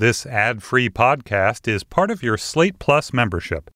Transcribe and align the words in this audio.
This 0.00 0.24
ad 0.24 0.62
free 0.62 0.88
podcast 0.88 1.68
is 1.68 1.84
part 1.84 2.10
of 2.10 2.22
your 2.22 2.38
Slate 2.38 2.78
Plus 2.78 3.12
membership. 3.12 3.70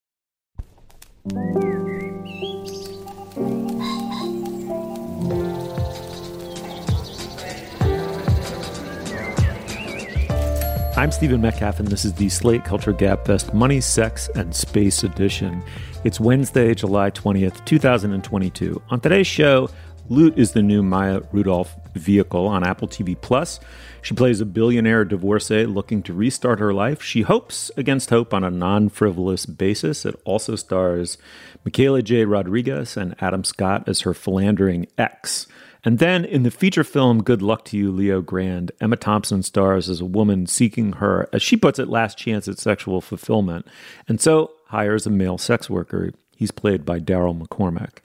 I'm 10.97 11.13
Stephen 11.13 11.43
Metcalf, 11.43 11.79
and 11.79 11.89
this 11.89 12.07
is 12.07 12.15
the 12.15 12.31
Slate 12.31 12.65
Culture 12.65 12.95
Gabfest 12.95 13.53
Money, 13.53 13.83
Sex, 13.83 14.31
and 14.35 14.57
Space 14.57 15.05
Edition. 15.05 15.63
It's 16.05 16.19
Wednesday, 16.19 16.73
July 16.73 17.11
20th, 17.11 17.63
2022. 17.67 18.83
On 18.89 18.99
today's 18.99 19.27
show, 19.27 19.69
Loot 20.09 20.39
is 20.39 20.53
the 20.53 20.63
new 20.63 20.83
Maya 20.83 21.21
Rudolph 21.33 21.77
vehicle 21.95 22.47
on 22.47 22.65
Apple 22.65 22.89
TV 22.89 23.17
Plus. 23.21 23.61
She 24.03 24.15
plays 24.15 24.41
a 24.41 24.47
billionaire 24.47 25.05
divorcee 25.05 25.65
looking 25.67 26.03
to 26.03 26.13
restart 26.13 26.59
her 26.61 26.75
life. 26.75 27.03
She 27.03 27.23
hopes 27.23 27.71
against 27.77 28.11
hope 28.11 28.35
on 28.35 28.45
a 28.45 28.51
non 28.51 28.89
frivolous 28.89 29.47
basis. 29.47 30.05
It 30.05 30.21
also 30.25 30.57
stars 30.57 31.17
Michaela 31.65 32.03
J. 32.03 32.25
Rodriguez 32.25 32.97
and 32.97 33.15
Adam 33.21 33.45
Scott 33.45 33.89
as 33.89 34.03
her 34.03 34.15
philandering 34.15 34.87
ex. 34.99 35.47
And 35.85 35.99
then 35.99 36.25
in 36.25 36.45
the 36.45 36.51
feature 36.51 36.85
film 36.85 37.23
Good 37.23 37.43
Luck 37.43 37.65
to 37.67 37.77
You, 37.77 37.93
Leo 37.93 38.23
Grande, 38.23 38.73
Emma 38.81 38.97
Thompson 38.97 39.43
stars 39.43 39.91
as 39.91 40.01
a 40.01 40.07
woman 40.07 40.47
seeking 40.47 40.95
her, 40.95 41.29
as 41.33 41.43
she 41.43 41.57
puts 41.57 41.79
it, 41.79 41.89
last 41.89 42.17
chance 42.17 42.49
at 42.49 42.59
sexual 42.59 43.01
fulfillment, 43.01 43.67
and 44.09 44.21
so 44.21 44.53
hires 44.69 45.07
a 45.07 45.11
male 45.11 45.39
sex 45.39 45.69
worker. 45.69 46.13
He's 46.37 46.51
played 46.51 46.85
by 46.85 47.01
Daryl 47.01 47.39
McCormack. 47.39 47.99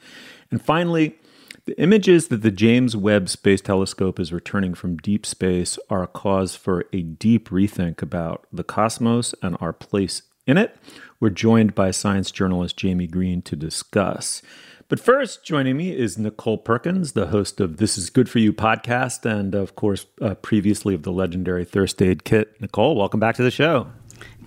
And 0.52 0.62
finally, 0.62 1.16
the 1.70 1.80
images 1.80 2.30
that 2.30 2.42
the 2.42 2.50
James 2.50 2.98
Webb 2.98 3.30
Space 3.30 3.62
Telescope 3.62 4.20
is 4.20 4.34
returning 4.34 4.74
from 4.74 4.98
deep 4.98 5.24
space 5.24 5.78
are 5.88 6.02
a 6.02 6.08
cause 6.08 6.56
for 6.56 6.86
a 6.92 7.04
deep 7.04 7.50
rethink 7.50 8.02
about 8.02 8.48
the 8.52 8.64
cosmos 8.64 9.36
and 9.44 9.56
our 9.62 9.72
place 9.72 10.24
in 10.48 10.58
it. 10.58 10.76
We're 11.20 11.30
joined 11.30 11.76
by 11.76 11.92
science 11.92 12.32
journalist 12.32 12.82
Jaime 12.82 13.06
Green 13.06 13.44
to 13.44 13.56
discuss. 13.56 14.42
But 14.88 15.00
first, 15.00 15.46
joining 15.46 15.78
me 15.78 15.96
is 15.96 16.18
Nichole 16.18 16.58
Perkins, 16.58 17.12
the 17.12 17.28
host 17.28 17.62
of 17.62 17.78
This 17.78 18.00
Is 18.00 18.10
Good 18.10 18.32
For 18.32 18.40
You 18.40 18.52
podcast, 18.52 19.24
and 19.24 19.54
of 19.54 19.76
course, 19.76 20.08
uh, 20.24 20.34
previously 20.34 20.96
of 20.96 21.04
the 21.04 21.12
legendary 21.12 21.66
Thirst 21.66 22.02
Aid 22.02 22.24
Kit. 22.24 22.60
Nichole, 22.60 22.96
welcome 22.96 23.20
back 23.20 23.36
to 23.36 23.44
the 23.44 23.52
show. 23.52 23.92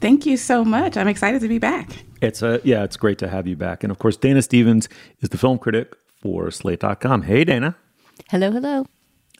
Thank 0.01 0.27
you 0.27 0.36
so 0.36 0.64
much. 0.64 0.97
I'm 0.97 1.07
excited 1.07 1.41
to 1.42 1.48
be 1.48 1.61
back. 1.61 2.05
It's 2.20 2.42
a 2.42 2.61
yeah, 2.64 2.83
it's 2.83 2.97
great 2.97 3.19
to 3.19 3.29
have 3.29 3.47
you 3.47 3.55
back. 3.55 3.84
And 3.84 3.92
of 3.92 4.01
course, 4.01 4.17
Dana 4.17 4.42
Stevens 4.42 4.89
is 5.20 5.29
the 5.29 5.39
film 5.39 5.61
critic 5.61 5.95
for 6.23 6.51
Slate.com. 6.51 7.23
Hey, 7.23 7.45
Dana. 7.45 7.77
Hello, 8.31 8.51
hello. 8.51 8.87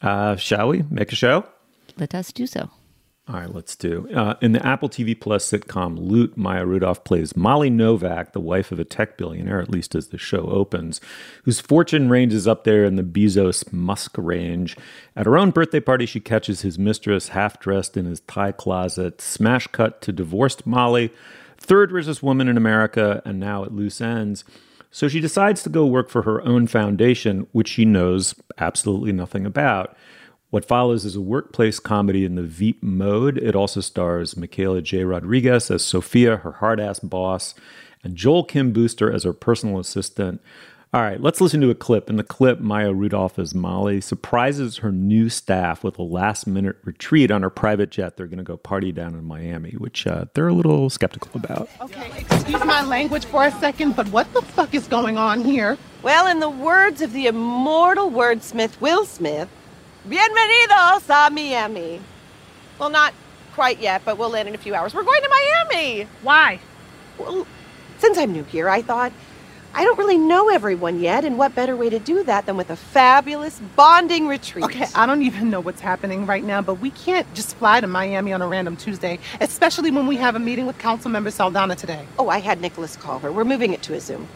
Uh, 0.03 0.37
shall 0.37 0.69
we 0.69 0.83
make 0.91 1.13
a 1.13 1.17
show? 1.17 1.47
Let 1.97 2.15
us 2.15 2.33
do 2.33 2.47
so. 2.47 2.71
All 3.29 3.37
right, 3.37 3.55
let's 3.55 3.77
do. 3.77 4.09
Uh, 4.13 4.35
in 4.43 4.51
the 4.51 4.67
Apple 4.67 4.89
TV 4.89 5.19
Plus 5.19 5.49
sitcom 5.49 5.97
Loot, 5.97 6.37
Maya 6.37 6.67
Rudolph 6.67 7.05
plays 7.05 7.37
Molly 7.37 7.71
Novak, 7.71 8.33
the 8.33 8.41
wife 8.41 8.73
of 8.73 8.81
a 8.81 8.85
tech 8.85 9.17
billionaire, 9.17 9.61
at 9.61 9.71
least 9.71 9.95
as 9.95 10.09
the 10.09 10.19
show 10.19 10.51
opens, 10.51 11.01
whose 11.45 11.61
fortune 11.61 12.09
ranges 12.09 12.49
up 12.49 12.65
there 12.65 12.85
in 12.85 12.97
the 12.97 13.05
Bezos 13.05 13.73
Musk 13.73 14.19
range. 14.19 14.77
At 15.15 15.27
her 15.27 15.39
own 15.39 15.53
birthday 15.53 15.79
party, 15.79 16.05
she 16.05 16.19
catches 16.19 16.63
his 16.63 16.81
mistress 16.81 17.29
half 17.29 17.61
dressed 17.61 17.97
in 17.97 18.07
his 18.07 18.21
tie 18.21 18.51
closet. 18.51 19.21
Smash 19.21 19.69
cut 19.69 20.03
to 20.03 20.11
divorced 20.11 20.67
Molly, 20.67 21.13
third 21.57 21.93
richest 21.93 22.25
woman 22.25 22.49
in 22.49 22.57
America, 22.57 23.23
and 23.25 23.39
now 23.39 23.63
at 23.63 23.73
loose 23.73 24.01
ends. 24.01 24.45
So 24.93 25.09
she 25.09 25.21
decides 25.21 25.63
to 25.63 25.71
go 25.71 25.87
work 25.87 26.11
for 26.11 26.23
her 26.23 26.43
own 26.43 26.67
foundation, 26.67 27.47
which 27.53 27.69
she 27.69 27.87
knows 27.87 28.35
absolutely 28.59 29.11
nothing 29.11 29.47
about. 29.47 29.97
What 30.51 30.67
follows 30.67 31.07
is 31.07 31.17
a 31.17 31.21
workplace 31.21 31.81
comedy 31.81 32.27
in 32.27 32.35
the 32.35 32.43
Veep 32.43 32.83
mode. 32.83 33.39
It 33.39 33.57
also 33.57 33.81
stars 33.81 34.37
Michaela 34.37 34.83
J. 34.83 35.05
Rodriguez 35.05 35.71
as 35.71 35.83
Sophia, 35.83 36.37
her 36.37 36.53
hard 36.53 36.79
ass 36.79 37.01
boss, 37.01 37.55
and 38.05 38.17
Joel 38.17 38.45
Kim 38.45 38.71
Booster 38.71 39.11
as 39.11 39.25
her 39.25 39.33
personal 39.33 39.79
assistant. 39.79 40.43
All 40.95 41.01
right, 41.01 41.19
let's 41.19 41.41
listen 41.41 41.63
to 41.63 41.71
a 41.71 41.75
clip. 41.75 42.11
In 42.11 42.17
the 42.17 42.23
clip, 42.23 42.61
Maya 42.61 42.93
Rudolph 42.93 43.39
as 43.39 43.55
Molly 43.55 43.99
surprises 44.03 44.77
her 44.79 44.93
new 44.93 45.31
staff 45.31 45.83
with 45.83 45.99
a 45.99 46.03
last 46.03 46.47
minute 46.47 46.77
retreat 46.85 47.31
on 47.31 47.41
her 47.41 47.49
private 47.49 47.91
jet. 47.91 48.19
They're 48.19 48.27
going 48.27 48.37
to 48.37 48.45
go 48.45 48.59
party 48.59 48.93
down 48.93 49.15
in 49.15 49.25
Miami, 49.25 49.71
which 49.71 50.07
uh, 50.07 50.27
they're 50.35 50.49
a 50.49 50.53
little 50.53 50.91
skeptical 50.91 51.31
about. 51.33 51.71
Okay, 51.81 52.13
excuse 52.19 52.63
my 52.67 52.85
language 52.85 53.25
for 53.25 53.47
a 53.47 53.51
second, 53.53 53.97
but 53.97 54.07
what 54.09 54.31
the 54.35 54.43
fuck 54.43 54.75
is 54.75 54.87
going 54.87 55.17
on 55.17 55.43
here? 55.43 55.79
Well, 56.03 56.27
in 56.27 56.41
the 56.41 56.51
words 56.51 57.01
of 57.01 57.15
the 57.15 57.27
immortal 57.27 58.11
wordsmith 58.11 58.79
Will 58.83 59.07
Smith, 59.07 59.49
Bienvenidos 60.07 61.09
a 61.09 61.31
Miami. 61.31 62.03
Well, 62.79 62.91
not 62.91 63.15
quite 63.55 63.81
yet, 63.81 64.03
but 64.05 64.19
we'll 64.19 64.29
land 64.29 64.47
in 64.47 64.55
a 64.55 64.59
few 64.59 64.75
hours. 64.75 64.95
We're 64.95 65.05
going 65.05 65.23
to 65.23 65.31
Miami. 65.31 66.07
Why? 66.21 66.61
Well, 67.17 67.47
since 67.97 68.19
I'm 68.19 68.33
new 68.33 68.45
here, 68.45 68.69
I 68.69 68.83
thought 68.83 69.11
I 69.75 69.85
don't 69.85 69.99
really 69.99 70.19
know 70.19 70.51
everyone 70.51 71.01
yet, 71.01 71.25
and 71.25 71.39
what 71.39 71.55
better 71.55 71.75
way 71.75 71.89
to 71.89 71.99
do 71.99 72.23
that 72.25 72.45
than 72.45 72.59
with 72.59 72.69
a 72.69 72.77
fabulous 72.77 73.59
bonding 73.75 74.27
retreat? 74.27 74.67
Okay, 74.67 74.87
I 74.95 75.07
don't 75.07 75.23
even 75.23 75.49
know 75.49 75.61
what's 75.61 75.81
happening 75.81 76.27
right 76.27 76.45
now, 76.45 76.61
but 76.61 76.75
we 76.75 76.91
can't 76.91 77.33
just 77.33 77.57
fly 77.57 77.81
to 77.81 77.87
Miami 77.87 78.35
on 78.35 78.43
a 78.43 78.49
random 78.49 78.77
Tuesday, 78.77 79.19
especially 79.41 79.91
when 79.91 80.07
we 80.07 80.17
have 80.17 80.35
a 80.35 80.39
meeting 80.39 80.67
with 80.67 80.77
Councilmember 80.77 81.33
Saldana 81.33 81.75
today. 81.75 82.07
Oh, 82.19 82.29
I 82.29 82.39
had 82.39 82.61
Nicholas 82.61 82.97
call 82.97 83.19
her. 83.21 83.33
We're 83.33 83.45
moving 83.45 83.73
it 83.73 83.83
to 83.85 83.95
a 83.95 84.01
Zoom. 84.01 84.29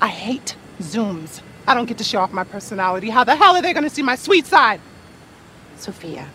I 0.00 0.08
hate 0.08 0.56
Zooms. 0.80 1.40
I 1.68 1.74
don't 1.74 1.86
get 1.86 1.98
to 1.98 2.04
show 2.04 2.18
off 2.20 2.32
my 2.32 2.44
personality. 2.44 3.10
How 3.10 3.22
the 3.22 3.36
hell 3.36 3.54
are 3.54 3.62
they 3.62 3.72
going 3.72 3.84
to 3.84 3.90
see 3.90 4.02
my 4.02 4.16
sweet 4.16 4.46
side? 4.46 4.80
Sophia, 5.76 6.26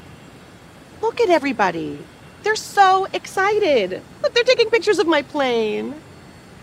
look 1.02 1.20
at 1.20 1.30
everybody. 1.30 2.00
They're 2.44 2.56
so 2.56 3.08
excited. 3.12 4.02
Look, 4.24 4.34
they're 4.34 4.44
taking 4.46 4.70
pictures 4.70 5.00
of 5.00 5.08
my 5.08 5.24
plane. 5.24 5.96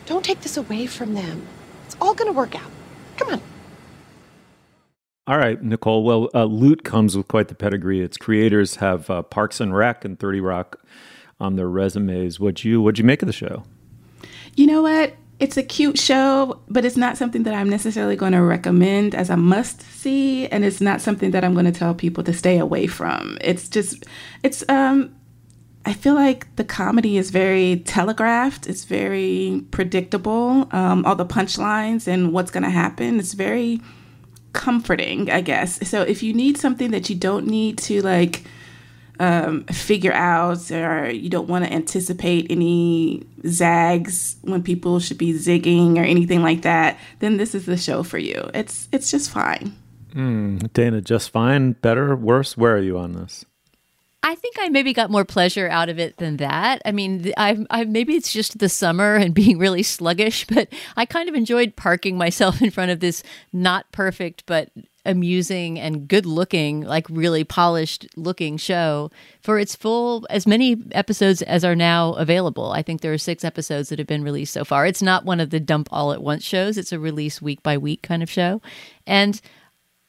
Don't 0.06 0.24
take 0.24 0.40
this 0.40 0.56
away 0.56 0.86
from 0.86 1.14
them. 1.14 1.46
It's 1.86 1.96
all 2.00 2.14
going 2.14 2.28
to 2.30 2.36
work 2.36 2.54
out. 2.54 2.70
Come 3.16 3.34
on. 3.34 3.40
All 5.26 5.38
right, 5.38 5.62
Nichole. 5.62 6.02
Well, 6.02 6.28
uh, 6.34 6.44
Loot 6.44 6.82
comes 6.82 7.16
with 7.16 7.28
quite 7.28 7.48
the 7.48 7.54
pedigree. 7.54 8.00
Its 8.00 8.16
creators 8.16 8.76
have 8.76 9.08
uh, 9.08 9.22
Parks 9.22 9.60
and 9.60 9.74
Rec 9.74 10.04
and 10.04 10.18
Thirty 10.18 10.40
Rock 10.40 10.80
on 11.38 11.54
their 11.54 11.68
resumes. 11.68 12.40
What 12.40 12.64
you 12.64 12.82
what'd 12.82 12.98
you 12.98 13.04
make 13.04 13.22
of 13.22 13.26
the 13.26 13.32
show? 13.32 13.62
You 14.56 14.66
know 14.66 14.82
what? 14.82 15.14
It's 15.38 15.56
a 15.56 15.62
cute 15.62 15.98
show, 15.98 16.60
but 16.69 16.84
it's 16.84 16.96
not 16.96 17.16
something 17.16 17.42
that 17.44 17.54
I'm 17.54 17.69
necessarily 17.69 18.14
going 18.14 18.32
to 18.32 18.42
recommend 18.42 19.14
as 19.14 19.28
a 19.30 19.36
must 19.36 19.80
see, 19.80 20.46
and 20.48 20.64
it's 20.64 20.80
not 20.80 21.00
something 21.00 21.32
that 21.32 21.44
I'm 21.44 21.52
going 21.52 21.66
to 21.66 21.72
tell 21.72 21.94
people 21.94 22.22
to 22.24 22.32
stay 22.32 22.58
away 22.58 22.86
from. 22.86 23.38
It's 23.40 23.69
just, 23.69 24.04
it's 24.44 24.62
um, 24.69 25.12
I 25.84 25.94
feel 25.94 26.15
like 26.15 26.54
the 26.56 26.65
comedy 26.65 27.16
is 27.16 27.31
very 27.31 27.82
telegraphed. 27.84 28.66
It's 28.66 28.84
very 28.84 29.65
predictable. 29.70 30.69
Um, 30.70 31.04
all 31.04 31.16
the 31.16 31.26
punchlines 31.26 32.06
and 32.06 32.32
what's 32.32 32.50
going 32.50 32.62
to 32.62 32.70
happen. 32.70 33.19
It's 33.19 33.32
very 33.32 33.81
comforting, 34.53 35.31
I 35.31 35.41
guess. 35.41 35.88
So 35.88 36.03
if 36.03 36.22
you 36.22 36.34
need 36.34 36.56
something 36.56 36.93
that 36.93 37.10
you 37.10 37.16
don't 37.16 37.47
need 37.47 37.78
to 37.78 38.00
like 38.03 38.44
um, 39.19 39.65
figure 39.65 40.12
out, 40.12 40.70
or 40.70 41.10
you 41.10 41.28
don't 41.28 41.48
want 41.48 41.65
to 41.65 41.72
anticipate 41.72 42.47
any 42.50 43.25
zags 43.47 44.37
when 44.43 44.62
people 44.62 45.00
should 45.00 45.19
be 45.19 45.32
zigging 45.32 45.97
or 45.97 46.03
anything 46.03 46.43
like 46.43 46.62
that, 46.62 46.99
then 47.19 47.37
this 47.37 47.54
is 47.54 47.66
the 47.66 47.76
show 47.76 48.03
for 48.03 48.19
you. 48.19 48.50
It's 48.54 48.88
it's 48.93 49.10
just 49.10 49.31
fine. 49.31 49.76
Mm, 50.14 50.72
Dana, 50.72 51.00
just 51.00 51.31
fine, 51.31 51.72
better, 51.72 52.14
worse. 52.14 52.56
Where 52.56 52.76
are 52.76 52.82
you 52.82 52.99
on 52.99 53.14
this? 53.14 53.44
I 54.24 54.36
think 54.36 54.56
I 54.60 54.68
maybe 54.68 54.92
got 54.92 55.10
more 55.10 55.24
pleasure 55.24 55.68
out 55.68 55.88
of 55.88 55.98
it 55.98 56.16
than 56.18 56.36
that. 56.36 56.80
I 56.84 56.92
mean, 56.92 57.32
I, 57.36 57.64
I 57.70 57.84
maybe 57.84 58.14
it's 58.14 58.32
just 58.32 58.58
the 58.58 58.68
summer 58.68 59.14
and 59.16 59.34
being 59.34 59.58
really 59.58 59.82
sluggish, 59.82 60.46
but 60.46 60.68
I 60.96 61.06
kind 61.06 61.28
of 61.28 61.34
enjoyed 61.34 61.76
parking 61.76 62.16
myself 62.16 62.62
in 62.62 62.70
front 62.70 62.90
of 62.90 63.00
this 63.00 63.22
not 63.52 63.90
perfect 63.92 64.44
but 64.46 64.70
amusing 65.04 65.80
and 65.80 66.06
good 66.06 66.24
looking, 66.24 66.82
like 66.82 67.06
really 67.10 67.42
polished 67.42 68.06
looking 68.16 68.56
show 68.56 69.10
for 69.40 69.58
its 69.58 69.74
full 69.74 70.24
as 70.30 70.46
many 70.46 70.76
episodes 70.92 71.42
as 71.42 71.64
are 71.64 71.75
now 71.75 72.12
available. 72.12 72.70
I 72.70 72.82
think 72.82 73.00
there 73.00 73.12
are 73.12 73.18
six 73.18 73.44
episodes 73.44 73.88
that 73.88 73.98
have 73.98 74.06
been 74.06 74.22
released 74.22 74.52
so 74.52 74.64
far. 74.64 74.86
It's 74.86 75.02
not 75.02 75.25
one 75.25 75.40
of 75.40 75.50
the 75.50 75.58
dump 75.58 75.88
all 75.90 76.12
at 76.12 76.22
once 76.22 76.44
shows. 76.44 76.78
It's 76.78 76.92
a 76.92 77.00
release 77.00 77.42
week 77.42 77.62
by 77.64 77.76
week 77.78 78.02
kind 78.02 78.22
of 78.22 78.30
show. 78.30 78.62
And 79.04 79.40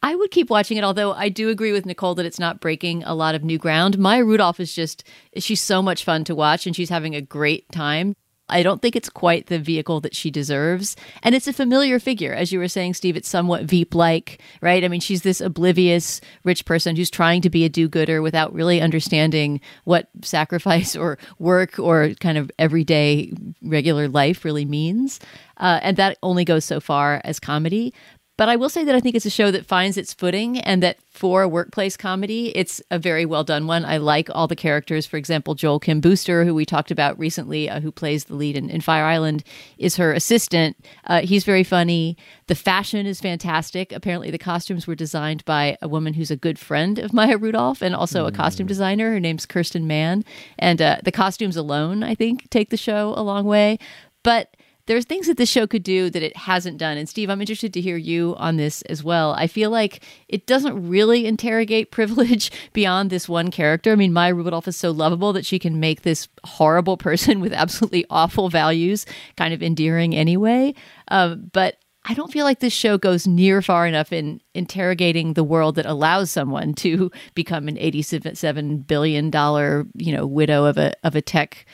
I 0.03 0.15
would 0.15 0.31
keep 0.31 0.49
watching 0.49 0.77
it, 0.77 0.83
although 0.83 1.13
I 1.13 1.29
do 1.29 1.47
agree 1.47 1.71
with 1.71 1.85
Nichole 1.85 2.15
that 2.17 2.25
it's 2.25 2.37
not 2.37 2.59
breaking 2.59 3.03
a 3.05 3.15
lot 3.15 3.35
of 3.35 3.43
new 3.45 3.57
ground. 3.57 3.97
Maya 3.97 4.25
Rudolph 4.25 4.59
is 4.59 4.75
just, 4.75 5.05
she's 5.37 5.61
so 5.61 5.81
much 5.81 6.03
fun 6.03 6.25
to 6.25 6.35
watch 6.35 6.67
and 6.67 6.75
she's 6.75 6.89
having 6.89 7.15
a 7.15 7.21
great 7.21 7.71
time. 7.71 8.17
I 8.49 8.61
don't 8.63 8.81
think 8.81 8.97
it's 8.97 9.07
quite 9.07 9.47
the 9.47 9.57
vehicle 9.57 10.01
that 10.01 10.13
she 10.13 10.29
deserves. 10.29 10.97
And 11.23 11.33
it's 11.33 11.47
a 11.47 11.53
familiar 11.53 11.97
figure. 11.99 12.33
As 12.33 12.51
you 12.51 12.59
were 12.59 12.67
saying, 12.67 12.95
Steve, 12.95 13.15
it's 13.15 13.29
somewhat 13.29 13.63
Veep 13.63 13.95
like, 13.95 14.41
right? 14.61 14.83
I 14.83 14.89
mean, 14.89 14.99
she's 14.99 15.21
this 15.21 15.39
oblivious 15.39 16.19
rich 16.43 16.65
person 16.65 16.97
who's 16.97 17.09
trying 17.09 17.41
to 17.41 17.49
be 17.49 17.63
a 17.63 17.69
do 17.69 17.87
gooder 17.87 18.21
without 18.21 18.53
really 18.53 18.81
understanding 18.81 19.61
what 19.85 20.09
sacrifice 20.21 20.95
or 20.97 21.17
work 21.39 21.79
or 21.79 22.09
kind 22.19 22.37
of 22.37 22.51
everyday 22.59 23.31
regular 23.61 24.09
life 24.09 24.43
really 24.43 24.65
means. 24.65 25.21
Uh, 25.55 25.79
and 25.81 25.95
that 25.95 26.17
only 26.21 26.43
goes 26.43 26.65
so 26.65 26.81
far 26.81 27.21
as 27.23 27.39
comedy. 27.39 27.93
But 28.35 28.49
I 28.49 28.55
will 28.55 28.69
say 28.69 28.83
that 28.83 28.95
I 28.95 28.99
think 28.99 29.15
it's 29.15 29.27
a 29.27 29.29
show 29.29 29.51
that 29.51 29.67
finds 29.67 29.95
its 29.95 30.11
footing 30.11 30.59
and 30.59 30.81
that 30.81 30.97
for 31.11 31.43
a 31.43 31.47
workplace 31.47 31.95
comedy, 31.95 32.51
it's 32.57 32.81
a 32.89 32.97
very 32.97 33.27
well 33.27 33.43
done 33.43 33.67
one. 33.67 33.85
I 33.85 33.97
like 33.97 34.27
all 34.33 34.47
the 34.47 34.55
characters. 34.55 35.05
For 35.05 35.17
example, 35.17 35.53
Joel 35.53 35.79
Kim 35.79 36.01
Booster, 36.01 36.43
who 36.43 36.55
we 36.55 36.65
talked 36.65 36.89
about 36.89 37.19
recently, 37.19 37.69
uh, 37.69 37.79
who 37.79 37.91
plays 37.91 38.23
the 38.23 38.33
lead 38.33 38.57
in, 38.57 38.71
in, 38.71 38.81
Fire 38.81 39.05
Island, 39.05 39.43
is 39.77 39.97
her 39.97 40.11
assistant. 40.13 40.75
Uh, 41.05 41.21
he's 41.21 41.43
very 41.43 41.63
funny. 41.63 42.17
The 42.47 42.55
fashion 42.55 43.05
is 43.05 43.21
fantastic. 43.21 43.91
Apparently, 43.91 44.31
the 44.31 44.39
costumes 44.39 44.87
were 44.87 44.95
designed 44.95 45.45
by 45.45 45.77
a 45.79 45.87
woman 45.87 46.15
who's 46.15 46.31
a 46.31 46.35
good 46.35 46.57
friend 46.57 46.97
of 46.97 47.13
Maya 47.13 47.37
Rudolph 47.37 47.83
and 47.83 47.95
also 47.95 48.25
mm. 48.25 48.29
a 48.29 48.31
costume 48.31 48.65
designer. 48.65 49.11
Her 49.11 49.19
name's 49.19 49.45
Kirsten 49.45 49.85
Mann. 49.85 50.25
And 50.57 50.81
uh, 50.81 50.97
the 51.03 51.11
costumes 51.11 51.55
alone, 51.55 52.01
I 52.01 52.15
think, 52.15 52.49
take 52.49 52.71
the 52.71 52.77
show 52.77 53.13
a 53.15 53.21
long 53.21 53.45
way. 53.45 53.77
But 54.23 54.55
there's 54.85 55.05
things 55.05 55.27
that 55.27 55.37
this 55.37 55.49
show 55.49 55.65
could 55.65 55.83
do 55.83 56.09
that 56.09 56.23
it 56.23 56.35
hasn't 56.35 56.77
done. 56.77 56.97
And 56.97 57.07
Steve, 57.07 57.29
I'm 57.29 57.39
interested 57.39 57.73
to 57.73 57.81
hear 57.81 57.95
you 57.95 58.35
on 58.37 58.57
this 58.57 58.81
as 58.83 59.03
well. 59.03 59.33
I 59.33 59.47
feel 59.47 59.69
like 59.69 60.03
it 60.27 60.45
doesn't 60.45 60.87
really 60.87 61.25
interrogate 61.25 61.91
privilege 61.91 62.51
beyond 62.73 63.09
this 63.09 63.29
one 63.29 63.51
character. 63.51 63.91
I 63.91 63.95
mean, 63.95 64.13
Maya 64.13 64.35
Rudolph 64.35 64.67
is 64.67 64.77
so 64.77 64.91
lovable 64.91 65.33
that 65.33 65.45
she 65.45 65.59
can 65.59 65.79
make 65.79 66.01
this 66.01 66.27
horrible 66.43 66.97
person 67.03 67.39
with 67.39 67.53
absolutely 67.53 68.05
awful 68.09 68.49
values 68.49 69.05
kind 69.37 69.53
of 69.53 69.63
endearing 69.63 70.15
anyway. 70.15 70.73
Um, 71.07 71.49
but 71.53 71.77
I 72.05 72.13
don't 72.13 72.31
feel 72.31 72.43
like 72.43 72.59
this 72.59 72.73
show 72.73 72.97
goes 72.97 73.25
near 73.25 73.61
far 73.61 73.87
enough 73.87 74.11
in 74.11 74.41
interrogating 74.53 75.33
the 75.33 75.43
world 75.43 75.75
that 75.75 75.85
allows 75.85 76.29
someone 76.31 76.73
to 76.75 77.09
become 77.33 77.69
an 77.69 77.77
eighty-seven 77.77 78.79
billion 78.79 79.29
dollar, 79.29 79.85
you 79.95 80.11
know, 80.11 80.25
widow 80.25 80.65
of 80.65 80.77
a 80.77 80.93
of 81.05 81.15
a 81.15 81.21
tech 81.21 81.65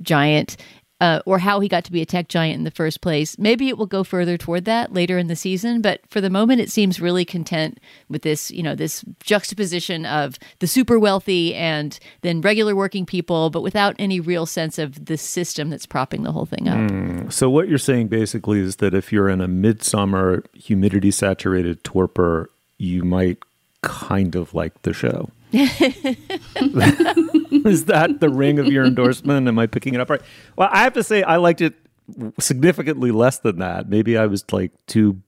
giant 0.00 0.56
uh, 1.00 1.20
or 1.26 1.38
how 1.38 1.60
he 1.60 1.68
got 1.68 1.84
to 1.84 1.92
be 1.92 2.00
a 2.00 2.06
tech 2.06 2.28
giant 2.28 2.56
in 2.56 2.64
the 2.64 2.70
first 2.70 3.00
place. 3.00 3.36
Maybe 3.38 3.68
it 3.68 3.76
will 3.76 3.86
go 3.86 4.04
further 4.04 4.36
toward 4.38 4.64
that 4.66 4.92
later 4.92 5.18
in 5.18 5.26
the 5.26 5.36
season, 5.36 5.82
but 5.82 6.00
for 6.08 6.20
the 6.20 6.30
moment, 6.30 6.60
it 6.60 6.70
seems 6.70 7.00
really 7.00 7.24
content 7.24 7.78
with 8.08 8.22
this, 8.22 8.50
you 8.50 8.62
know, 8.62 8.74
this 8.74 9.04
juxtaposition 9.20 10.06
of 10.06 10.38
the 10.60 10.66
super 10.66 10.98
wealthy 10.98 11.54
and 11.54 11.98
then 12.22 12.40
regular 12.40 12.76
working 12.76 13.04
people, 13.06 13.50
but 13.50 13.62
without 13.62 13.96
any 13.98 14.20
real 14.20 14.46
sense 14.46 14.78
of 14.78 15.06
the 15.06 15.18
system 15.18 15.68
that's 15.68 15.86
propping 15.86 16.22
the 16.22 16.32
whole 16.32 16.46
thing 16.46 16.68
up. 16.68 16.78
Mm. 16.78 17.32
So 17.32 17.50
what 17.50 17.68
you're 17.68 17.78
saying 17.78 18.08
basically 18.08 18.60
is 18.60 18.76
that 18.76 18.94
if 18.94 19.12
you're 19.12 19.28
in 19.28 19.40
a 19.40 19.48
midsummer 19.48 20.44
humidity 20.54 21.10
saturated 21.10 21.82
torpor, 21.82 22.50
you 22.78 23.02
might 23.02 23.38
kind 23.82 24.34
of 24.34 24.54
like 24.54 24.82
the 24.82 24.92
show. 24.92 25.30
Is 27.64 27.84
that 27.86 28.16
the 28.20 28.28
ring 28.28 28.58
of 28.58 28.66
your 28.66 28.84
endorsement? 28.84 29.46
Am 29.46 29.58
I 29.58 29.66
picking 29.66 29.94
it 29.94 30.00
up 30.00 30.10
right? 30.10 30.22
Well, 30.56 30.68
I 30.70 30.82
have 30.82 30.94
to 30.94 31.04
say 31.04 31.22
I 31.22 31.36
liked 31.36 31.60
it 31.60 31.74
significantly 32.38 33.10
less 33.10 33.38
than 33.38 33.58
that. 33.58 33.88
Maybe 33.88 34.18
I 34.18 34.26
was 34.26 34.44
like 34.52 34.72
too, 34.86 35.20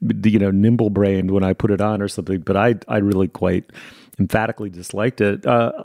you 0.00 0.38
know, 0.38 0.50
nimble 0.50 0.90
brained 0.90 1.30
when 1.30 1.44
I 1.44 1.52
put 1.52 1.70
it 1.70 1.80
on 1.80 2.02
or 2.02 2.08
something. 2.08 2.40
But 2.40 2.56
I, 2.56 2.74
I 2.88 2.98
really 2.98 3.28
quite 3.28 3.70
emphatically 4.18 4.68
disliked 4.68 5.20
it. 5.20 5.46
Uh, 5.46 5.84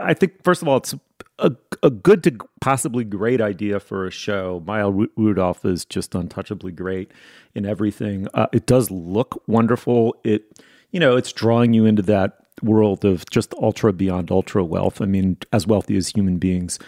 I 0.00 0.14
think 0.14 0.42
first 0.42 0.62
of 0.62 0.68
all, 0.68 0.78
it's 0.78 0.94
a, 1.38 1.52
a 1.82 1.90
good 1.90 2.24
to 2.24 2.36
possibly 2.60 3.04
great 3.04 3.40
idea 3.40 3.80
for 3.80 4.06
a 4.06 4.10
show. 4.10 4.62
Maya 4.66 4.90
Rudolph 5.16 5.64
is 5.64 5.84
just 5.84 6.14
untouchably 6.14 6.72
great 6.72 7.12
in 7.54 7.66
everything. 7.66 8.26
Uh, 8.34 8.46
it 8.52 8.66
does 8.66 8.90
look 8.90 9.42
wonderful. 9.46 10.16
It, 10.24 10.60
you 10.90 11.00
know, 11.00 11.16
it's 11.16 11.32
drawing 11.32 11.72
you 11.72 11.86
into 11.86 12.02
that 12.02 12.39
world 12.62 13.04
of 13.04 13.28
just 13.30 13.54
ultra 13.54 13.92
beyond 13.92 14.30
ultra 14.30 14.64
wealth. 14.64 15.00
I 15.00 15.06
mean, 15.06 15.36
as 15.52 15.66
wealthy 15.66 15.96
as 15.96 16.08
human 16.08 16.38
beings 16.38 16.78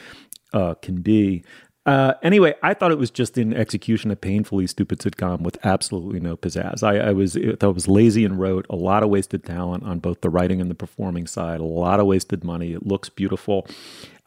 uh, 0.53 0.75
can 0.75 1.01
be. 1.01 1.45
Uh, 1.85 2.15
anyway, 2.23 2.55
I 2.63 2.75
thought 2.75 2.93
it 2.93 2.99
was 2.99 3.11
just 3.11 3.37
in 3.37 3.53
execution 3.53 4.13
a 4.13 4.17
painfully 4.17 4.69
stupid 4.69 5.01
sitcom 5.01 5.41
with 5.41 5.59
absolutely 5.65 6.21
no 6.21 6.37
pizzazz. 6.37 6.85
I, 6.85 7.09
I 7.09 7.13
was 7.13 7.37
I 7.37 7.67
was 7.67 7.89
lazy 7.89 8.25
and 8.25 8.39
wrote 8.39 8.67
A 8.71 8.77
lot 8.77 9.03
of 9.03 9.09
wasted 9.09 9.45
talent 9.45 9.83
on 9.83 9.99
both 9.99 10.21
the 10.21 10.31
writing 10.31 10.61
and 10.61 10.71
the 10.71 10.77
performing 10.77 11.27
side. 11.27 11.59
A 11.59 11.65
lot 11.65 11.99
of 11.99 12.07
wasted 12.07 12.45
money. 12.45 12.73
It 12.73 12.87
looks 12.87 13.09
beautiful. 13.09 13.67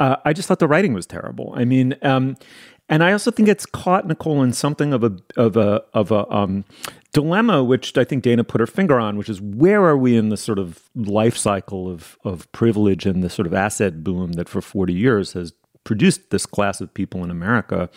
Uh, 0.02 0.18
I 0.26 0.34
just 0.34 0.50
thought 0.50 0.60
the 0.60 0.68
writing 0.68 0.94
was 0.94 1.06
terrible. 1.06 1.54
I 1.56 1.64
mean, 1.64 1.96
um, 2.02 2.36
and 2.88 3.04
I 3.04 3.12
also 3.12 3.32
think 3.32 3.50
it's 3.50 3.66
caught 3.66 4.08
Nichole 4.08 4.44
in 4.44 4.54
something 4.54 4.94
of 4.94 5.04
a 5.04 5.18
of 5.36 5.58
a 5.58 5.84
of 5.94 6.12
a 6.12 6.30
um, 6.32 6.66
dilemma, 7.14 7.64
which 7.64 7.98
I 7.98 8.04
think 8.04 8.24
Dana 8.24 8.44
put 8.44 8.62
her 8.62 8.68
finger 8.68 9.00
on, 9.00 9.18
which 9.18 9.30
is 9.30 9.42
where 9.42 9.84
are 9.86 9.98
we 9.98 10.18
in 10.18 10.30
the 10.30 10.38
sort 10.38 10.60
of 10.60 10.90
life 10.96 11.38
cycle 11.38 11.90
of 11.90 12.18
of 12.24 12.52
privilege 12.52 13.06
and 13.06 13.24
the 13.24 13.30
sort 13.30 13.48
of 13.48 13.54
asset 13.54 14.04
boom 14.04 14.34
that 14.34 14.50
for 14.50 14.62
forty 14.62 14.94
years 14.94 15.34
has 15.34 15.54
produced 15.84 16.30
this 16.30 16.46
class 16.46 16.82
of 16.82 16.94
people 16.94 17.24
in 17.24 17.32
America. 17.32 17.90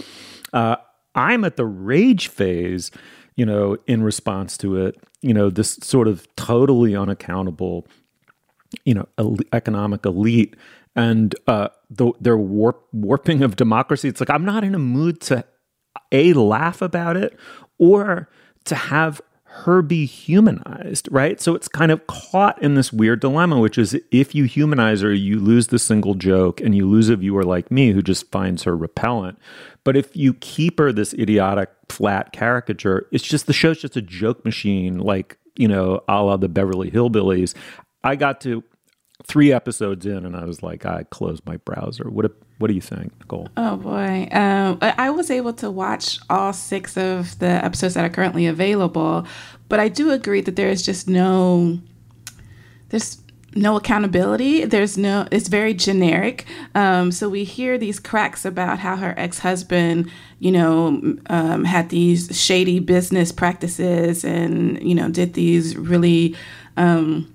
Uh, 0.53 0.77
I'm 1.15 1.45
at 1.45 1.57
the 1.57 1.67
rage 1.67 2.29
phase, 2.29 2.91
you 3.35 3.45
know, 3.45 3.77
in 3.87 4.03
response 4.03 4.57
to 4.59 4.77
it. 4.77 4.97
You 5.21 5.35
know, 5.35 5.51
this 5.51 5.73
sort 5.83 6.07
of 6.07 6.27
totally 6.37 6.95
unaccountable, 6.95 7.87
you 8.85 8.95
know, 8.95 9.37
economic 9.53 10.07
elite 10.07 10.55
and 10.99 11.35
uh, 11.47 11.69
the, 11.89 12.13
their 12.21 12.37
warp, 12.37 12.85
warping 12.93 13.43
of 13.43 13.55
democracy. 13.55 14.09
It's 14.09 14.21
like 14.21 14.31
I'm 14.31 14.45
not 14.45 14.65
in 14.65 14.75
a 14.75 14.81
mood 14.81 15.21
to 15.23 15.45
a 16.11 16.33
laugh 16.33 16.83
about 16.83 17.17
it 17.17 17.39
or 17.79 18.29
to 18.65 18.75
have 18.75 19.21
her 19.45 19.81
be 19.81 20.05
humanized, 20.07 21.09
right? 21.11 21.41
So 21.41 21.55
it's 21.55 21.69
kind 21.69 21.93
of 21.93 22.07
caught 22.09 22.61
in 22.61 22.75
this 22.75 22.93
weird 22.93 23.21
dilemma, 23.21 23.61
which 23.61 23.79
is 23.79 23.97
if 24.11 24.35
you 24.35 24.45
humanize 24.45 25.01
her, 25.01 25.13
you 25.13 25.39
lose 25.39 25.69
the 25.69 25.79
single 25.79 26.15
joke 26.15 26.61
and 26.61 26.75
you 26.75 26.87
lose 26.89 27.09
a 27.09 27.17
viewer 27.17 27.45
like 27.45 27.71
me 27.71 27.93
who 27.93 28.03
just 28.03 28.31
finds 28.33 28.65
her 28.65 28.77
repellent. 28.77 29.39
But 29.85 29.97
if 29.97 30.17
you 30.17 30.35
keep 30.35 30.81
her 30.81 30.93
this 30.93 31.15
idiotic, 31.15 31.71
flat 31.89 32.33
caricature, 32.33 33.07
it's 33.13 33.25
just 33.25 33.47
the 33.47 33.53
show's 33.53 33.81
just 33.81 33.97
a 33.97 34.03
joke 34.03 34.45
machine, 34.45 34.99
like, 34.99 35.39
you 35.57 35.69
know, 35.69 36.03
a 36.09 36.23
la 36.23 36.37
the 36.37 36.49
Beverly 36.49 36.91
Hillbillies. 36.91 37.55
I 38.03 38.17
got 38.17 38.41
to 38.43 38.63
three 39.27 39.53
episodes 39.53 40.07
in, 40.07 40.25
and 40.25 40.37
I 40.37 40.45
was 40.45 40.63
like, 40.63 40.87
I 40.87 41.05
closed 41.05 41.45
my 41.47 41.57
browser. 41.59 42.09
What 42.09 42.33
What 42.59 42.69
do 42.69 42.75
you 42.75 42.81
think, 42.81 43.13
Nichole? 43.19 43.49
Oh 43.57 43.77
boy, 43.77 44.29
um, 44.33 44.79
I 44.81 45.11
was 45.11 45.31
able 45.31 45.53
to 45.55 45.71
watch 45.71 46.19
all 46.31 46.53
six 46.53 46.97
of 46.97 47.39
the 47.39 47.65
episodes 47.65 47.95
that 47.95 48.05
are 48.05 48.11
currently 48.11 48.47
available, 48.47 49.27
but 49.69 49.81
I 49.81 49.89
do 49.89 50.11
agree 50.11 50.41
that 50.43 50.57
there 50.57 50.69
is 50.69 50.83
just 50.83 51.09
no 51.09 51.79
there's 52.91 53.19
no 53.55 53.77
accountability. 53.77 54.65
There's 54.65 54.99
no. 54.99 55.27
It's 55.31 55.49
very 55.49 55.75
generic. 55.75 56.47
Um, 56.75 57.11
so 57.13 57.29
we 57.29 57.45
hear 57.45 57.79
these 57.79 57.99
cracks 57.99 58.45
about 58.45 58.79
how 58.79 58.97
her 58.97 59.15
ex-husband, 59.19 60.11
you 60.39 60.53
know, 60.53 61.17
um, 61.29 61.65
had 61.65 61.89
these 61.89 62.39
shady 62.39 62.79
business 62.79 63.33
practices 63.33 64.25
and 64.25 64.81
you 64.83 64.95
know 64.95 65.09
did 65.09 65.35
these 65.35 65.77
really. 65.77 66.37
Um, 66.77 67.35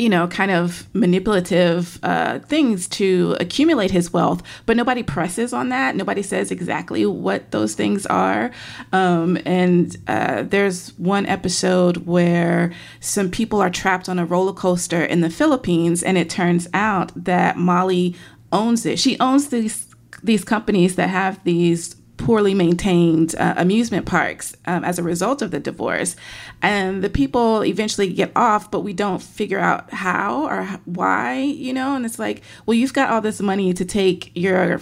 you 0.00 0.08
know, 0.08 0.26
kind 0.28 0.50
of 0.50 0.88
manipulative 0.94 1.98
uh, 2.02 2.38
things 2.38 2.88
to 2.88 3.36
accumulate 3.38 3.90
his 3.90 4.10
wealth, 4.14 4.42
but 4.64 4.74
nobody 4.74 5.02
presses 5.02 5.52
on 5.52 5.68
that. 5.68 5.94
Nobody 5.94 6.22
says 6.22 6.50
exactly 6.50 7.04
what 7.04 7.50
those 7.50 7.74
things 7.74 8.06
are. 8.06 8.50
Um, 8.92 9.36
and 9.44 9.94
uh, 10.08 10.44
there's 10.44 10.96
one 10.98 11.26
episode 11.26 11.98
where 12.06 12.72
some 13.00 13.30
people 13.30 13.60
are 13.60 13.68
trapped 13.68 14.08
on 14.08 14.18
a 14.18 14.24
roller 14.24 14.54
coaster 14.54 15.04
in 15.04 15.20
the 15.20 15.28
Philippines, 15.28 16.02
and 16.02 16.16
it 16.16 16.30
turns 16.30 16.66
out 16.72 17.12
that 17.14 17.58
Molly 17.58 18.16
owns 18.52 18.86
it. 18.86 18.98
She 18.98 19.20
owns 19.20 19.50
these 19.50 19.86
these 20.22 20.44
companies 20.44 20.96
that 20.96 21.08
have 21.08 21.42
these 21.44 21.94
poorly 22.20 22.54
maintained 22.54 23.34
uh, 23.36 23.54
amusement 23.56 24.04
parks 24.04 24.54
um, 24.66 24.84
as 24.84 24.98
a 24.98 25.02
result 25.02 25.40
of 25.42 25.50
the 25.50 25.58
divorce. 25.58 26.14
And 26.60 27.02
the 27.02 27.10
people 27.10 27.64
eventually 27.64 28.12
get 28.12 28.30
off, 28.36 28.70
but 28.70 28.80
we 28.80 28.92
don't 28.92 29.22
figure 29.22 29.58
out 29.58 29.90
how 29.92 30.46
or 30.46 30.64
why, 30.84 31.40
you 31.40 31.72
know? 31.72 31.96
And 31.96 32.04
it's 32.04 32.18
like, 32.18 32.42
well, 32.66 32.74
you've 32.74 32.92
got 32.92 33.10
all 33.10 33.22
this 33.22 33.40
money 33.40 33.72
to 33.72 33.84
take 33.84 34.30
your 34.34 34.80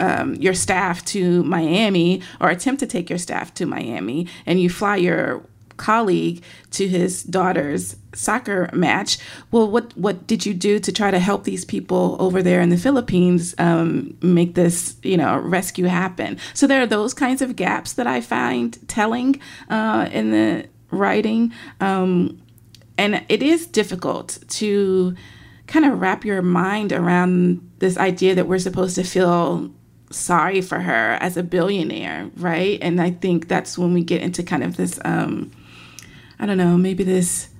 um, 0.00 0.36
your 0.36 0.54
staff 0.54 1.04
to 1.06 1.42
Miami 1.42 2.22
or 2.40 2.50
attempt 2.50 2.78
to 2.80 2.86
take 2.86 3.10
your 3.10 3.18
staff 3.18 3.52
to 3.54 3.66
Miami, 3.66 4.28
and 4.46 4.60
you 4.60 4.70
fly 4.70 4.94
your 4.94 5.44
colleague 5.78 6.42
to 6.72 6.86
his 6.86 7.22
daughter's 7.22 7.96
soccer 8.14 8.68
match. 8.72 9.18
Well, 9.50 9.70
what 9.70 9.96
what 9.96 10.26
did 10.26 10.44
you 10.44 10.52
do 10.52 10.78
to 10.78 10.92
try 10.92 11.10
to 11.10 11.18
help 11.18 11.44
these 11.44 11.64
people 11.64 12.16
over 12.20 12.42
there 12.42 12.60
in 12.60 12.68
the 12.68 12.76
Philippines 12.76 13.54
um, 13.58 14.16
make 14.20 14.54
this 14.54 14.96
you 15.02 15.16
know 15.16 15.38
rescue 15.38 15.86
happen? 15.86 16.38
So 16.52 16.66
there 16.66 16.82
are 16.82 16.86
those 16.86 17.14
kinds 17.14 17.40
of 17.40 17.56
gaps 17.56 17.94
that 17.94 18.06
I 18.06 18.20
find 18.20 18.76
telling 18.88 19.40
uh, 19.70 20.08
in 20.12 20.30
the 20.30 20.68
writing, 20.90 21.52
um, 21.80 22.40
and 22.98 23.24
it 23.28 23.42
is 23.42 23.66
difficult 23.66 24.38
to 24.48 25.14
kind 25.66 25.84
of 25.84 26.00
wrap 26.00 26.24
your 26.24 26.42
mind 26.42 26.92
around 26.92 27.60
this 27.78 27.96
idea 27.96 28.34
that 28.34 28.48
we're 28.48 28.58
supposed 28.58 28.96
to 28.96 29.04
feel 29.04 29.70
sorry 30.10 30.60
for 30.60 30.80
her 30.80 31.18
as 31.20 31.36
a 31.36 31.42
billionaire, 31.42 32.30
right? 32.36 32.78
And 32.80 33.00
I 33.00 33.10
think 33.10 33.48
that's 33.48 33.76
when 33.76 33.92
we 33.92 34.02
get 34.02 34.22
into 34.22 34.42
kind 34.42 34.62
of 34.62 34.76
this 34.76 34.98
um, 35.04 35.50
I 36.38 36.46
don't 36.46 36.58
know, 36.58 36.76
maybe 36.76 37.04
this 37.04 37.50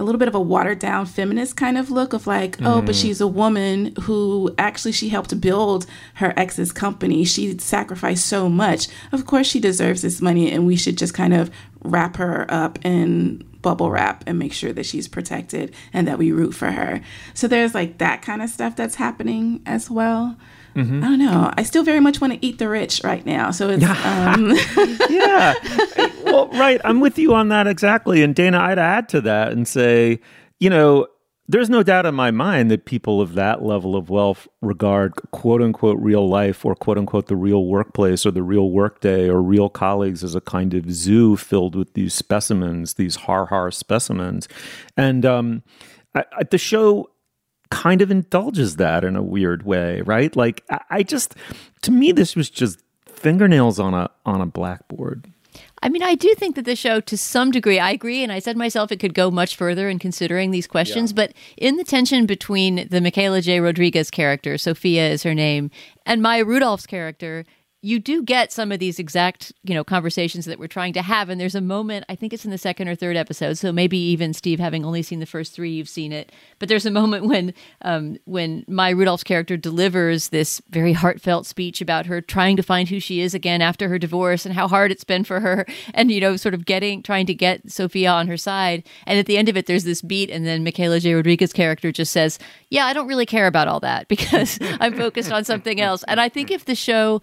a 0.00 0.04
little 0.04 0.18
bit 0.18 0.28
of 0.28 0.34
a 0.34 0.40
watered 0.40 0.78
down 0.78 1.04
feminist 1.04 1.56
kind 1.56 1.76
of 1.76 1.90
look 1.90 2.14
of 2.14 2.26
like, 2.26 2.56
mm. 2.56 2.66
oh, 2.66 2.80
but 2.80 2.94
mm. 2.94 3.00
she's 3.00 3.20
a 3.20 3.26
woman 3.26 3.94
who 4.02 4.54
actually 4.56 4.92
she 4.92 5.10
helped 5.10 5.38
build 5.40 5.84
her 6.14 6.32
ex's 6.38 6.72
company. 6.72 7.22
She 7.24 7.58
sacrificed 7.58 8.24
so 8.26 8.48
much. 8.48 8.88
Of 9.12 9.26
course, 9.26 9.46
she 9.46 9.60
deserves 9.60 10.00
this 10.00 10.22
money, 10.22 10.50
and 10.50 10.66
we 10.66 10.76
should 10.76 10.96
just 10.96 11.12
kind 11.12 11.34
of 11.34 11.50
wrap 11.82 12.16
her 12.16 12.46
up 12.48 12.78
in 12.84 13.44
bubble 13.60 13.90
wrap 13.90 14.24
and 14.26 14.38
make 14.38 14.54
sure 14.54 14.72
that 14.72 14.86
she's 14.86 15.06
protected 15.06 15.74
and 15.92 16.08
that 16.08 16.16
we 16.16 16.32
root 16.32 16.54
for 16.54 16.70
her. 16.70 17.02
So 17.34 17.46
there's 17.46 17.74
like 17.74 17.98
that 17.98 18.22
kind 18.22 18.40
of 18.40 18.48
stuff 18.48 18.76
that's 18.76 18.94
happening 18.94 19.60
as 19.66 19.90
well. 19.90 20.36
Mm-hmm. 20.74 21.04
I 21.04 21.08
don't 21.08 21.18
know. 21.18 21.52
I 21.56 21.62
still 21.64 21.82
very 21.82 22.00
much 22.00 22.20
want 22.20 22.32
to 22.32 22.46
eat 22.46 22.58
the 22.58 22.68
rich 22.68 23.02
right 23.02 23.26
now. 23.26 23.50
So 23.50 23.68
it's 23.70 23.84
um... 24.04 24.54
yeah. 25.10 25.54
Well, 26.30 26.48
right. 26.48 26.80
I'm 26.84 27.00
with 27.00 27.18
you 27.18 27.34
on 27.34 27.48
that 27.48 27.66
exactly. 27.66 28.22
And 28.22 28.34
Dana, 28.34 28.58
I'd 28.58 28.78
add 28.78 29.08
to 29.10 29.20
that 29.22 29.52
and 29.52 29.66
say, 29.66 30.20
you 30.58 30.70
know, 30.70 31.06
there's 31.48 31.68
no 31.68 31.82
doubt 31.82 32.06
in 32.06 32.14
my 32.14 32.30
mind 32.30 32.70
that 32.70 32.84
people 32.84 33.20
of 33.20 33.34
that 33.34 33.60
level 33.64 33.96
of 33.96 34.08
wealth 34.08 34.46
regard 34.62 35.14
quote 35.32 35.60
unquote 35.60 35.98
real 35.98 36.28
life 36.28 36.64
or 36.64 36.76
quote 36.76 36.96
unquote 36.96 37.26
the 37.26 37.34
real 37.34 37.64
workplace 37.64 38.24
or 38.24 38.30
the 38.30 38.42
real 38.42 38.70
workday 38.70 39.28
or 39.28 39.42
real 39.42 39.68
colleagues 39.68 40.22
as 40.22 40.36
a 40.36 40.40
kind 40.40 40.74
of 40.74 40.92
zoo 40.92 41.36
filled 41.36 41.74
with 41.74 41.94
these 41.94 42.14
specimens, 42.14 42.94
these 42.94 43.16
har 43.16 43.46
har 43.46 43.72
specimens. 43.72 44.46
And 44.96 45.26
um, 45.26 45.64
I, 46.14 46.24
I, 46.38 46.44
the 46.44 46.58
show 46.58 47.10
kind 47.70 48.00
of 48.00 48.12
indulges 48.12 48.76
that 48.76 49.02
in 49.02 49.16
a 49.16 49.22
weird 49.22 49.64
way, 49.64 50.02
right? 50.02 50.34
Like 50.36 50.62
I, 50.70 50.80
I 50.90 51.02
just, 51.02 51.34
to 51.82 51.90
me, 51.90 52.12
this 52.12 52.36
was 52.36 52.48
just 52.48 52.80
fingernails 53.06 53.80
on 53.80 53.92
a 53.92 54.08
on 54.24 54.40
a 54.40 54.46
blackboard. 54.46 55.29
I 55.82 55.88
mean, 55.88 56.02
I 56.02 56.14
do 56.14 56.34
think 56.34 56.56
that 56.56 56.66
the 56.66 56.76
show, 56.76 57.00
to 57.00 57.16
some 57.16 57.50
degree, 57.50 57.78
I 57.78 57.90
agree, 57.90 58.22
and 58.22 58.30
I 58.30 58.38
said 58.38 58.56
myself 58.56 58.92
it 58.92 59.00
could 59.00 59.14
go 59.14 59.30
much 59.30 59.56
further 59.56 59.88
in 59.88 59.98
considering 59.98 60.50
these 60.50 60.66
questions. 60.66 61.12
Yeah. 61.12 61.16
But 61.16 61.32
in 61.56 61.76
the 61.76 61.84
tension 61.84 62.26
between 62.26 62.86
the 62.88 63.00
Michaela 63.00 63.40
J. 63.40 63.60
Rodriguez 63.60 64.10
character, 64.10 64.58
Sophia 64.58 65.08
is 65.08 65.22
her 65.22 65.34
name, 65.34 65.70
and 66.04 66.20
Maya 66.20 66.44
Rudolph's 66.44 66.86
character, 66.86 67.46
you 67.82 67.98
do 67.98 68.22
get 68.22 68.52
some 68.52 68.72
of 68.72 68.78
these 68.78 68.98
exact 68.98 69.52
you 69.62 69.74
know 69.74 69.82
conversations 69.82 70.44
that 70.44 70.58
we're 70.58 70.66
trying 70.66 70.92
to 70.92 71.02
have 71.02 71.28
and 71.28 71.40
there's 71.40 71.54
a 71.54 71.60
moment 71.60 72.04
i 72.08 72.14
think 72.14 72.32
it's 72.32 72.44
in 72.44 72.50
the 72.50 72.58
second 72.58 72.88
or 72.88 72.94
third 72.94 73.16
episode 73.16 73.54
so 73.54 73.72
maybe 73.72 73.96
even 73.96 74.32
steve 74.32 74.60
having 74.60 74.84
only 74.84 75.02
seen 75.02 75.20
the 75.20 75.26
first 75.26 75.52
three 75.52 75.70
you've 75.70 75.88
seen 75.88 76.12
it 76.12 76.30
but 76.58 76.68
there's 76.68 76.86
a 76.86 76.90
moment 76.90 77.26
when 77.26 77.54
um, 77.82 78.18
when 78.24 78.64
Maya 78.68 78.94
Rudolph's 78.94 79.24
character 79.24 79.56
delivers 79.56 80.28
this 80.28 80.60
very 80.68 80.92
heartfelt 80.92 81.46
speech 81.46 81.80
about 81.80 82.06
her 82.06 82.20
trying 82.20 82.56
to 82.56 82.62
find 82.62 82.88
who 82.88 83.00
she 83.00 83.20
is 83.20 83.34
again 83.34 83.62
after 83.62 83.88
her 83.88 83.98
divorce 83.98 84.44
and 84.44 84.54
how 84.54 84.68
hard 84.68 84.90
it's 84.90 85.04
been 85.04 85.24
for 85.24 85.40
her 85.40 85.66
and 85.94 86.10
you 86.10 86.20
know 86.20 86.36
sort 86.36 86.54
of 86.54 86.66
getting 86.66 87.02
trying 87.02 87.26
to 87.26 87.34
get 87.34 87.70
sophia 87.70 88.10
on 88.10 88.26
her 88.26 88.36
side 88.36 88.86
and 89.06 89.18
at 89.18 89.26
the 89.26 89.38
end 89.38 89.48
of 89.48 89.56
it 89.56 89.66
there's 89.66 89.84
this 89.84 90.02
beat 90.02 90.30
and 90.30 90.46
then 90.46 90.62
michaela 90.64 91.00
j. 91.00 91.14
Rodriguez 91.14 91.52
character 91.52 91.90
just 91.90 92.12
says 92.12 92.38
yeah 92.68 92.86
i 92.86 92.92
don't 92.92 93.06
really 93.06 93.26
care 93.26 93.46
about 93.46 93.68
all 93.68 93.80
that 93.80 94.06
because 94.08 94.58
i'm 94.80 94.96
focused 94.96 95.32
on 95.32 95.44
something 95.44 95.80
else. 95.80 96.04
And 96.08 96.20
i 96.20 96.28
think 96.28 96.50
if 96.50 96.64
the 96.64 96.74
show 96.74 97.20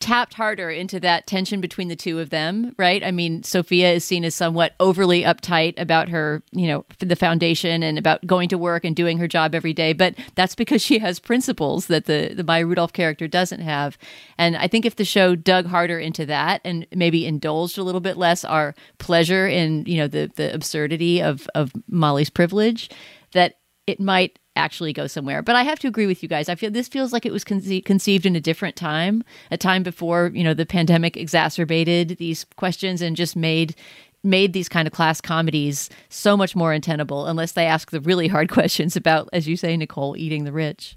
tapped 0.00 0.34
harder 0.34 0.70
into 0.70 1.00
that 1.00 1.26
tension 1.26 1.60
between 1.60 1.88
the 1.88 1.96
two 1.96 2.20
of 2.20 2.30
them, 2.30 2.74
right? 2.78 3.02
I 3.02 3.10
mean, 3.10 3.42
Sophia 3.42 3.92
is 3.92 4.04
seen 4.04 4.24
as 4.24 4.34
somewhat 4.34 4.74
overly 4.78 5.22
uptight 5.22 5.80
about 5.80 6.08
her, 6.10 6.42
you 6.52 6.66
know, 6.66 6.84
the 6.98 7.16
foundation 7.16 7.82
and 7.82 7.98
about 7.98 8.26
going 8.26 8.48
to 8.50 8.58
work 8.58 8.84
and 8.84 8.94
doing 8.94 9.18
her 9.18 9.26
job 9.26 9.54
every 9.54 9.72
day, 9.72 9.92
but 9.92 10.14
that's 10.34 10.54
because 10.54 10.82
she 10.82 10.98
has 10.98 11.18
principles 11.18 11.86
that 11.86 12.04
the 12.04 12.34
the 12.34 12.44
Maya 12.44 12.66
Rudolph 12.66 12.92
character 12.92 13.26
doesn't 13.26 13.60
have. 13.60 13.96
And 14.36 14.56
I 14.56 14.68
think 14.68 14.84
if 14.84 14.96
the 14.96 15.04
show 15.04 15.34
dug 15.34 15.66
harder 15.66 15.98
into 15.98 16.26
that 16.26 16.60
and 16.64 16.86
maybe 16.94 17.26
indulged 17.26 17.78
a 17.78 17.82
little 17.82 18.00
bit 18.00 18.16
less 18.16 18.44
our 18.44 18.74
pleasure 18.98 19.46
in, 19.46 19.84
you 19.86 19.96
know, 19.96 20.08
the 20.08 20.30
the 20.36 20.52
absurdity 20.52 21.22
of 21.22 21.48
of 21.54 21.72
Molly's 21.88 22.30
privilege, 22.30 22.90
that 23.32 23.54
it 23.86 24.00
might 24.00 24.38
actually 24.56 24.92
go 24.92 25.06
somewhere. 25.06 25.42
But 25.42 25.56
I 25.56 25.62
have 25.62 25.78
to 25.80 25.88
agree 25.88 26.06
with 26.06 26.22
you 26.22 26.28
guys. 26.28 26.48
I 26.48 26.54
feel 26.54 26.70
this 26.70 26.88
feels 26.88 27.12
like 27.12 27.26
it 27.26 27.32
was 27.32 27.44
conce- 27.44 27.84
conceived 27.84 28.26
in 28.26 28.36
a 28.36 28.40
different 28.40 28.76
time, 28.76 29.24
a 29.50 29.56
time 29.56 29.82
before 29.82 30.30
you 30.34 30.44
know 30.44 30.54
the 30.54 30.66
pandemic 30.66 31.16
exacerbated 31.16 32.16
these 32.18 32.44
questions 32.56 33.02
and 33.02 33.16
just 33.16 33.36
made 33.36 33.74
made 34.22 34.54
these 34.54 34.68
kind 34.68 34.88
of 34.88 34.94
class 34.94 35.20
comedies 35.20 35.90
so 36.08 36.36
much 36.36 36.56
more 36.56 36.72
untenable 36.72 37.26
unless 37.26 37.52
they 37.52 37.66
ask 37.66 37.90
the 37.90 38.00
really 38.00 38.26
hard 38.26 38.48
questions 38.50 38.96
about, 38.96 39.28
as 39.32 39.46
you 39.46 39.56
say, 39.56 39.76
Nichole, 39.76 40.16
eating 40.16 40.44
the 40.44 40.52
rich. 40.52 40.96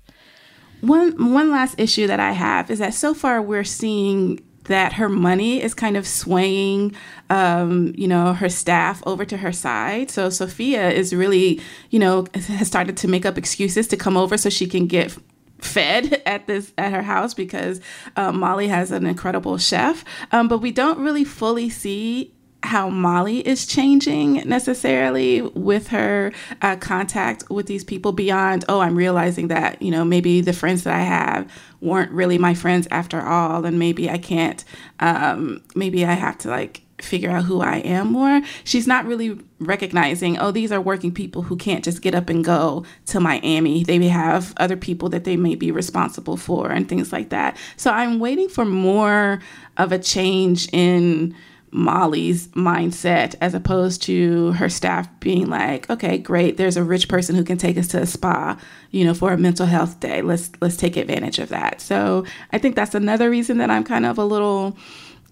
One 0.81 1.33
one 1.33 1.51
last 1.51 1.79
issue 1.79 2.07
that 2.07 2.19
I 2.19 2.31
have 2.31 2.69
is 2.69 2.79
that 2.79 2.93
so 2.93 3.13
far 3.13 3.41
we're 3.41 3.63
seeing 3.63 4.39
that 4.67 4.93
her 4.93 5.09
money 5.09 5.61
is 5.61 5.73
kind 5.73 5.97
of 5.97 6.07
swaying, 6.07 6.95
um, 7.29 7.93
you 7.97 8.07
know, 8.07 8.33
her 8.33 8.49
staff 8.49 9.01
over 9.05 9.25
to 9.25 9.37
her 9.37 9.51
side. 9.51 10.11
So 10.11 10.29
Sophia 10.29 10.89
is 10.89 11.13
really, 11.13 11.59
you 11.89 11.99
know, 11.99 12.27
has 12.33 12.67
started 12.67 12.97
to 12.97 13.07
make 13.07 13.25
up 13.25 13.37
excuses 13.37 13.87
to 13.87 13.97
come 13.97 14.15
over 14.15 14.37
so 14.37 14.49
she 14.49 14.67
can 14.67 14.87
get 14.87 15.17
fed 15.59 16.21
at 16.25 16.47
this 16.47 16.73
at 16.77 16.93
her 16.93 17.01
house 17.01 17.33
because 17.33 17.81
um, 18.15 18.39
Molly 18.39 18.67
has 18.67 18.91
an 18.91 19.05
incredible 19.05 19.57
chef. 19.57 20.05
Um, 20.31 20.47
but 20.47 20.59
we 20.59 20.71
don't 20.71 20.99
really 20.99 21.23
fully 21.23 21.69
see 21.69 22.33
how 22.63 22.89
Molly 22.89 23.47
is 23.47 23.65
changing 23.65 24.35
necessarily 24.47 25.41
with 25.41 25.89
her 25.89 26.31
uh, 26.61 26.75
contact 26.75 27.49
with 27.49 27.67
these 27.67 27.83
people 27.83 28.11
beyond, 28.11 28.65
oh, 28.67 28.79
I'm 28.79 28.95
realizing 28.95 29.47
that, 29.49 29.81
you 29.81 29.91
know, 29.91 30.03
maybe 30.03 30.41
the 30.41 30.53
friends 30.53 30.83
that 30.83 30.93
I 30.93 31.01
have 31.01 31.51
weren't 31.81 32.11
really 32.11 32.37
my 32.37 32.53
friends 32.53 32.87
after 32.91 33.21
all. 33.21 33.65
And 33.65 33.77
maybe 33.77 34.09
I 34.09 34.17
can't, 34.17 34.63
um, 34.99 35.61
maybe 35.75 36.05
I 36.05 36.13
have 36.13 36.37
to 36.39 36.49
like 36.49 36.81
figure 36.99 37.29
out 37.29 37.43
who 37.43 37.61
I 37.61 37.77
am 37.77 38.11
more. 38.11 38.41
She's 38.63 38.87
not 38.87 39.05
really 39.05 39.39
recognizing, 39.59 40.39
oh, 40.39 40.51
these 40.51 40.71
are 40.71 40.81
working 40.81 41.13
people 41.13 41.43
who 41.43 41.55
can't 41.55 41.83
just 41.83 42.01
get 42.01 42.15
up 42.15 42.27
and 42.27 42.43
go 42.43 42.85
to 43.07 43.19
Miami. 43.19 43.83
They 43.83 43.99
may 43.99 44.07
have 44.07 44.53
other 44.57 44.77
people 44.77 45.09
that 45.09 45.23
they 45.23 45.37
may 45.37 45.53
be 45.53 45.71
responsible 45.71 46.37
for 46.37 46.71
and 46.71 46.89
things 46.89 47.13
like 47.13 47.29
that. 47.29 47.55
So 47.75 47.91
I'm 47.91 48.19
waiting 48.19 48.49
for 48.49 48.65
more 48.65 49.39
of 49.77 49.91
a 49.91 49.99
change 49.99 50.67
in 50.73 51.35
Molly's 51.77 52.47
mindset 52.49 53.35
as 53.39 53.53
opposed 53.53 54.01
to 54.01 54.51
her 54.53 54.67
staff 54.67 55.07
being 55.19 55.47
like, 55.47 55.87
okay, 55.89 56.17
great, 56.17 56.57
there's 56.57 56.75
a 56.75 56.83
rich 56.83 57.07
person 57.07 57.35
who 57.35 57.43
can 57.43 57.57
take 57.57 57.77
us 57.77 57.87
to 57.89 58.01
a 58.01 58.05
spa, 58.07 58.59
you 58.89 59.05
know, 59.05 59.13
for 59.13 59.31
a 59.31 59.37
mental 59.37 59.67
health 59.67 59.99
day. 59.99 60.23
Let's 60.23 60.49
let's 60.59 60.75
take 60.75 60.97
advantage 60.97 61.37
of 61.37 61.49
that. 61.49 61.79
So 61.79 62.25
I 62.51 62.57
think 62.57 62.75
that's 62.75 62.95
another 62.95 63.29
reason 63.29 63.59
that 63.59 63.69
I'm 63.69 63.83
kind 63.83 64.07
of 64.07 64.17
a 64.17 64.25
little 64.25 64.75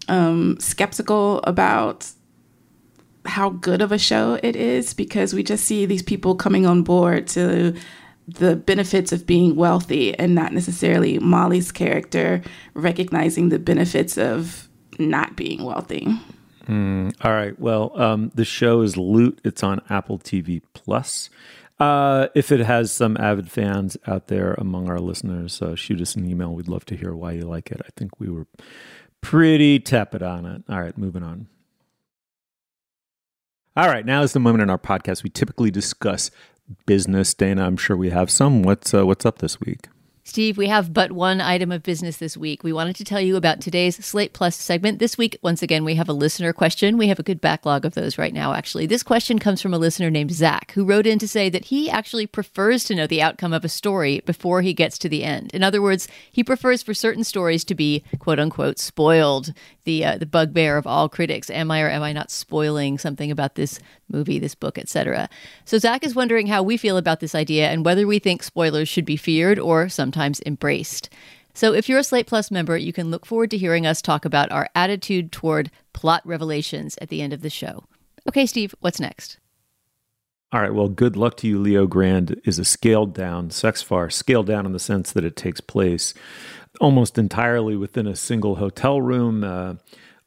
um, 0.07 0.57
skeptical 0.59 1.39
about 1.45 2.09
how 3.25 3.49
good 3.49 3.81
of 3.81 3.91
a 3.91 3.97
show 3.97 4.39
it 4.43 4.55
is 4.55 4.93
because 4.93 5.33
we 5.33 5.41
just 5.41 5.65
see 5.65 5.87
these 5.87 6.03
people 6.03 6.35
coming 6.35 6.67
on 6.67 6.83
board 6.83 7.25
to 7.29 7.73
the 8.27 8.55
benefits 8.55 9.11
of 9.11 9.25
being 9.25 9.55
wealthy 9.55 10.13
and 10.19 10.35
not 10.35 10.53
necessarily 10.53 11.17
Molly's 11.17 11.71
character 11.71 12.43
recognizing 12.75 13.49
the 13.49 13.57
benefits 13.57 14.15
of 14.15 14.69
not 14.99 15.35
being 15.35 15.63
wealthy. 15.63 16.07
Mm, 16.67 17.13
all 17.21 17.31
right. 17.31 17.57
Well, 17.59 17.91
um, 17.99 18.31
the 18.33 18.45
show 18.45 18.81
is 18.81 18.97
Loot. 18.97 19.39
It's 19.43 19.63
on 19.63 19.81
Apple 19.89 20.17
TV 20.19 20.61
Plus. 20.73 21.29
Uh, 21.79 22.27
if 22.33 22.51
it 22.51 22.61
has 22.61 22.91
some 22.91 23.17
avid 23.17 23.51
fans 23.51 23.97
out 24.07 24.27
there 24.27 24.53
among 24.53 24.89
our 24.89 24.99
listeners, 24.99 25.61
uh, 25.61 25.75
shoot 25.75 25.99
us 26.01 26.15
an 26.15 26.29
email. 26.29 26.53
We'd 26.53 26.69
love 26.69 26.85
to 26.85 26.95
hear 26.95 27.13
why 27.13 27.33
you 27.33 27.41
like 27.41 27.69
it. 27.71 27.81
I 27.85 27.89
think 27.97 28.19
we 28.19 28.29
were 28.29 28.47
pretty 29.21 29.79
tepid 29.79 30.23
on 30.23 30.45
it. 30.45 30.63
All 30.69 30.81
right, 30.81 30.97
moving 30.97 31.23
on. 31.23 31.47
All 33.75 33.89
right, 33.89 34.05
now 34.05 34.21
is 34.21 34.31
the 34.31 34.39
moment 34.39 34.61
in 34.61 34.69
our 34.69 34.77
podcast 34.79 35.23
we 35.23 35.29
typically 35.29 35.69
discuss 35.69 36.31
business. 36.85 37.33
Dana, 37.33 37.65
I'm 37.65 37.77
sure 37.77 37.97
we 37.97 38.09
have 38.09 38.31
some. 38.31 38.63
What's 38.63 38.93
uh, 38.93 39.05
what's 39.05 39.25
up 39.25 39.39
this 39.39 39.59
week? 39.59 39.89
Steve, 40.27 40.57
we 40.57 40.65
have 40.65 40.91
but 40.91 41.11
one 41.11 41.39
item 41.39 41.71
of 41.71 41.83
business 41.83 42.17
this 42.17 42.35
week. 42.35 42.63
We 42.63 42.73
wanted 42.73 42.95
to 42.95 43.03
tell 43.03 43.21
you 43.21 43.35
about 43.35 43.61
today's 43.61 44.03
Slate 44.03 44.33
Plus 44.33 44.55
segment. 44.55 44.97
This 44.97 45.19
week, 45.19 45.37
once 45.43 45.61
again, 45.61 45.85
we 45.85 45.93
have 45.95 46.09
a 46.09 46.13
listener 46.13 46.51
question. 46.51 46.97
We 46.97 47.09
have 47.09 47.19
a 47.19 47.23
good 47.23 47.39
backlog 47.39 47.85
of 47.85 47.93
those 47.93 48.17
right 48.17 48.33
now, 48.33 48.53
actually. 48.53 48.87
This 48.87 49.03
question 49.03 49.37
comes 49.37 49.61
from 49.61 49.71
a 49.71 49.77
listener 49.77 50.09
named 50.09 50.31
Zach, 50.31 50.71
who 50.71 50.83
wrote 50.83 51.05
in 51.05 51.19
to 51.19 51.27
say 51.27 51.47
that 51.49 51.65
he 51.65 51.91
actually 51.91 52.25
prefers 52.25 52.83
to 52.85 52.95
know 52.95 53.05
the 53.05 53.21
outcome 53.21 53.53
of 53.53 53.63
a 53.63 53.69
story 53.69 54.23
before 54.25 54.63
he 54.63 54.73
gets 54.73 54.97
to 54.97 55.09
the 55.09 55.23
end. 55.23 55.51
In 55.53 55.61
other 55.61 55.79
words, 55.79 56.07
he 56.31 56.43
prefers 56.43 56.81
for 56.81 56.95
certain 56.95 57.23
stories 57.23 57.63
to 57.63 57.75
be 57.75 58.03
quote 58.17 58.39
unquote 58.39 58.79
spoiled 58.79 59.53
the 59.85 60.03
uh, 60.05 60.17
the 60.17 60.25
bugbear 60.25 60.77
of 60.77 60.85
all 60.85 61.07
critics. 61.07 61.49
Am 61.49 61.71
I 61.71 61.81
or 61.81 61.89
am 61.89 62.03
I 62.03 62.11
not 62.11 62.29
spoiling 62.29 62.97
something 62.97 63.31
about 63.31 63.55
this 63.55 63.79
movie, 64.09 64.39
this 64.39 64.55
book, 64.55 64.77
etc.? 64.77 65.29
So 65.63 65.77
Zach 65.77 66.03
is 66.03 66.15
wondering 66.15 66.47
how 66.47 66.61
we 66.61 66.77
feel 66.77 66.97
about 66.97 67.21
this 67.21 67.33
idea 67.33 67.69
and 67.69 67.85
whether 67.85 68.05
we 68.05 68.19
think 68.19 68.43
spoilers 68.43 68.89
should 68.89 69.05
be 69.05 69.17
feared 69.17 69.57
or 69.57 69.87
sometimes 69.89 70.41
embraced. 70.45 71.09
So 71.53 71.73
if 71.73 71.87
you're 71.87 71.99
a 71.99 72.03
Slate 72.03 72.27
Plus 72.27 72.51
member, 72.51 72.77
you 72.77 72.91
can 72.91 73.09
look 73.09 73.25
forward 73.25 73.49
to 73.51 73.57
hearing 73.57 73.87
us 73.87 74.01
talk 74.01 74.25
about 74.25 74.51
our 74.51 74.67
attitude 74.75 75.31
toward 75.31 75.71
plot 75.93 76.21
revelations 76.25 76.97
at 77.01 77.07
the 77.07 77.21
end 77.21 77.31
of 77.31 77.41
the 77.41 77.49
show. 77.49 77.85
Okay, 78.27 78.45
Steve, 78.45 78.75
what's 78.81 78.99
next? 78.99 79.37
All 80.51 80.61
right. 80.61 80.73
Well, 80.73 80.89
good 80.89 81.15
luck 81.15 81.37
to 81.37 81.47
you. 81.47 81.59
Leo 81.59 81.87
Grande 81.87 82.39
is 82.45 82.59
a 82.59 82.65
scaled 82.65 83.13
down 83.13 83.51
sex 83.51 83.81
farce, 83.81 84.15
scaled 84.15 84.47
down 84.47 84.65
in 84.65 84.73
the 84.73 84.79
sense 84.79 85.11
that 85.11 85.25
it 85.25 85.35
takes 85.35 85.59
place 85.59 86.13
almost 86.79 87.17
entirely 87.17 87.75
within 87.75 88.07
a 88.07 88.15
single 88.15 88.55
hotel 88.55 89.01
room 89.01 89.43
uh, 89.43 89.75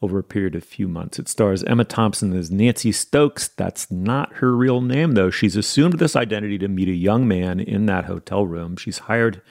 over 0.00 0.18
a 0.18 0.24
period 0.24 0.54
of 0.54 0.62
a 0.62 0.66
few 0.66 0.88
months. 0.88 1.18
It 1.18 1.28
stars 1.28 1.64
Emma 1.64 1.84
Thompson 1.84 2.32
as 2.36 2.50
Nancy 2.50 2.92
Stokes. 2.92 3.48
That's 3.48 3.90
not 3.90 4.34
her 4.34 4.54
real 4.54 4.80
name, 4.80 5.12
though. 5.12 5.30
She's 5.30 5.56
assumed 5.56 5.94
this 5.94 6.14
identity 6.14 6.58
to 6.58 6.68
meet 6.68 6.88
a 6.88 6.92
young 6.92 7.26
man 7.26 7.60
in 7.60 7.86
that 7.86 8.04
hotel 8.04 8.46
room. 8.46 8.76
She's 8.76 8.98
hired 8.98 9.42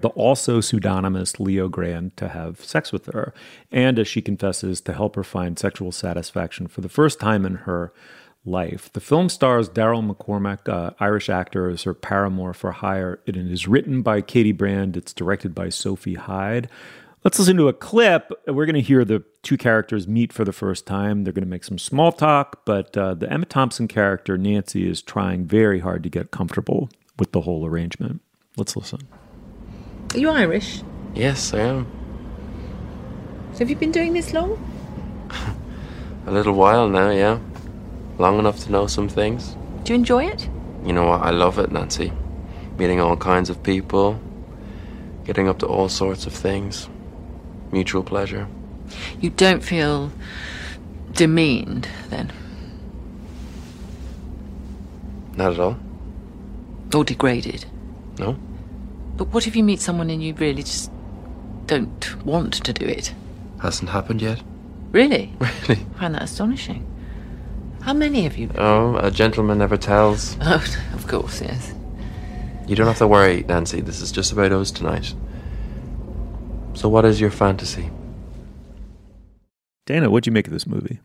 the 0.00 0.08
also 0.10 0.60
pseudonymous 0.60 1.40
Leo 1.40 1.68
Grande 1.68 2.14
to 2.16 2.28
have 2.28 2.60
sex 2.60 2.92
with 2.92 3.06
her, 3.06 3.32
and 3.70 3.98
as 3.98 4.08
she 4.08 4.20
confesses, 4.20 4.80
to 4.82 4.92
help 4.92 5.14
her 5.14 5.24
find 5.24 5.58
sexual 5.58 5.92
satisfaction 5.92 6.66
for 6.66 6.80
the 6.80 6.88
first 6.88 7.20
time 7.20 7.46
in 7.46 7.54
her 7.54 7.92
life. 8.44 8.92
The 8.92 9.00
film 9.00 9.28
stars 9.28 9.68
Daryl 9.68 10.08
McCormack, 10.08 10.68
uh, 10.68 10.90
Irish 10.98 11.28
actor, 11.28 11.68
as 11.68 11.84
her 11.84 11.94
paramour 11.94 12.52
for 12.52 12.72
hire. 12.72 13.20
It 13.26 13.36
is 13.36 13.68
written 13.68 14.02
by 14.02 14.20
Katie 14.20 14.52
Brand. 14.52 14.96
It's 14.96 15.12
directed 15.12 15.54
by 15.54 15.68
Sophie 15.68 16.14
Hyde. 16.14 16.68
Let's 17.24 17.38
listen 17.38 17.56
to 17.58 17.68
a 17.68 17.72
clip. 17.72 18.32
We're 18.48 18.66
going 18.66 18.74
to 18.74 18.80
hear 18.80 19.04
the 19.04 19.22
two 19.42 19.56
characters 19.56 20.08
meet 20.08 20.32
for 20.32 20.44
the 20.44 20.52
first 20.52 20.86
time. 20.86 21.22
They're 21.22 21.32
going 21.32 21.44
to 21.44 21.50
make 21.50 21.62
some 21.62 21.78
small 21.78 22.10
talk, 22.10 22.64
but 22.64 22.96
uh, 22.96 23.14
the 23.14 23.32
Emma 23.32 23.46
Thompson 23.46 23.86
character, 23.86 24.36
Nancy, 24.36 24.88
is 24.88 25.02
trying 25.02 25.44
very 25.44 25.78
hard 25.78 26.02
to 26.02 26.08
get 26.08 26.32
comfortable 26.32 26.90
with 27.20 27.30
the 27.30 27.42
whole 27.42 27.64
arrangement. 27.64 28.22
Let's 28.56 28.76
listen. 28.76 29.06
Are 30.14 30.18
you 30.18 30.30
Irish? 30.30 30.82
Yes, 31.14 31.54
I 31.54 31.60
am. 31.60 31.86
So 33.52 33.60
have 33.60 33.70
you 33.70 33.76
been 33.76 33.92
doing 33.92 34.14
this 34.14 34.32
long? 34.32 34.58
A 36.26 36.32
little 36.32 36.54
while 36.54 36.88
now, 36.88 37.10
yeah. 37.10 37.38
Long 38.18 38.38
enough 38.38 38.60
to 38.64 38.72
know 38.72 38.86
some 38.86 39.08
things. 39.08 39.56
Do 39.84 39.92
you 39.92 39.98
enjoy 39.98 40.26
it? 40.26 40.48
You 40.84 40.92
know 40.92 41.06
what? 41.06 41.22
I 41.22 41.30
love 41.30 41.58
it, 41.58 41.72
Nancy. 41.72 42.12
Meeting 42.78 43.00
all 43.00 43.16
kinds 43.16 43.50
of 43.50 43.62
people, 43.62 44.20
getting 45.24 45.48
up 45.48 45.58
to 45.60 45.66
all 45.66 45.88
sorts 45.88 46.26
of 46.26 46.32
things. 46.32 46.88
Mutual 47.70 48.02
pleasure. 48.02 48.46
You 49.20 49.30
don't 49.30 49.62
feel 49.62 50.12
demeaned 51.12 51.88
then? 52.10 52.32
Not 55.36 55.52
at 55.52 55.60
all. 55.60 55.78
Or 56.94 57.04
degraded? 57.04 57.64
No? 58.18 58.36
But 59.16 59.28
what 59.28 59.46
if 59.46 59.56
you 59.56 59.62
meet 59.62 59.80
someone 59.80 60.10
and 60.10 60.22
you 60.22 60.34
really 60.34 60.62
just 60.62 60.90
don't 61.66 62.24
want 62.24 62.54
to 62.54 62.72
do 62.72 62.84
it? 62.84 63.14
Hasn't 63.60 63.90
happened 63.90 64.20
yet. 64.20 64.42
Really? 64.90 65.32
Really? 65.40 65.86
I 65.94 65.98
find 65.98 66.14
that 66.14 66.22
astonishing. 66.22 66.86
How 67.82 67.92
many 67.92 68.22
have 68.22 68.36
you 68.36 68.46
been? 68.46 68.60
Oh, 68.60 68.96
a 68.96 69.10
gentleman 69.10 69.58
never 69.58 69.76
tells. 69.76 70.36
Oh, 70.42 70.64
of 70.94 71.06
course, 71.08 71.40
yes. 71.40 71.74
You 72.68 72.76
don't 72.76 72.86
have 72.86 72.98
to 72.98 73.08
worry, 73.08 73.44
Nancy. 73.48 73.80
This 73.80 74.00
is 74.00 74.12
just 74.12 74.30
about 74.30 74.52
us 74.52 74.70
tonight. 74.70 75.14
So, 76.74 76.88
what 76.88 77.04
is 77.04 77.20
your 77.20 77.30
fantasy? 77.30 77.90
Dana, 79.84 80.10
what'd 80.10 80.26
you 80.26 80.32
make 80.32 80.46
of 80.46 80.52
this 80.52 80.66
movie? 80.66 81.00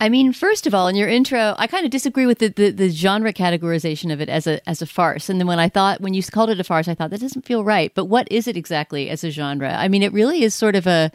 I 0.00 0.08
mean, 0.08 0.32
first 0.32 0.66
of 0.66 0.74
all, 0.74 0.88
in 0.88 0.96
your 0.96 1.08
intro, 1.08 1.54
I 1.58 1.68
kind 1.68 1.84
of 1.84 1.90
disagree 1.90 2.26
with 2.26 2.40
the, 2.40 2.48
the, 2.48 2.70
the, 2.70 2.90
genre 2.90 3.32
categorization 3.32 4.12
of 4.12 4.20
it 4.20 4.28
as 4.28 4.46
a 4.46 4.68
as 4.68 4.82
a 4.82 4.86
farce. 4.86 5.30
And 5.30 5.40
then 5.40 5.46
when 5.46 5.60
I 5.60 5.68
thought 5.68 6.00
when 6.00 6.12
you 6.12 6.22
called 6.24 6.50
it 6.50 6.60
a 6.60 6.64
farce, 6.64 6.88
I 6.88 6.94
thought 6.94 7.10
that 7.10 7.20
doesn't 7.20 7.46
feel 7.46 7.64
right. 7.64 7.92
But 7.94 8.06
what 8.06 8.26
is 8.30 8.48
it 8.48 8.56
exactly 8.56 9.08
as 9.08 9.22
a 9.22 9.30
genre? 9.30 9.72
I 9.72 9.86
mean, 9.86 10.02
it 10.02 10.12
really 10.12 10.42
is 10.42 10.54
sort 10.54 10.74
of 10.74 10.88
a 10.88 11.12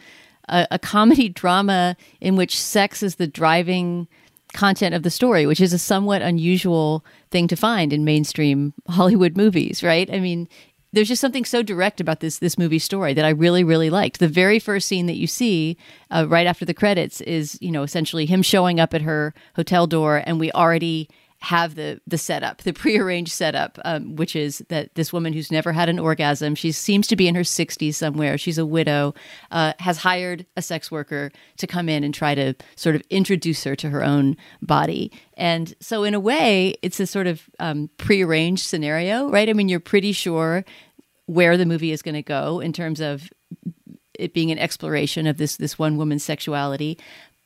a, 0.47 0.67
a 0.71 0.79
comedy 0.79 1.27
drama 1.29 1.97
in 2.21 2.37
which 2.37 2.57
sex 2.57 3.03
is 3.03 3.15
the 3.15 3.27
driving 3.27 4.07
content 4.53 4.96
of 4.96 5.03
the 5.03 5.10
story, 5.10 5.46
which 5.46 5.62
is 5.62 5.74
a 5.74 5.79
somewhat 5.79 6.22
unusual 6.22 7.05
thing 7.29 7.48
to 7.48 7.55
find 7.55 7.93
in 7.93 8.03
mainstream 8.03 8.74
Hollywood 8.88 9.38
movies, 9.38 9.84
right? 9.84 10.12
I 10.12 10.20
mean, 10.20 10.48
there's 10.93 11.08
just 11.08 11.22
something 11.22 11.46
so 11.46 11.63
direct 11.63 12.01
about 12.01 12.20
this 12.20 12.39
this 12.39 12.58
movie 12.58 12.79
story 12.79 13.13
that 13.13 13.25
I 13.25 13.29
really 13.29 13.63
really 13.63 13.89
liked. 13.89 14.20
The 14.20 14.27
very 14.27 14.60
first 14.60 14.88
scene 14.88 15.05
that 15.05 15.15
you 15.15 15.27
see 15.27 15.77
uh, 16.10 16.25
right 16.27 16.48
after 16.48 16.65
the 16.65 16.74
credits 16.74 17.22
is 17.22 17.58
you 17.62 17.72
know 17.72 17.84
essentially 17.84 18.25
him 18.25 18.41
showing 18.41 18.79
up 18.79 18.93
at 18.93 19.01
her 19.01 19.34
hotel 19.55 19.88
door, 19.88 20.22
and 20.25 20.39
we 20.39 20.51
already 20.51 21.10
have 21.41 21.74
the 21.74 22.00
the 22.05 22.19
setup, 22.19 22.60
the 22.60 22.71
prearranged 22.71 23.31
setup, 23.31 23.79
um, 23.83 24.15
which 24.15 24.36
is 24.36 24.63
that 24.69 24.93
this 24.93 25.12
woman 25.12 25.33
who's 25.33 25.51
never 25.51 25.71
had 25.71 25.89
an 25.89 25.98
orgasm, 25.98 26.53
she 26.53 26.71
seems 26.71 27.07
to 27.07 27.15
be 27.15 27.27
in 27.27 27.33
her 27.33 27.41
60s 27.41 27.95
somewhere. 27.95 28.38
She's 28.38 28.60
a 28.60 28.65
widow, 28.65 29.15
uh, 29.50 29.74
has 29.79 29.98
hired 29.98 30.45
a 30.55 30.62
sex 30.62 30.91
worker 30.91 31.31
to 31.57 31.65
come 31.65 31.89
in 31.89 32.03
and 32.03 32.13
try 32.13 32.36
to 32.36 32.53
sort 32.75 32.95
of 32.95 33.01
introduce 33.10 33.63
her 33.63 33.75
to 33.77 33.89
her 33.89 34.03
own 34.03 34.38
body. 34.62 35.12
And 35.36 35.74
so, 35.79 36.03
in 36.03 36.13
a 36.13 36.19
way, 36.19 36.75
it's 36.83 37.00
a 37.00 37.07
sort 37.07 37.25
of 37.25 37.50
um, 37.60 37.89
prearranged 37.98 38.63
scenario, 38.63 39.27
right? 39.29 39.50
I 39.50 39.53
mean, 39.53 39.67
you're 39.67 39.79
pretty 39.79 40.12
sure 40.12 40.63
where 41.25 41.57
the 41.57 41.65
movie 41.65 41.91
is 41.91 42.03
going 42.03 42.15
to 42.15 42.21
go 42.21 42.60
in 42.60 42.71
terms 42.71 43.00
of 43.00 43.31
it 44.19 44.33
being 44.33 44.51
an 44.51 44.60
exploration 44.60 45.25
of 45.25 45.38
this 45.38 45.57
this 45.57 45.79
one 45.79 45.98
woman's 45.98 46.24
sexuality 46.24 47.00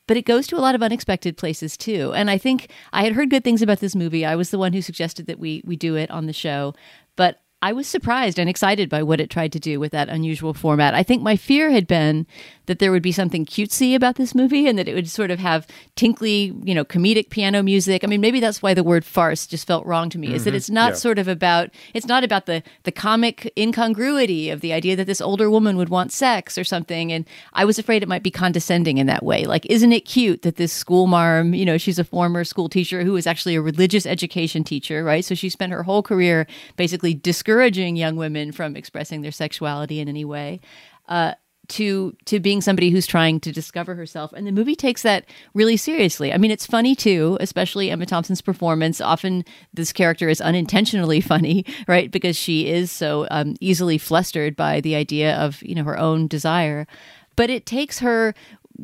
but 0.06 0.16
it 0.16 0.24
goes 0.24 0.46
to 0.48 0.56
a 0.56 0.60
lot 0.60 0.74
of 0.74 0.82
unexpected 0.82 1.36
places 1.36 1.76
too. 1.76 2.12
And 2.14 2.30
I 2.30 2.38
think 2.38 2.70
I 2.92 3.04
had 3.04 3.12
heard 3.12 3.30
good 3.30 3.44
things 3.44 3.62
about 3.62 3.80
this 3.80 3.94
movie. 3.94 4.24
I 4.24 4.36
was 4.36 4.50
the 4.50 4.58
one 4.58 4.72
who 4.72 4.82
suggested 4.82 5.26
that 5.26 5.38
we 5.38 5.62
we 5.64 5.76
do 5.76 5.96
it 5.96 6.10
on 6.10 6.26
the 6.26 6.32
show, 6.32 6.74
but 7.16 7.40
I 7.62 7.72
was 7.72 7.86
surprised 7.86 8.38
and 8.38 8.50
excited 8.50 8.90
by 8.90 9.02
what 9.02 9.20
it 9.20 9.30
tried 9.30 9.52
to 9.52 9.58
do 9.58 9.80
with 9.80 9.92
that 9.92 10.10
unusual 10.10 10.52
format. 10.52 10.94
I 10.94 11.02
think 11.02 11.22
my 11.22 11.36
fear 11.36 11.70
had 11.70 11.86
been 11.86 12.26
that 12.66 12.80
there 12.80 12.92
would 12.92 13.02
be 13.02 13.12
something 13.12 13.46
cutesy 13.46 13.94
about 13.94 14.16
this 14.16 14.34
movie 14.34 14.68
and 14.68 14.78
that 14.78 14.88
it 14.88 14.94
would 14.94 15.08
sort 15.08 15.30
of 15.30 15.38
have 15.38 15.66
tinkly, 15.94 16.52
you 16.64 16.74
know, 16.74 16.84
comedic 16.84 17.30
piano 17.30 17.62
music. 17.62 18.04
I 18.04 18.08
mean, 18.08 18.20
maybe 18.20 18.40
that's 18.40 18.60
why 18.60 18.74
the 18.74 18.82
word 18.82 19.04
farce 19.04 19.46
just 19.46 19.66
felt 19.66 19.86
wrong 19.86 20.10
to 20.10 20.18
me. 20.18 20.28
Mm-hmm. 20.28 20.36
Is 20.36 20.44
that 20.44 20.50
mm-hmm. 20.50 20.56
it's 20.56 20.70
not 20.70 20.90
yeah. 20.90 20.96
sort 20.96 21.18
of 21.18 21.28
about 21.28 21.70
it's 21.94 22.06
not 22.06 22.24
about 22.24 22.46
the 22.46 22.62
the 22.82 22.92
comic 22.92 23.50
incongruity 23.56 24.50
of 24.50 24.60
the 24.60 24.72
idea 24.72 24.96
that 24.96 25.06
this 25.06 25.20
older 25.20 25.48
woman 25.48 25.76
would 25.76 25.88
want 25.88 26.12
sex 26.12 26.58
or 26.58 26.64
something. 26.64 27.12
And 27.12 27.24
I 27.52 27.64
was 27.64 27.78
afraid 27.78 28.02
it 28.02 28.08
might 28.08 28.22
be 28.22 28.30
condescending 28.30 28.98
in 28.98 29.06
that 29.06 29.22
way. 29.22 29.44
Like, 29.44 29.64
isn't 29.66 29.92
it 29.92 30.00
cute 30.00 30.42
that 30.42 30.56
this 30.56 30.72
school 30.72 31.06
marm, 31.06 31.54
you 31.54 31.64
know, 31.64 31.78
she's 31.78 31.98
a 31.98 32.04
former 32.04 32.44
school 32.44 32.68
teacher 32.68 33.02
who 33.02 33.12
was 33.12 33.26
actually 33.26 33.54
a 33.54 33.62
religious 33.62 34.06
education 34.06 34.64
teacher, 34.64 35.02
right? 35.04 35.24
So 35.24 35.34
she 35.34 35.48
spent 35.48 35.72
her 35.72 35.84
whole 35.84 36.02
career 36.02 36.46
basically 36.76 37.14
discouraging 37.46 37.94
young 37.94 38.16
women 38.16 38.50
from 38.50 38.74
expressing 38.74 39.22
their 39.22 39.30
sexuality 39.30 40.00
in 40.00 40.08
any 40.08 40.24
way. 40.24 40.60
Uh, 41.08 41.32
to 41.68 42.16
to 42.26 42.38
being 42.38 42.60
somebody 42.60 42.90
who's 42.90 43.08
trying 43.08 43.40
to 43.40 43.50
discover 43.50 43.96
herself. 43.96 44.32
And 44.32 44.46
the 44.46 44.52
movie 44.52 44.76
takes 44.76 45.02
that 45.02 45.24
really 45.52 45.76
seriously. 45.76 46.32
I 46.32 46.38
mean 46.38 46.52
it's 46.52 46.64
funny 46.64 46.94
too 46.94 47.36
especially 47.40 47.90
emma 47.90 48.06
thompson's 48.06 48.40
performance. 48.40 49.00
Often 49.00 49.44
this 49.74 49.92
character 49.92 50.28
is 50.28 50.40
unintentionally 50.40 51.20
funny 51.32 51.64
right 51.88 52.08
because 52.08 52.36
she 52.36 52.68
is 52.68 52.92
so 52.92 53.26
um, 53.32 53.56
easily 53.60 53.98
flustered 53.98 54.54
by 54.54 54.80
the 54.80 54.94
idea 54.94 55.36
of 55.36 55.60
you 55.60 55.74
know 55.74 55.82
her 55.82 55.98
own 55.98 56.28
desire. 56.28 56.86
But 57.34 57.50
it 57.50 57.66
takes 57.66 57.98
her 57.98 58.32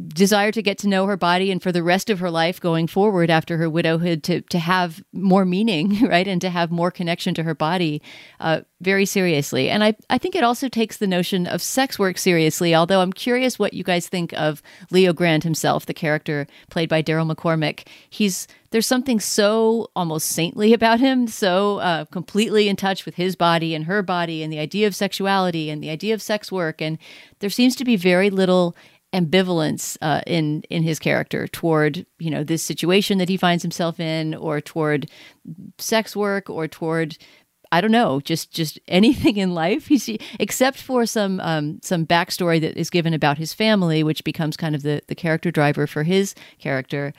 desire 0.09 0.51
to 0.53 0.63
get 0.63 0.79
to 0.79 0.89
know 0.89 1.07
her 1.07 1.17
body 1.17 1.51
and 1.51 1.63
for 1.63 1.73
the 1.73 1.83
rest 1.83 2.11
of 2.11 2.19
her 2.21 2.31
life 2.31 2.61
going 2.61 2.87
forward 2.87 3.31
after 3.31 3.59
her 3.59 3.69
widowhood 3.69 4.23
to 4.23 4.41
to 4.43 4.59
have 4.59 5.03
more 5.13 5.45
meaning 5.45 6.07
right? 6.09 6.27
And 6.27 6.41
to 6.41 6.51
have 6.51 6.71
more 6.71 6.91
connection 6.91 7.35
to 7.35 7.43
her 7.43 7.55
body 7.55 8.03
uh, 8.41 8.63
very 8.81 9.07
seriously. 9.07 9.71
And 9.71 9.85
I, 9.85 9.95
I 10.11 10.19
think 10.19 10.35
it 10.35 10.45
also 10.45 10.69
takes 10.69 10.97
the 10.97 11.07
notion 11.07 11.47
of 11.47 11.63
sex 11.63 11.99
work 11.99 12.19
seriously 12.19 12.75
although 12.75 13.01
i'm 13.01 13.13
curious 13.13 13.59
what 13.59 13.75
you 13.75 13.85
guys 13.85 14.09
think 14.09 14.33
of 14.35 14.63
leo 14.91 15.13
grande 15.13 15.45
himself 15.45 15.87
the 15.87 15.95
character 15.95 16.47
played 16.71 16.89
by 16.89 17.03
daryl 17.03 17.31
mccormack 17.31 17.87
he's 18.09 18.47
there's 18.71 18.87
something 18.87 19.21
so 19.21 19.91
almost 19.95 20.29
saintly 20.29 20.73
about 20.79 21.01
him 21.01 21.27
so 21.27 21.79
uh, 21.79 22.05
completely 22.07 22.69
in 22.69 22.77
touch 22.77 23.05
with 23.05 23.15
his 23.15 23.37
body 23.37 23.75
and 23.75 23.85
her 23.85 24.03
body 24.03 24.43
and 24.43 24.53
the 24.53 24.59
idea 24.59 24.87
of 24.87 24.95
sexuality 24.95 25.71
and 25.71 25.83
the 25.83 25.91
idea 25.91 26.15
of 26.15 26.23
sex 26.23 26.51
work. 26.51 26.81
And 26.81 26.99
there 27.41 27.51
seems 27.51 27.77
to 27.77 27.85
be 27.85 27.97
very 27.97 28.31
little 28.31 28.77
ambivalence 29.13 29.97
uh, 30.01 30.23
in 30.27 30.63
in 30.71 30.83
his 30.83 30.99
character 30.99 31.47
toward 31.47 32.07
you 32.19 32.31
know 32.31 32.45
this 32.45 32.63
situation 32.63 33.19
that 33.19 33.29
he 33.29 33.37
finds 33.37 33.63
himself 33.63 34.01
in, 34.01 34.35
or 34.35 34.61
toward 34.61 35.11
sex 35.79 36.17
work, 36.17 36.49
or 36.49 36.67
toward 36.67 37.17
I 37.71 37.81
don't 37.81 37.91
know, 37.91 38.21
just 38.21 38.53
just 38.53 38.79
anything 38.89 39.37
in 39.37 39.55
life. 39.55 39.87
He's 39.87 40.09
except 40.39 40.79
for 40.79 41.07
some 41.07 41.41
um, 41.41 41.81
some 41.83 42.07
backstory 42.07 42.61
that 42.61 42.77
is 42.77 42.91
given 42.91 43.15
about 43.15 43.39
his 43.39 43.55
family, 43.55 44.03
which 44.03 44.25
becomes 44.25 44.57
kind 44.57 44.75
of 44.75 44.83
the 44.83 45.03
the 45.09 45.15
character 45.15 45.51
driver 45.51 45.87
for 45.87 46.03
his 46.03 46.35
character 46.59 47.13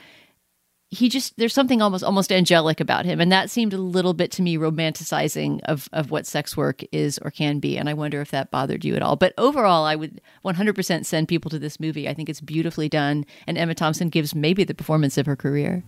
he 0.94 1.10
just 1.10 1.36
there's 1.38 1.54
something 1.54 1.82
almost 1.82 2.04
almost 2.04 2.32
angelic 2.32 2.80
about 2.80 3.06
him. 3.06 3.20
And 3.20 3.32
that 3.32 3.50
seemed 3.50 3.74
a 3.74 3.78
little 3.78 4.14
bit 4.14 4.32
to 4.34 4.42
me 4.42 4.58
romanticizing 4.58 5.60
of 5.64 5.90
of 5.92 6.12
what 6.12 6.28
sex 6.28 6.56
work 6.56 6.84
is 6.92 7.18
or 7.20 7.32
can 7.32 7.60
be. 7.60 7.78
And 7.78 7.90
i 7.90 7.94
wonder 7.94 8.22
if 8.22 8.32
that 8.32 8.52
bothered 8.52 8.86
you 8.86 8.96
at 8.96 9.02
all. 9.02 9.16
But 9.16 9.34
overall 9.38 9.86
i 9.86 9.96
would 9.96 10.22
100% 10.46 11.06
send 11.06 11.28
people 11.28 11.50
to 11.50 11.60
this 11.60 11.80
movie. 11.80 12.08
I 12.08 12.14
think 12.14 12.30
it's 12.30 12.42
beautifully 12.42 12.90
done. 12.90 13.26
And 13.48 13.58
emma 13.58 13.74
thompson 13.74 14.10
gives 14.10 14.36
maybe 14.36 14.64
the 14.64 14.76
performance 14.76 15.18
of 15.18 15.26
her 15.26 15.36
career. 15.36 15.84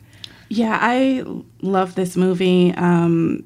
Yeah 0.50 0.80
i 0.82 1.24
love 1.62 1.96
this 1.96 2.18
movie. 2.18 2.74
Um, 2.74 3.46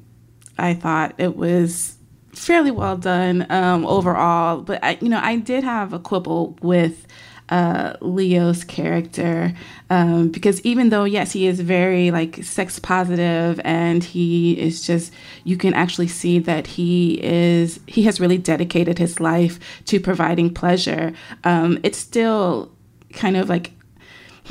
i 0.58 0.72
thought 0.72 1.14
it 1.18 1.36
was 1.36 1.98
fairly 2.32 2.70
well 2.70 2.96
done 2.96 3.46
um, 3.50 3.84
overall. 3.84 4.62
But 4.62 4.82
I, 4.82 4.98
you 5.00 5.10
know 5.10 5.20
i 5.22 5.36
did 5.36 5.62
have 5.62 5.92
a 5.92 5.98
quibble 5.98 6.56
with 6.62 7.06
uh, 7.50 7.96
Leo's 8.00 8.64
character 8.64 9.52
um, 9.90 10.28
because 10.28 10.60
even 10.62 10.90
though 10.90 11.04
yes 11.04 11.32
he 11.32 11.46
is 11.46 11.60
very 11.60 12.10
like 12.10 12.42
sex 12.44 12.78
positive 12.78 13.60
and 13.64 14.04
he 14.04 14.58
is 14.58 14.86
just 14.86 15.12
you 15.44 15.56
can 15.56 15.74
actually 15.74 16.08
see 16.08 16.38
that 16.38 16.66
he 16.66 17.22
is 17.22 17.80
he 17.86 18.02
has 18.02 18.20
really 18.20 18.38
dedicated 18.38 18.98
his 18.98 19.20
life 19.20 19.58
to 19.84 19.98
providing 19.98 20.52
pleasure 20.52 21.12
um, 21.44 21.78
it's 21.82 21.98
still 21.98 22.70
kind 23.12 23.36
of 23.36 23.48
like 23.48 23.72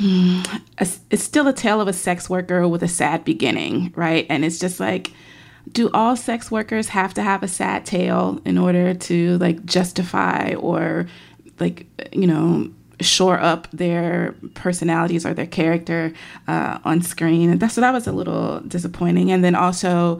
it's 0.00 1.22
still 1.22 1.48
a 1.48 1.52
tale 1.52 1.80
of 1.80 1.88
a 1.88 1.92
sex 1.92 2.28
worker 2.28 2.66
with 2.68 2.82
a 2.82 2.88
sad 2.88 3.24
beginning 3.24 3.92
right? 3.96 4.26
And 4.28 4.44
it's 4.44 4.58
just 4.58 4.80
like 4.80 5.12
do 5.72 5.90
all 5.92 6.16
sex 6.16 6.50
workers 6.50 6.88
have 6.88 7.14
to 7.14 7.22
have 7.22 7.42
a 7.42 7.48
sad 7.48 7.86
tale 7.86 8.40
in 8.44 8.58
order 8.58 8.94
to 8.94 9.38
like 9.38 9.64
justify 9.64 10.54
or 10.54 11.06
like 11.58 11.86
you 12.12 12.26
know 12.26 12.70
shore 13.00 13.38
up 13.38 13.68
their 13.70 14.34
personalities 14.54 15.24
or 15.24 15.34
their 15.34 15.46
character 15.46 16.12
uh, 16.48 16.78
on 16.84 17.02
screen 17.02 17.50
and 17.50 17.60
that's 17.60 17.74
so 17.74 17.80
that 17.80 17.92
was 17.92 18.06
a 18.06 18.12
little 18.12 18.60
disappointing 18.60 19.30
and 19.30 19.44
then 19.44 19.54
also 19.54 20.18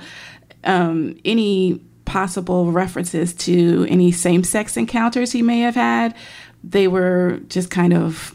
um, 0.65 1.19
any 1.25 1.81
possible 2.05 2.73
references 2.73 3.33
to 3.33 3.87
any 3.89 4.11
same-sex 4.11 4.77
encounters 4.77 5.33
he 5.33 5.43
may 5.43 5.61
have 5.61 5.75
had 5.75 6.15
they 6.63 6.89
were 6.89 7.41
just 7.49 7.71
kind 7.71 7.93
of 7.93 8.35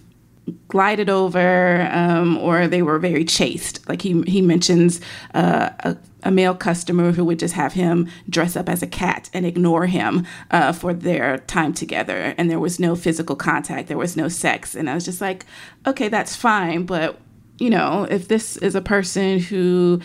glided 0.68 1.10
over 1.10 1.88
um, 1.92 2.38
or 2.38 2.68
they 2.68 2.82
were 2.82 3.00
very 3.00 3.26
chaste. 3.26 3.88
Like 3.88 4.02
he, 4.02 4.22
he 4.24 4.42
mentions 4.42 5.02
uh, 5.34 5.70
a, 5.80 5.98
a, 6.26 6.32
male 6.32 6.56
customer 6.56 7.12
who 7.12 7.24
would 7.24 7.40
just 7.40 7.54
have 7.54 7.74
him 7.74 8.10
dress 8.30 8.56
up 8.56 8.68
as 8.68 8.84
a 8.84 8.88
cat 8.88 9.30
and 9.34 9.46
ignore 9.46 9.86
him 9.86 10.26
uh, 10.52 10.74
for 10.74 10.94
their 10.94 11.38
time 11.40 11.74
together. 11.74 12.34
And 12.38 12.52
there 12.52 12.60
was 12.60 12.80
no 12.80 12.96
physical 12.96 13.36
contact, 13.36 13.88
there 13.88 13.98
was 13.98 14.18
no 14.18 14.28
sex. 14.28 14.76
And 14.76 14.90
I 14.90 14.96
was 14.96 15.06
just 15.06 15.22
like, 15.22 15.46
okay, 15.88 16.10
that's 16.10 16.36
fine. 16.36 16.86
But, 16.86 17.20
you 17.58 17.70
know, 17.70 18.06
if 18.10 18.28
this 18.28 18.58
is 18.58 18.76
a 18.76 18.82
person 18.82 19.40
who 19.40 20.02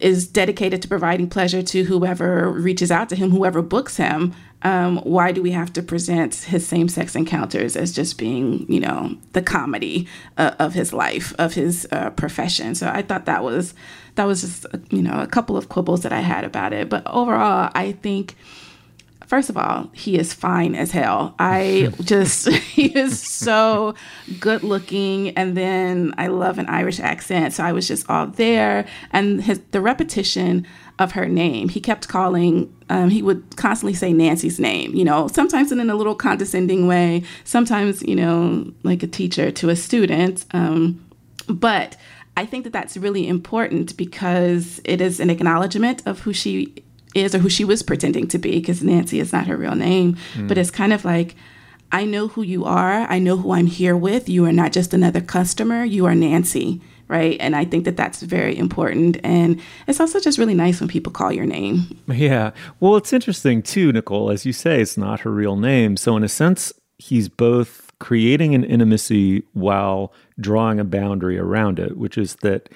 is 0.00 0.26
dedicated 0.26 0.82
to 0.82 0.88
providing 0.88 1.28
pleasure 1.28 1.62
to 1.62 1.84
whoever 1.84 2.50
reaches 2.50 2.90
out 2.90 3.08
to 3.10 3.16
him, 3.16 3.30
whoever 3.30 3.62
books 3.62 3.96
him, 3.96 4.34
um, 4.64 4.96
why 4.98 5.30
do 5.30 5.42
we 5.42 5.50
have 5.50 5.72
to 5.74 5.82
present 5.82 6.34
his 6.34 6.66
same 6.66 6.88
sex 6.88 7.14
encounters 7.14 7.76
as 7.76 7.92
just 7.92 8.16
being, 8.16 8.70
you 8.72 8.80
know, 8.80 9.14
the 9.32 9.42
comedy 9.42 10.08
uh, 10.38 10.52
of 10.58 10.72
his 10.72 10.92
life, 10.94 11.34
of 11.38 11.52
his 11.52 11.86
uh, 11.92 12.10
profession? 12.10 12.74
So 12.74 12.88
I 12.88 13.02
thought 13.02 13.26
that 13.26 13.44
was 13.44 13.74
that 14.14 14.24
was 14.24 14.40
just 14.40 14.66
you 14.90 15.02
know 15.02 15.20
a 15.20 15.26
couple 15.26 15.56
of 15.56 15.68
quibbles 15.68 16.02
that 16.02 16.12
I 16.12 16.20
had 16.20 16.44
about 16.44 16.72
it, 16.72 16.88
but 16.88 17.06
overall, 17.06 17.70
I 17.74 17.92
think. 17.92 18.34
First 19.26 19.48
of 19.48 19.56
all, 19.56 19.90
he 19.94 20.18
is 20.18 20.34
fine 20.34 20.74
as 20.74 20.90
hell. 20.90 21.34
I 21.38 21.90
just, 22.02 22.46
he 22.50 22.96
is 22.96 23.18
so 23.18 23.94
good 24.38 24.62
looking. 24.62 25.30
And 25.30 25.56
then 25.56 26.12
I 26.18 26.26
love 26.26 26.58
an 26.58 26.66
Irish 26.66 27.00
accent. 27.00 27.54
So 27.54 27.64
I 27.64 27.72
was 27.72 27.88
just 27.88 28.08
all 28.10 28.26
there. 28.26 28.86
And 29.12 29.42
his, 29.42 29.62
the 29.70 29.80
repetition 29.80 30.66
of 30.98 31.12
her 31.12 31.26
name. 31.26 31.68
He 31.68 31.80
kept 31.80 32.06
calling, 32.06 32.72
um, 32.88 33.10
he 33.10 33.20
would 33.20 33.56
constantly 33.56 33.94
say 33.94 34.12
Nancy's 34.12 34.60
name, 34.60 34.94
you 34.94 35.04
know, 35.04 35.26
sometimes 35.28 35.72
in 35.72 35.90
a 35.90 35.94
little 35.94 36.14
condescending 36.14 36.86
way, 36.86 37.24
sometimes, 37.42 38.02
you 38.02 38.14
know, 38.14 38.72
like 38.84 39.02
a 39.02 39.08
teacher 39.08 39.50
to 39.50 39.70
a 39.70 39.76
student. 39.76 40.44
Um, 40.52 41.04
but 41.48 41.96
I 42.36 42.46
think 42.46 42.64
that 42.64 42.72
that's 42.72 42.96
really 42.96 43.26
important 43.26 43.96
because 43.96 44.80
it 44.84 45.00
is 45.00 45.20
an 45.20 45.30
acknowledgement 45.30 46.02
of 46.06 46.20
who 46.20 46.32
she 46.32 46.74
is 47.14 47.34
or 47.34 47.38
who 47.38 47.48
she 47.48 47.64
was 47.64 47.82
pretending 47.82 48.28
to 48.28 48.38
be, 48.38 48.60
because 48.60 48.82
Nancy 48.82 49.20
is 49.20 49.32
not 49.32 49.46
her 49.46 49.56
real 49.56 49.74
name. 49.74 50.16
Mm. 50.34 50.48
But 50.48 50.58
it's 50.58 50.70
kind 50.70 50.92
of 50.92 51.04
like, 51.04 51.34
I 51.92 52.04
know 52.04 52.28
who 52.28 52.42
you 52.42 52.64
are. 52.64 53.06
I 53.08 53.18
know 53.18 53.36
who 53.36 53.52
I'm 53.52 53.66
here 53.66 53.96
with. 53.96 54.28
You 54.28 54.44
are 54.46 54.52
not 54.52 54.72
just 54.72 54.94
another 54.94 55.20
customer. 55.20 55.84
You 55.84 56.06
are 56.06 56.14
Nancy 56.14 56.80
right? 57.08 57.36
And 57.40 57.54
I 57.54 57.64
think 57.64 57.84
that 57.84 57.96
that's 57.96 58.22
very 58.22 58.56
important. 58.56 59.18
And 59.22 59.60
it's 59.86 60.00
also 60.00 60.20
just 60.20 60.38
really 60.38 60.54
nice 60.54 60.80
when 60.80 60.88
people 60.88 61.12
call 61.12 61.32
your 61.32 61.46
name. 61.46 61.98
Yeah. 62.08 62.52
Well, 62.80 62.96
it's 62.96 63.12
interesting 63.12 63.62
too, 63.62 63.92
Nichole. 63.92 64.32
As 64.32 64.46
you 64.46 64.52
say, 64.52 64.80
it's 64.80 64.96
not 64.96 65.20
her 65.20 65.30
real 65.30 65.56
name. 65.56 65.96
So, 65.96 66.16
in 66.16 66.24
a 66.24 66.28
sense, 66.28 66.72
he's 66.98 67.28
both 67.28 67.92
creating 67.98 68.54
an 68.54 68.64
intimacy 68.64 69.42
while 69.52 70.12
drawing 70.40 70.80
a 70.80 70.84
boundary 70.84 71.38
around 71.38 71.78
it, 71.78 71.96
which 71.96 72.18
is 72.18 72.36
that 72.36 72.68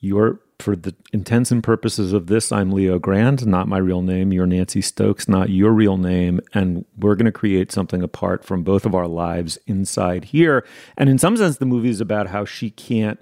you're. 0.00 0.40
For 0.58 0.76
the 0.76 0.94
intents 1.12 1.50
and 1.50 1.60
purposes 1.60 2.12
of 2.12 2.28
this, 2.28 2.52
I'm 2.52 2.70
Leo 2.70 2.96
Grande, 3.00 3.44
not 3.48 3.66
my 3.66 3.78
real 3.78 4.00
name. 4.00 4.32
You're 4.32 4.46
Nancy 4.46 4.80
Stokes, 4.80 5.26
not 5.26 5.50
your 5.50 5.72
real 5.72 5.96
name. 5.96 6.40
And 6.54 6.84
we're 6.96 7.16
going 7.16 7.26
to 7.26 7.32
create 7.32 7.72
something 7.72 8.00
apart 8.00 8.44
from 8.44 8.62
both 8.62 8.86
of 8.86 8.94
our 8.94 9.08
lives 9.08 9.58
inside 9.66 10.26
here. 10.26 10.64
And 10.96 11.10
in 11.10 11.18
some 11.18 11.36
sense, 11.36 11.56
the 11.56 11.66
movie 11.66 11.88
is 11.88 12.00
about 12.00 12.28
how 12.28 12.44
she 12.44 12.70
can't 12.70 13.18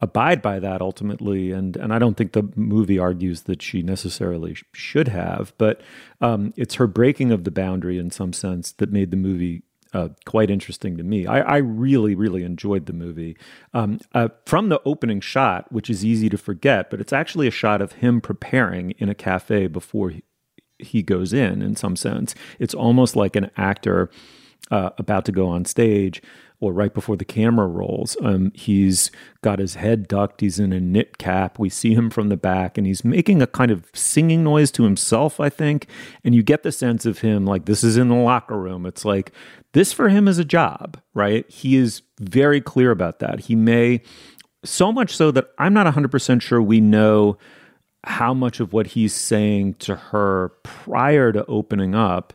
abide 0.00 0.40
by 0.42 0.58
that 0.58 0.80
ultimately. 0.80 1.52
And 1.52 1.76
and 1.76 1.92
I 1.92 1.98
don't 1.98 2.16
think 2.16 2.32
the 2.32 2.48
movie 2.56 2.98
argues 2.98 3.42
that 3.42 3.62
she 3.62 3.82
necessarily 3.82 4.54
sh- 4.54 4.64
should 4.72 5.08
have, 5.08 5.52
but 5.58 5.80
um, 6.20 6.52
it's 6.56 6.74
her 6.76 6.86
breaking 6.86 7.32
of 7.32 7.44
the 7.44 7.50
boundary 7.50 7.98
in 7.98 8.10
some 8.10 8.32
sense 8.32 8.72
that 8.72 8.92
made 8.92 9.10
the 9.10 9.16
movie. 9.16 9.62
Uh, 9.94 10.10
quite 10.26 10.50
interesting 10.50 10.98
to 10.98 11.02
me. 11.02 11.26
I, 11.26 11.40
I, 11.40 11.56
really, 11.56 12.14
really 12.14 12.44
enjoyed 12.44 12.84
the 12.84 12.92
movie. 12.92 13.38
Um, 13.72 14.00
uh, 14.12 14.28
from 14.44 14.68
the 14.68 14.82
opening 14.84 15.22
shot, 15.22 15.72
which 15.72 15.88
is 15.88 16.04
easy 16.04 16.28
to 16.28 16.36
forget, 16.36 16.90
but 16.90 17.00
it's 17.00 17.12
actually 17.14 17.48
a 17.48 17.50
shot 17.50 17.80
of 17.80 17.92
him 17.92 18.20
preparing 18.20 18.90
in 18.98 19.08
a 19.08 19.14
cafe 19.14 19.66
before 19.66 20.10
he, 20.10 20.22
he 20.78 21.02
goes 21.02 21.32
in, 21.32 21.62
in 21.62 21.74
some 21.74 21.96
sense. 21.96 22.34
It's 22.58 22.74
almost 22.74 23.16
like 23.16 23.34
an 23.34 23.50
actor 23.56 24.10
uh, 24.70 24.90
about 24.98 25.24
to 25.24 25.32
go 25.32 25.48
on 25.48 25.64
stage 25.64 26.20
or 26.60 26.72
right 26.72 26.92
before 26.92 27.16
the 27.16 27.24
camera 27.24 27.66
rolls. 27.66 28.16
Um, 28.20 28.50
he's 28.54 29.10
got 29.42 29.60
his 29.60 29.74
head 29.74 30.08
ducked. 30.08 30.40
He's 30.40 30.58
in 30.58 30.72
a 30.72 30.80
knit 30.80 31.18
cap. 31.18 31.58
We 31.58 31.68
see 31.68 31.94
him 31.94 32.10
from 32.10 32.28
the 32.28 32.36
back, 32.36 32.76
and 32.76 32.86
he's 32.86 33.04
making 33.04 33.40
a 33.42 33.46
kind 33.46 33.70
of 33.70 33.86
singing 33.94 34.42
noise 34.42 34.70
to 34.72 34.82
himself, 34.82 35.38
I 35.38 35.50
think. 35.50 35.86
And 36.24 36.34
you 36.34 36.42
get 36.42 36.64
the 36.64 36.72
sense 36.72 37.06
of 37.06 37.20
him 37.20 37.44
like 37.44 37.66
this 37.66 37.84
is 37.84 37.96
in 37.96 38.08
the 38.08 38.16
locker 38.16 38.58
room. 38.58 38.86
It's 38.86 39.04
like 39.04 39.32
this 39.72 39.92
for 39.92 40.08
him 40.08 40.26
is 40.26 40.38
a 40.38 40.44
job, 40.44 41.00
right? 41.14 41.48
He 41.50 41.76
is 41.76 42.02
very 42.18 42.60
clear 42.60 42.90
about 42.90 43.20
that. 43.20 43.40
He 43.40 43.54
may, 43.54 44.00
so 44.64 44.90
much 44.90 45.14
so 45.16 45.30
that 45.30 45.50
I'm 45.58 45.74
not 45.74 45.92
100% 45.92 46.42
sure 46.42 46.60
we 46.60 46.80
know 46.80 47.38
how 48.04 48.32
much 48.32 48.60
of 48.60 48.72
what 48.72 48.88
he's 48.88 49.14
saying 49.14 49.74
to 49.74 49.94
her 49.94 50.50
prior 50.62 51.32
to 51.32 51.44
opening 51.46 51.94
up 51.94 52.32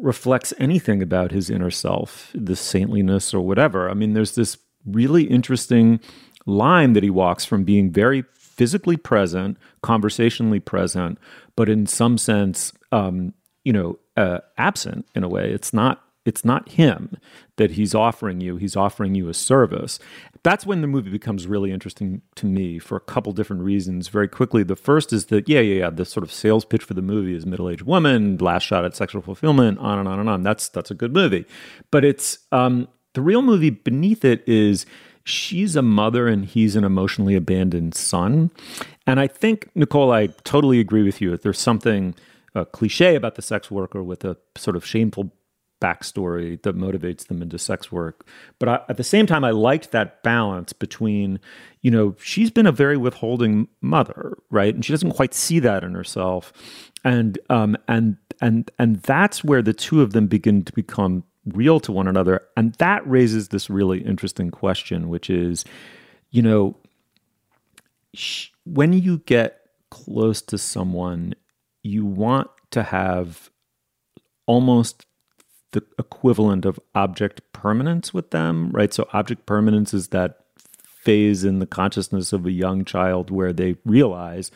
reflects 0.00 0.54
anything 0.58 1.02
about 1.02 1.32
his 1.32 1.50
inner 1.50 1.70
self, 1.70 2.30
the 2.34 2.56
saintliness 2.56 3.34
or 3.34 3.40
whatever. 3.40 3.90
I 3.90 3.94
mean, 3.94 4.14
there's 4.14 4.34
this 4.34 4.58
really 4.86 5.24
interesting 5.24 6.00
line 6.46 6.92
that 6.94 7.02
he 7.02 7.10
walks 7.10 7.44
from 7.44 7.64
being 7.64 7.90
very 7.90 8.24
physically 8.34 8.96
present, 8.96 9.56
conversationally 9.82 10.60
present, 10.60 11.18
but 11.56 11.68
in 11.68 11.86
some 11.86 12.18
sense, 12.18 12.72
um, 12.92 13.34
you 13.64 13.72
know, 13.72 13.98
uh, 14.16 14.38
absent 14.56 15.06
in 15.14 15.22
a 15.22 15.28
way. 15.28 15.50
It's 15.50 15.72
not 15.72 16.02
it's 16.24 16.44
not 16.44 16.68
him 16.70 17.16
that 17.56 17.70
he's 17.70 17.94
offering 17.94 18.42
you. 18.42 18.58
He's 18.58 18.76
offering 18.76 19.14
you 19.14 19.30
a 19.30 19.34
service. 19.34 19.98
That's 20.42 20.64
when 20.64 20.80
the 20.80 20.86
movie 20.86 21.10
becomes 21.10 21.46
really 21.46 21.72
interesting 21.72 22.22
to 22.36 22.46
me 22.46 22.78
for 22.78 22.96
a 22.96 23.00
couple 23.00 23.32
different 23.32 23.62
reasons. 23.62 24.08
Very 24.08 24.28
quickly, 24.28 24.62
the 24.62 24.76
first 24.76 25.12
is 25.12 25.26
that 25.26 25.48
yeah, 25.48 25.60
yeah, 25.60 25.80
yeah. 25.80 25.90
The 25.90 26.04
sort 26.04 26.24
of 26.24 26.32
sales 26.32 26.64
pitch 26.64 26.84
for 26.84 26.94
the 26.94 27.02
movie 27.02 27.34
is 27.34 27.46
middle-aged 27.46 27.82
woman, 27.82 28.36
last 28.38 28.64
shot 28.64 28.84
at 28.84 28.96
sexual 28.96 29.22
fulfillment, 29.22 29.78
on 29.78 29.98
and 29.98 30.08
on 30.08 30.20
and 30.20 30.28
on. 30.28 30.42
That's 30.42 30.68
that's 30.68 30.90
a 30.90 30.94
good 30.94 31.12
movie, 31.12 31.44
but 31.90 32.04
it's 32.04 32.38
um, 32.52 32.88
the 33.14 33.20
real 33.20 33.42
movie 33.42 33.70
beneath 33.70 34.24
it 34.24 34.42
is 34.46 34.86
she's 35.24 35.76
a 35.76 35.82
mother 35.82 36.26
and 36.26 36.44
he's 36.44 36.76
an 36.76 36.84
emotionally 36.84 37.34
abandoned 37.34 37.94
son. 37.94 38.50
And 39.06 39.20
I 39.20 39.26
think 39.26 39.70
Nichole, 39.74 40.12
I 40.12 40.28
totally 40.44 40.80
agree 40.80 41.02
with 41.02 41.20
you. 41.20 41.36
There's 41.36 41.58
something 41.58 42.14
uh, 42.54 42.64
cliche 42.64 43.14
about 43.14 43.34
the 43.34 43.42
sex 43.42 43.70
worker 43.70 44.02
with 44.02 44.24
a 44.24 44.36
sort 44.56 44.76
of 44.76 44.84
shameful 44.84 45.32
backstory 45.80 46.60
that 46.62 46.76
motivates 46.76 47.26
them 47.26 47.42
into 47.42 47.58
sex 47.58 47.92
work. 47.92 48.26
But 48.58 48.68
I, 48.68 48.80
at 48.88 48.96
the 48.96 49.04
same 49.04 49.26
time, 49.26 49.44
I 49.44 49.50
liked 49.50 49.90
that 49.92 50.22
balance 50.22 50.72
between, 50.72 51.40
you 51.82 51.90
know, 51.90 52.16
she's 52.20 52.50
been 52.50 52.66
a 52.66 52.72
very 52.72 52.96
withholding 52.96 53.68
mother, 53.80 54.38
right, 54.50 54.74
and 54.74 54.84
she 54.84 54.92
doesn't 54.92 55.12
quite 55.12 55.34
see 55.34 55.58
that 55.60 55.84
in 55.84 55.94
herself, 55.94 56.52
and 57.04 57.38
um, 57.48 57.76
and 57.86 58.16
and 58.40 58.70
and 58.78 58.96
that's 59.02 59.44
where 59.44 59.62
the 59.62 59.72
two 59.72 60.02
of 60.02 60.12
them 60.12 60.26
begin 60.26 60.64
to 60.64 60.72
become 60.72 61.24
real 61.46 61.80
to 61.80 61.92
one 61.92 62.08
another, 62.08 62.42
and 62.56 62.74
that 62.74 63.08
raises 63.08 63.48
this 63.48 63.70
really 63.70 64.00
interesting 64.02 64.50
question, 64.50 65.08
which 65.08 65.30
is, 65.30 65.64
you 66.30 66.42
know, 66.42 66.76
sh- 68.14 68.48
when 68.64 68.92
you 68.92 69.18
get 69.18 69.60
close 69.90 70.42
to 70.42 70.58
someone, 70.58 71.34
you 71.82 72.04
want 72.04 72.50
to 72.70 72.82
have 72.82 73.50
almost 74.46 75.06
the 75.72 75.84
equivalent 75.98 76.64
of 76.64 76.80
object 76.94 77.40
permanence 77.52 78.14
with 78.14 78.30
them, 78.30 78.70
right? 78.70 78.92
So, 78.92 79.08
object 79.12 79.46
permanence 79.46 79.92
is 79.92 80.08
that 80.08 80.40
phase 81.08 81.44
in 81.44 81.58
the 81.58 81.66
consciousness 81.66 82.32
of 82.32 82.44
a 82.46 82.52
young 82.52 82.84
child 82.84 83.30
where 83.30 83.52
they 83.52 83.76
realize 83.84 84.50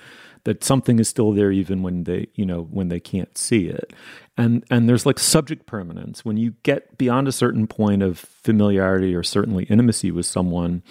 that 0.45 0.65
something 0.65 0.99
is 0.99 1.09
still 1.09 1.33
there 1.33 1.53
even 1.53 1.83
when 1.83 2.05
they 2.05 2.27
you 2.35 2.45
know 2.45 2.63
when 2.65 2.89
they 2.89 2.99
can't 3.01 3.39
see 3.39 3.69
it 3.69 3.93
and 4.37 4.65
and 4.71 4.89
there's 4.89 5.07
like 5.07 5.19
subject 5.19 5.67
permanence 5.67 6.25
when 6.25 6.37
you 6.37 6.55
get 6.63 6.99
beyond 6.99 7.29
a 7.29 7.33
certain 7.33 7.67
point 7.67 8.03
of 8.03 8.19
familiarity 8.19 9.15
or 9.15 9.23
certainly 9.23 9.65
intimacy 9.65 10.11
with 10.11 10.27
someone 10.27 10.83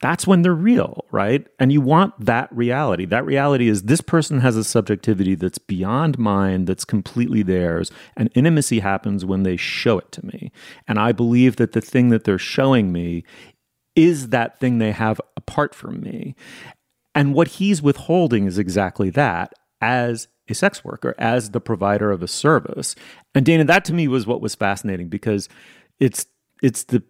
that's 0.00 0.26
when 0.26 0.42
they're 0.42 0.54
real, 0.54 1.04
right? 1.10 1.46
And 1.58 1.72
you 1.72 1.80
want 1.82 2.14
that 2.24 2.48
reality. 2.56 3.04
That 3.04 3.26
reality 3.26 3.68
is 3.68 3.82
this 3.82 4.00
person 4.00 4.40
has 4.40 4.56
a 4.56 4.64
subjectivity 4.64 5.34
that's 5.34 5.58
beyond 5.58 6.18
mine, 6.18 6.64
that's 6.64 6.84
completely 6.86 7.42
theirs. 7.42 7.90
And 8.16 8.30
intimacy 8.34 8.80
happens 8.80 9.24
when 9.24 9.42
they 9.42 9.56
show 9.56 9.98
it 9.98 10.10
to 10.12 10.26
me. 10.26 10.52
And 10.88 10.98
I 10.98 11.12
believe 11.12 11.56
that 11.56 11.72
the 11.72 11.80
thing 11.82 12.08
that 12.10 12.24
they're 12.24 12.38
showing 12.38 12.92
me 12.92 13.24
is 13.96 14.28
that 14.30 14.58
thing 14.60 14.78
they 14.78 14.92
have 14.92 15.20
apart 15.36 15.74
from 15.74 16.00
me. 16.00 16.34
And 17.14 17.34
what 17.34 17.48
he's 17.48 17.82
withholding 17.82 18.46
is 18.46 18.58
exactly 18.58 19.10
that. 19.10 19.52
as 19.80 20.28
a 20.48 20.54
sex 20.54 20.84
worker, 20.84 21.14
as 21.18 21.50
the 21.50 21.60
provider 21.60 22.10
of 22.10 22.22
a 22.22 22.28
service. 22.28 22.94
And 23.34 23.46
Dana, 23.46 23.64
that 23.64 23.84
to 23.86 23.94
me 23.94 24.08
was 24.08 24.26
what 24.26 24.40
was 24.40 24.54
fascinating 24.54 25.08
because 25.08 25.48
it's 25.98 26.26
it's 26.62 26.84
the 26.84 27.02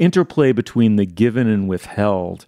interplay 0.00 0.50
between 0.52 0.96
the 0.96 1.06
given 1.06 1.46
and 1.46 1.68
withheld 1.68 2.46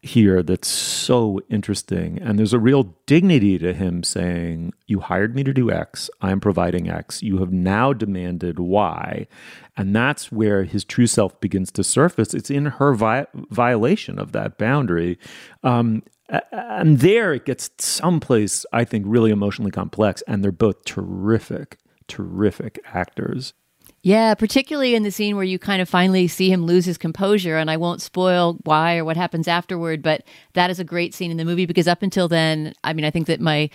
here 0.00 0.42
that's 0.42 0.68
so 0.68 1.40
interesting. 1.48 2.18
And 2.22 2.38
there's 2.38 2.52
a 2.52 2.58
real 2.58 2.94
dignity 3.06 3.58
to 3.58 3.72
him 3.72 4.04
saying, 4.04 4.72
You 4.86 5.00
hired 5.00 5.34
me 5.34 5.42
to 5.42 5.52
do 5.52 5.70
X, 5.70 6.08
I'm 6.20 6.40
providing 6.40 6.88
X, 6.88 7.22
you 7.22 7.38
have 7.38 7.52
now 7.52 7.92
demanded 7.92 8.58
Y. 8.58 9.26
And 9.76 9.94
that's 9.94 10.30
where 10.30 10.64
his 10.64 10.84
true 10.84 11.06
self 11.06 11.40
begins 11.40 11.72
to 11.72 11.84
surface. 11.84 12.32
It's 12.32 12.50
in 12.50 12.66
her 12.66 12.94
vi- 12.94 13.26
violation 13.34 14.18
of 14.18 14.32
that 14.32 14.56
boundary. 14.56 15.18
Um, 15.62 16.02
and 16.52 17.00
there 17.00 17.32
it 17.32 17.46
gets 17.46 17.70
someplace, 17.78 18.66
I 18.72 18.84
think, 18.84 19.04
really 19.08 19.30
emotionally 19.30 19.70
complex. 19.70 20.22
And 20.28 20.44
they're 20.44 20.52
both 20.52 20.84
terrific, 20.84 21.78
terrific 22.06 22.78
actors. 22.92 23.52
Yeah, 24.02 24.34
particularly 24.34 24.94
in 24.94 25.02
the 25.02 25.10
scene 25.10 25.34
where 25.34 25.44
you 25.44 25.58
kind 25.58 25.82
of 25.82 25.88
finally 25.88 26.28
see 26.28 26.52
him 26.52 26.64
lose 26.64 26.84
his 26.84 26.98
composure. 26.98 27.56
And 27.56 27.70
I 27.70 27.76
won't 27.76 28.00
spoil 28.00 28.56
why 28.64 28.96
or 28.96 29.04
what 29.04 29.16
happens 29.16 29.48
afterward, 29.48 30.02
but 30.02 30.22
that 30.52 30.70
is 30.70 30.78
a 30.78 30.84
great 30.84 31.14
scene 31.14 31.30
in 31.30 31.36
the 31.36 31.44
movie 31.44 31.66
because 31.66 31.88
up 31.88 32.02
until 32.02 32.28
then, 32.28 32.74
I 32.84 32.92
mean, 32.92 33.04
I 33.04 33.10
think 33.10 33.26
that 33.26 33.40
my 33.40 33.70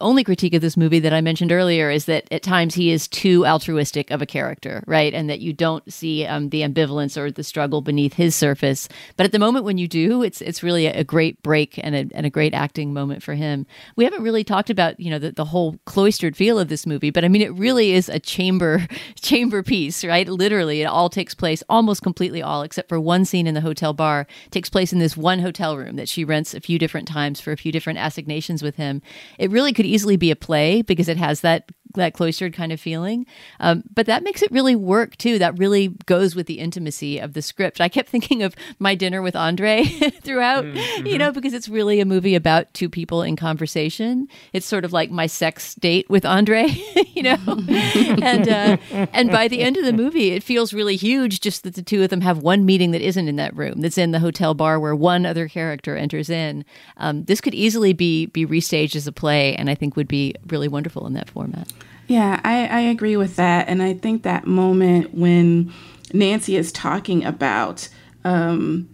only 0.00 0.22
critique 0.22 0.52
of 0.52 0.60
this 0.60 0.76
movie 0.76 0.98
that 0.98 1.14
I 1.14 1.22
mentioned 1.22 1.50
earlier 1.50 1.90
is 1.90 2.04
that 2.04 2.30
at 2.30 2.42
times 2.42 2.74
he 2.74 2.90
is 2.90 3.08
too 3.08 3.46
altruistic 3.46 4.10
of 4.10 4.20
a 4.20 4.26
character, 4.26 4.84
right? 4.86 5.14
And 5.14 5.30
that 5.30 5.40
you 5.40 5.54
don't 5.54 5.90
see 5.90 6.26
um, 6.26 6.50
the 6.50 6.60
ambivalence 6.60 7.16
or 7.16 7.30
the 7.30 7.42
struggle 7.42 7.80
beneath 7.80 8.12
his 8.12 8.34
surface. 8.34 8.88
But 9.16 9.24
at 9.24 9.32
the 9.32 9.38
moment 9.38 9.64
when 9.64 9.78
you 9.78 9.88
do, 9.88 10.22
it's 10.22 10.42
it's 10.42 10.62
really 10.62 10.86
a, 10.86 11.04
great 11.04 11.42
break 11.42 11.78
and 11.82 11.94
a, 11.94 12.06
and 12.14 12.26
a 12.26 12.30
great 12.30 12.52
acting 12.52 12.92
moment 12.92 13.22
for 13.22 13.32
him. 13.34 13.66
We 13.96 14.04
haven't 14.04 14.22
really 14.22 14.44
talked 14.44 14.68
about 14.68 15.00
you 15.00 15.10
know 15.10 15.18
the, 15.18 15.32
the 15.32 15.46
whole 15.46 15.78
cloistered 15.86 16.36
feel 16.36 16.58
of 16.58 16.68
this 16.68 16.86
movie, 16.86 17.10
but 17.10 17.24
I 17.24 17.28
mean 17.28 17.42
it 17.42 17.54
really 17.54 17.92
is 17.92 18.10
a 18.10 18.20
chamber 18.20 18.86
chamber 19.18 19.62
piece, 19.62 20.04
right? 20.04 20.28
Literally, 20.28 20.82
it 20.82 20.86
all 20.86 21.08
takes 21.08 21.34
place 21.34 21.62
almost 21.68 22.02
completely 22.02 22.42
all 22.42 22.62
except 22.62 22.90
for 22.90 23.00
one 23.00 23.24
scene 23.24 23.46
in 23.46 23.54
the 23.54 23.62
hotel 23.62 23.94
bar 23.94 24.26
takes 24.50 24.68
place 24.68 24.92
in 24.92 24.98
this 24.98 25.16
one 25.16 25.38
hotel 25.38 25.78
room 25.78 25.96
that 25.96 26.10
she 26.10 26.24
rents 26.24 26.52
a 26.52 26.60
few 26.60 26.78
different 26.78 27.08
times 27.08 27.40
for 27.40 27.52
a 27.52 27.56
few 27.56 27.72
different 27.72 27.98
assignations 27.98 28.62
with 28.62 28.76
him. 28.76 29.00
It 29.38 29.50
really 29.50 29.72
could 29.78 29.86
easily 29.86 30.16
be 30.16 30.32
a 30.32 30.36
play 30.36 30.82
because 30.82 31.08
it 31.08 31.16
has 31.16 31.42
that 31.42 31.70
that 31.94 32.14
cloistered 32.14 32.52
kind 32.52 32.72
of 32.72 32.80
feeling. 32.80 33.26
Um, 33.60 33.84
but 33.94 34.06
that 34.06 34.22
makes 34.22 34.42
it 34.42 34.50
really 34.52 34.76
work 34.76 35.16
too. 35.16 35.38
That 35.38 35.58
really 35.58 35.88
goes 36.06 36.34
with 36.34 36.46
the 36.46 36.58
intimacy 36.58 37.18
of 37.18 37.32
the 37.32 37.42
script. 37.42 37.80
I 37.80 37.88
kept 37.88 38.08
thinking 38.18 38.42
of 38.42 38.54
my 38.78 38.94
dinner 38.94 39.22
with 39.22 39.36
Andre 39.36 39.84
throughout, 40.22 40.64
mm-hmm. 40.64 41.06
you 41.06 41.18
know, 41.18 41.32
because 41.32 41.52
it's 41.52 41.68
really 41.68 42.00
a 42.00 42.04
movie 42.04 42.34
about 42.34 42.72
two 42.74 42.88
people 42.88 43.22
in 43.22 43.36
conversation. 43.36 44.28
It's 44.52 44.66
sort 44.66 44.84
of 44.84 44.92
like 44.92 45.10
my 45.10 45.26
sex 45.26 45.74
date 45.74 46.08
with 46.08 46.24
Andre, 46.24 46.68
you 47.14 47.22
know, 47.22 47.38
and 47.46 48.48
uh, 48.48 48.76
and 49.12 49.30
by 49.30 49.48
the 49.48 49.60
end 49.60 49.76
of 49.76 49.84
the 49.84 49.92
movie, 49.92 50.30
it 50.30 50.42
feels 50.42 50.72
really 50.72 50.96
huge. 50.96 51.40
Just 51.40 51.62
that 51.64 51.74
the 51.74 51.82
two 51.82 52.02
of 52.02 52.10
them 52.10 52.20
have 52.20 52.38
one 52.38 52.64
meeting 52.64 52.90
that 52.92 53.02
isn't 53.02 53.28
in 53.28 53.36
that 53.36 53.56
room, 53.56 53.80
that's 53.80 53.98
in 53.98 54.12
the 54.12 54.20
hotel 54.20 54.54
bar 54.54 54.78
where 54.80 54.94
one 54.94 55.26
other 55.26 55.48
character 55.48 55.96
enters 55.96 56.30
in. 56.30 56.64
Um, 56.96 57.24
this 57.24 57.40
could 57.40 57.54
easily 57.54 57.92
be 57.92 58.26
be 58.26 58.46
restaged 58.46 58.96
as 58.96 59.06
a 59.06 59.12
play, 59.12 59.54
and 59.56 59.70
I 59.70 59.74
think 59.74 59.96
would 59.96 60.08
be 60.08 60.34
really 60.48 60.68
wonderful 60.68 61.06
in 61.06 61.14
that 61.14 61.30
format. 61.30 61.68
Yeah, 62.08 62.40
I, 62.42 62.66
I 62.66 62.80
agree 62.80 63.16
with 63.16 63.36
that. 63.36 63.68
And 63.68 63.82
I 63.82 63.94
think 63.94 64.22
that 64.22 64.46
moment 64.46 65.14
when 65.14 65.72
Nancy 66.12 66.56
is 66.56 66.72
talking 66.72 67.24
about 67.24 67.88
um, 68.24 68.88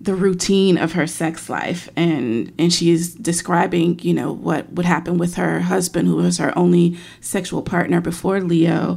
the 0.00 0.14
routine 0.14 0.76
of 0.76 0.92
her 0.92 1.06
sex 1.06 1.48
life 1.48 1.88
and 1.96 2.52
and 2.58 2.72
she 2.72 2.90
is 2.90 3.14
describing 3.14 3.98
you 4.00 4.14
know 4.14 4.32
what 4.32 4.72
would 4.72 4.86
happen 4.86 5.18
with 5.18 5.34
her 5.34 5.60
husband 5.60 6.06
who 6.06 6.16
was 6.16 6.38
her 6.38 6.56
only 6.56 6.96
sexual 7.20 7.62
partner 7.62 8.00
before 8.00 8.40
leo 8.40 8.96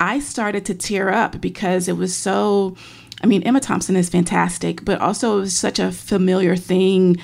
i 0.00 0.18
started 0.18 0.64
to 0.66 0.74
tear 0.74 1.08
up 1.10 1.40
because 1.40 1.86
it 1.86 1.96
was 1.96 2.16
so 2.16 2.76
i 3.22 3.26
mean 3.28 3.44
emma 3.44 3.60
thompson 3.60 3.94
is 3.94 4.08
fantastic 4.08 4.84
but 4.84 5.00
also 5.00 5.38
it 5.38 5.42
was 5.42 5.56
such 5.56 5.78
a 5.78 5.92
familiar 5.92 6.56
thing 6.56 7.16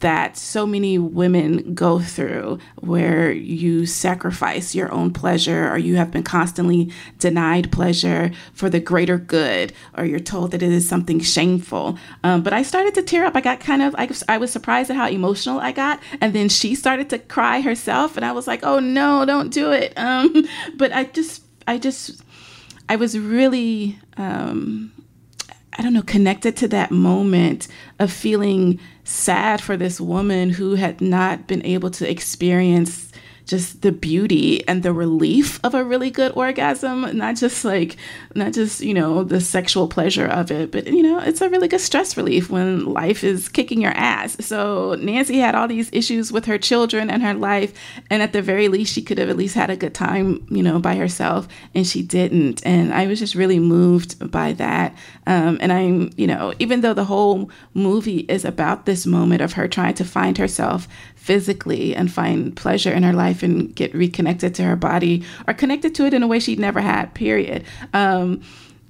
that 0.00 0.36
so 0.36 0.66
many 0.66 0.98
women 0.98 1.74
go 1.74 1.98
through 1.98 2.58
where 2.76 3.30
you 3.30 3.86
sacrifice 3.86 4.74
your 4.74 4.92
own 4.92 5.12
pleasure 5.12 5.68
or 5.68 5.78
you 5.78 5.96
have 5.96 6.10
been 6.10 6.22
constantly 6.22 6.92
denied 7.18 7.72
pleasure 7.72 8.30
for 8.52 8.68
the 8.68 8.80
greater 8.80 9.18
good 9.18 9.72
or 9.96 10.04
you're 10.04 10.18
told 10.18 10.50
that 10.50 10.62
it 10.62 10.70
is 10.70 10.88
something 10.88 11.20
shameful. 11.20 11.98
Um, 12.22 12.42
but 12.42 12.52
i 12.52 12.62
started 12.62 12.94
to 12.94 13.02
tear 13.02 13.24
up. 13.24 13.36
I 13.36 13.40
got 13.40 13.60
kind 13.60 13.82
of 13.82 13.94
I, 13.96 14.08
I 14.28 14.38
was 14.38 14.52
surprised 14.52 14.90
at 14.90 14.96
how 14.96 15.08
emotional 15.08 15.58
i 15.60 15.72
got. 15.72 16.00
And 16.20 16.34
then 16.34 16.48
she 16.48 16.74
started 16.74 17.10
to 17.10 17.18
cry 17.18 17.60
herself 17.60 18.16
and 18.16 18.24
i 18.24 18.32
was 18.32 18.46
like 18.46 18.60
oh 18.62 18.78
no 18.78 19.24
don't 19.24 19.52
do 19.52 19.72
it. 19.72 19.92
Um, 20.08 20.46
but 20.76 20.90
i 20.92 21.04
just 21.04 21.42
i 21.66 21.76
just 21.76 22.22
i 22.88 22.96
was 22.96 23.18
really 23.18 23.98
um, 24.16 24.90
I 25.78 25.82
don't 25.82 25.94
know, 25.94 26.02
connected 26.02 26.56
to 26.56 26.68
that 26.68 26.90
moment 26.90 27.68
of 28.00 28.12
feeling 28.12 28.80
sad 29.04 29.60
for 29.60 29.76
this 29.76 30.00
woman 30.00 30.50
who 30.50 30.74
had 30.74 31.00
not 31.00 31.46
been 31.46 31.64
able 31.64 31.90
to 31.92 32.10
experience 32.10 33.07
just 33.48 33.80
the 33.80 33.90
beauty 33.90 34.66
and 34.68 34.82
the 34.82 34.92
relief 34.92 35.58
of 35.64 35.74
a 35.74 35.82
really 35.82 36.10
good 36.10 36.30
orgasm 36.36 37.16
not 37.16 37.34
just 37.34 37.64
like 37.64 37.96
not 38.34 38.52
just 38.52 38.80
you 38.80 38.92
know 38.92 39.24
the 39.24 39.40
sexual 39.40 39.88
pleasure 39.88 40.26
of 40.26 40.50
it 40.50 40.70
but 40.70 40.86
you 40.86 41.02
know 41.02 41.18
it's 41.18 41.40
a 41.40 41.48
really 41.48 41.66
good 41.66 41.80
stress 41.80 42.16
relief 42.16 42.50
when 42.50 42.84
life 42.84 43.24
is 43.24 43.48
kicking 43.48 43.80
your 43.80 43.92
ass. 43.92 44.36
So 44.44 44.96
nancy 45.00 45.38
had 45.38 45.54
all 45.54 45.66
these 45.66 45.88
issues 45.92 46.30
with 46.30 46.44
her 46.44 46.58
children 46.58 47.08
and 47.10 47.22
her 47.22 47.34
life 47.34 47.72
and 48.10 48.22
at 48.22 48.34
the 48.34 48.42
very 48.42 48.68
least 48.68 48.92
she 48.92 49.02
could 49.02 49.18
have 49.18 49.30
at 49.30 49.36
least 49.36 49.54
had 49.54 49.70
a 49.70 49.76
good 49.76 49.94
time 49.94 50.46
you 50.50 50.62
know 50.62 50.78
by 50.78 50.96
herself 50.96 51.48
and 51.74 51.86
she 51.86 52.02
didn't. 52.02 52.64
And 52.66 52.92
i 52.92 53.06
was 53.06 53.18
just 53.18 53.34
really 53.34 53.58
moved 53.58 54.30
by 54.30 54.52
that. 54.54 54.94
Um, 55.26 55.56
and 55.60 55.72
i'm 55.72 56.10
you 56.16 56.26
know 56.26 56.52
even 56.58 56.82
though 56.82 56.94
the 56.94 57.04
whole 57.04 57.50
movie 57.72 58.20
is 58.28 58.44
about 58.44 58.84
this 58.84 59.06
moment 59.06 59.40
of 59.40 59.54
her 59.54 59.66
trying 59.66 59.94
to 59.94 60.04
find 60.04 60.36
herself 60.36 60.86
physically 61.28 61.94
and 61.94 62.10
find 62.10 62.56
pleasure 62.56 62.90
in 62.90 63.02
her 63.02 63.12
life 63.12 63.42
and 63.42 63.76
get 63.76 63.94
reconnected 63.94 64.54
to 64.54 64.62
her 64.62 64.76
body 64.76 65.22
or 65.46 65.52
connected 65.52 65.94
to 65.94 66.06
it 66.06 66.14
in 66.14 66.22
a 66.22 66.26
way 66.26 66.40
she'd 66.40 66.58
never 66.58 66.80
had, 66.80 67.12
period. 67.12 67.64
Um, 67.92 68.40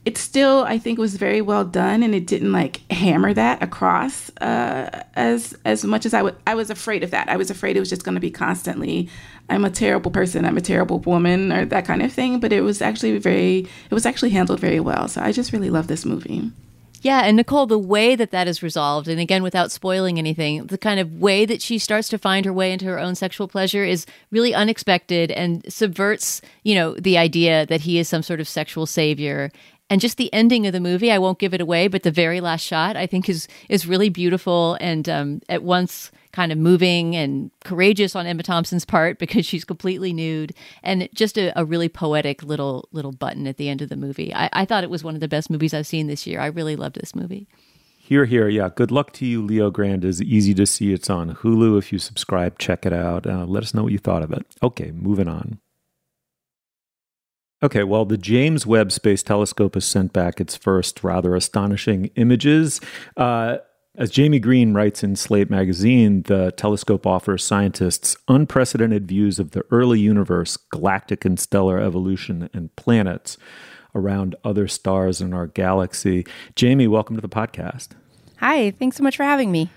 it 0.04 0.16
still, 0.16 0.62
I 0.62 0.78
think, 0.78 1.00
was 1.00 1.16
very 1.16 1.40
well 1.40 1.64
done, 1.64 2.04
and 2.04 2.14
it 2.14 2.28
didn't 2.28 2.52
like 2.52 2.80
hammer 2.92 3.34
that 3.34 3.60
across 3.60 4.30
uh, 4.38 5.02
as 5.14 5.58
as 5.64 5.84
much 5.84 6.06
as 6.06 6.14
I 6.14 6.22
would. 6.22 6.36
I 6.46 6.54
was 6.54 6.70
afraid 6.70 7.02
of 7.02 7.10
that. 7.10 7.28
I 7.28 7.36
was 7.36 7.50
afraid 7.50 7.76
it 7.76 7.80
was 7.80 7.90
just 7.90 8.04
going 8.04 8.14
to 8.14 8.20
be 8.20 8.30
constantly, 8.30 9.08
"I'm 9.50 9.64
a 9.64 9.70
terrible 9.70 10.12
person," 10.12 10.44
"I'm 10.44 10.56
a 10.56 10.62
terrible 10.62 11.00
woman," 11.00 11.52
or 11.52 11.64
that 11.66 11.86
kind 11.86 12.02
of 12.02 12.12
thing. 12.12 12.38
But 12.38 12.52
it 12.52 12.60
was 12.60 12.80
actually 12.80 13.18
very, 13.18 13.66
it 13.90 13.94
was 13.94 14.06
actually 14.06 14.30
handled 14.30 14.60
very 14.60 14.78
well. 14.78 15.08
So 15.08 15.20
I 15.20 15.32
just 15.32 15.52
really 15.52 15.70
love 15.70 15.88
this 15.88 16.04
movie. 16.04 16.52
Yeah, 17.00 17.20
and 17.20 17.38
Nichole, 17.38 17.68
the 17.68 17.78
way 17.78 18.16
that 18.16 18.32
that 18.32 18.48
is 18.48 18.62
resolved, 18.62 19.06
and 19.06 19.20
again, 19.20 19.42
without 19.42 19.70
spoiling 19.70 20.18
anything, 20.18 20.66
the 20.66 20.78
kind 20.78 20.98
of 20.98 21.20
way 21.20 21.44
that 21.44 21.62
she 21.62 21.78
starts 21.78 22.08
to 22.08 22.18
find 22.18 22.44
her 22.44 22.52
way 22.52 22.72
into 22.72 22.86
her 22.86 22.98
own 22.98 23.14
sexual 23.14 23.46
pleasure 23.46 23.84
is 23.84 24.04
really 24.32 24.52
unexpected 24.52 25.30
and 25.30 25.64
subverts, 25.72 26.40
you 26.64 26.74
know, 26.74 26.94
the 26.94 27.16
idea 27.16 27.66
that 27.66 27.82
he 27.82 27.98
is 27.98 28.08
some 28.08 28.22
sort 28.22 28.40
of 28.40 28.48
sexual 28.48 28.84
savior. 28.84 29.50
And 29.90 30.00
just 30.00 30.18
the 30.18 30.32
ending 30.34 30.66
of 30.66 30.72
the 30.72 30.80
movie, 30.80 31.12
I 31.12 31.18
won't 31.18 31.38
give 31.38 31.54
it 31.54 31.60
away, 31.60 31.88
but 31.88 32.02
the 32.02 32.10
very 32.10 32.40
last 32.40 32.62
shot, 32.62 32.96
I 32.96 33.06
think, 33.06 33.28
is 33.28 33.48
is 33.68 33.86
really 33.86 34.08
beautiful 34.08 34.76
and 34.80 35.08
um, 35.08 35.40
at 35.48 35.62
once 35.62 36.10
kind 36.38 36.52
of 36.52 36.58
moving 36.58 37.16
and 37.16 37.50
courageous 37.64 38.14
on 38.14 38.24
Emma 38.24 38.44
Thompson's 38.44 38.84
part 38.84 39.18
because 39.24 39.44
she's 39.44 39.64
completely 39.64 40.12
nude, 40.12 40.54
and 40.84 41.08
just 41.12 41.36
a, 41.36 41.52
a 41.58 41.64
really 41.64 41.88
poetic 41.88 42.44
little 42.44 42.88
little 42.92 43.10
button 43.10 43.48
at 43.48 43.56
the 43.56 43.68
end 43.68 43.82
of 43.82 43.88
the 43.88 43.96
movie. 43.96 44.32
I, 44.32 44.48
I 44.52 44.64
thought 44.64 44.84
it 44.84 44.90
was 44.90 45.02
one 45.02 45.16
of 45.16 45.20
the 45.20 45.26
best 45.26 45.50
movies 45.50 45.74
I've 45.74 45.86
seen 45.86 46.06
this 46.06 46.28
year. 46.28 46.40
I 46.40 46.46
really 46.46 46.76
loved 46.76 46.94
this 46.94 47.16
movie. 47.16 47.48
Here, 47.98 48.24
here, 48.24 48.48
yeah. 48.48 48.68
Good 48.74 48.92
luck 48.92 49.12
to 49.14 49.26
you, 49.26 49.42
Leo 49.42 49.70
Grande. 49.70 50.04
Is 50.04 50.22
easy 50.22 50.54
to 50.54 50.64
see. 50.64 50.92
It's 50.92 51.10
on 51.10 51.34
Hulu. 51.34 51.76
If 51.76 51.92
you 51.92 51.98
subscribe, 51.98 52.58
check 52.58 52.86
it 52.86 52.92
out. 52.92 53.26
Uh, 53.26 53.44
let 53.44 53.64
us 53.64 53.74
know 53.74 53.82
what 53.82 53.92
you 53.92 53.98
thought 53.98 54.22
of 54.22 54.32
it. 54.32 54.46
Okay, 54.62 54.92
moving 54.92 55.28
on. 55.28 55.58
Okay, 57.60 57.82
well, 57.82 58.04
the 58.04 58.16
James 58.16 58.64
Webb 58.64 58.92
Space 58.92 59.24
Telescope 59.24 59.74
has 59.74 59.84
sent 59.84 60.12
back 60.12 60.40
its 60.40 60.54
first 60.54 61.02
rather 61.02 61.34
astonishing 61.34 62.06
images. 62.14 62.80
Uh, 63.16 63.58
as 63.98 64.14
Jaime 64.14 64.38
Green 64.38 64.74
writes 64.74 65.02
in 65.02 65.16
Slate 65.16 65.50
magazine, 65.50 66.22
the 66.22 66.52
telescope 66.52 67.04
offers 67.04 67.42
scientists 67.42 68.16
unprecedented 68.28 69.08
views 69.08 69.40
of 69.40 69.50
the 69.50 69.64
early 69.72 69.98
universe, 69.98 70.56
galactic 70.56 71.24
and 71.24 71.38
stellar 71.38 71.80
evolution, 71.80 72.48
and 72.52 72.74
planets 72.76 73.36
around 73.96 74.36
other 74.44 74.68
stars 74.68 75.20
in 75.20 75.34
our 75.34 75.48
galaxy. 75.48 76.24
Jamie, 76.54 76.86
welcome 76.86 77.16
to 77.16 77.20
the 77.20 77.28
podcast. 77.28 77.88
Hi, 78.36 78.70
thanks 78.70 78.96
so 78.96 79.02
much 79.02 79.16
for 79.16 79.24
having 79.24 79.50
me. 79.50 79.68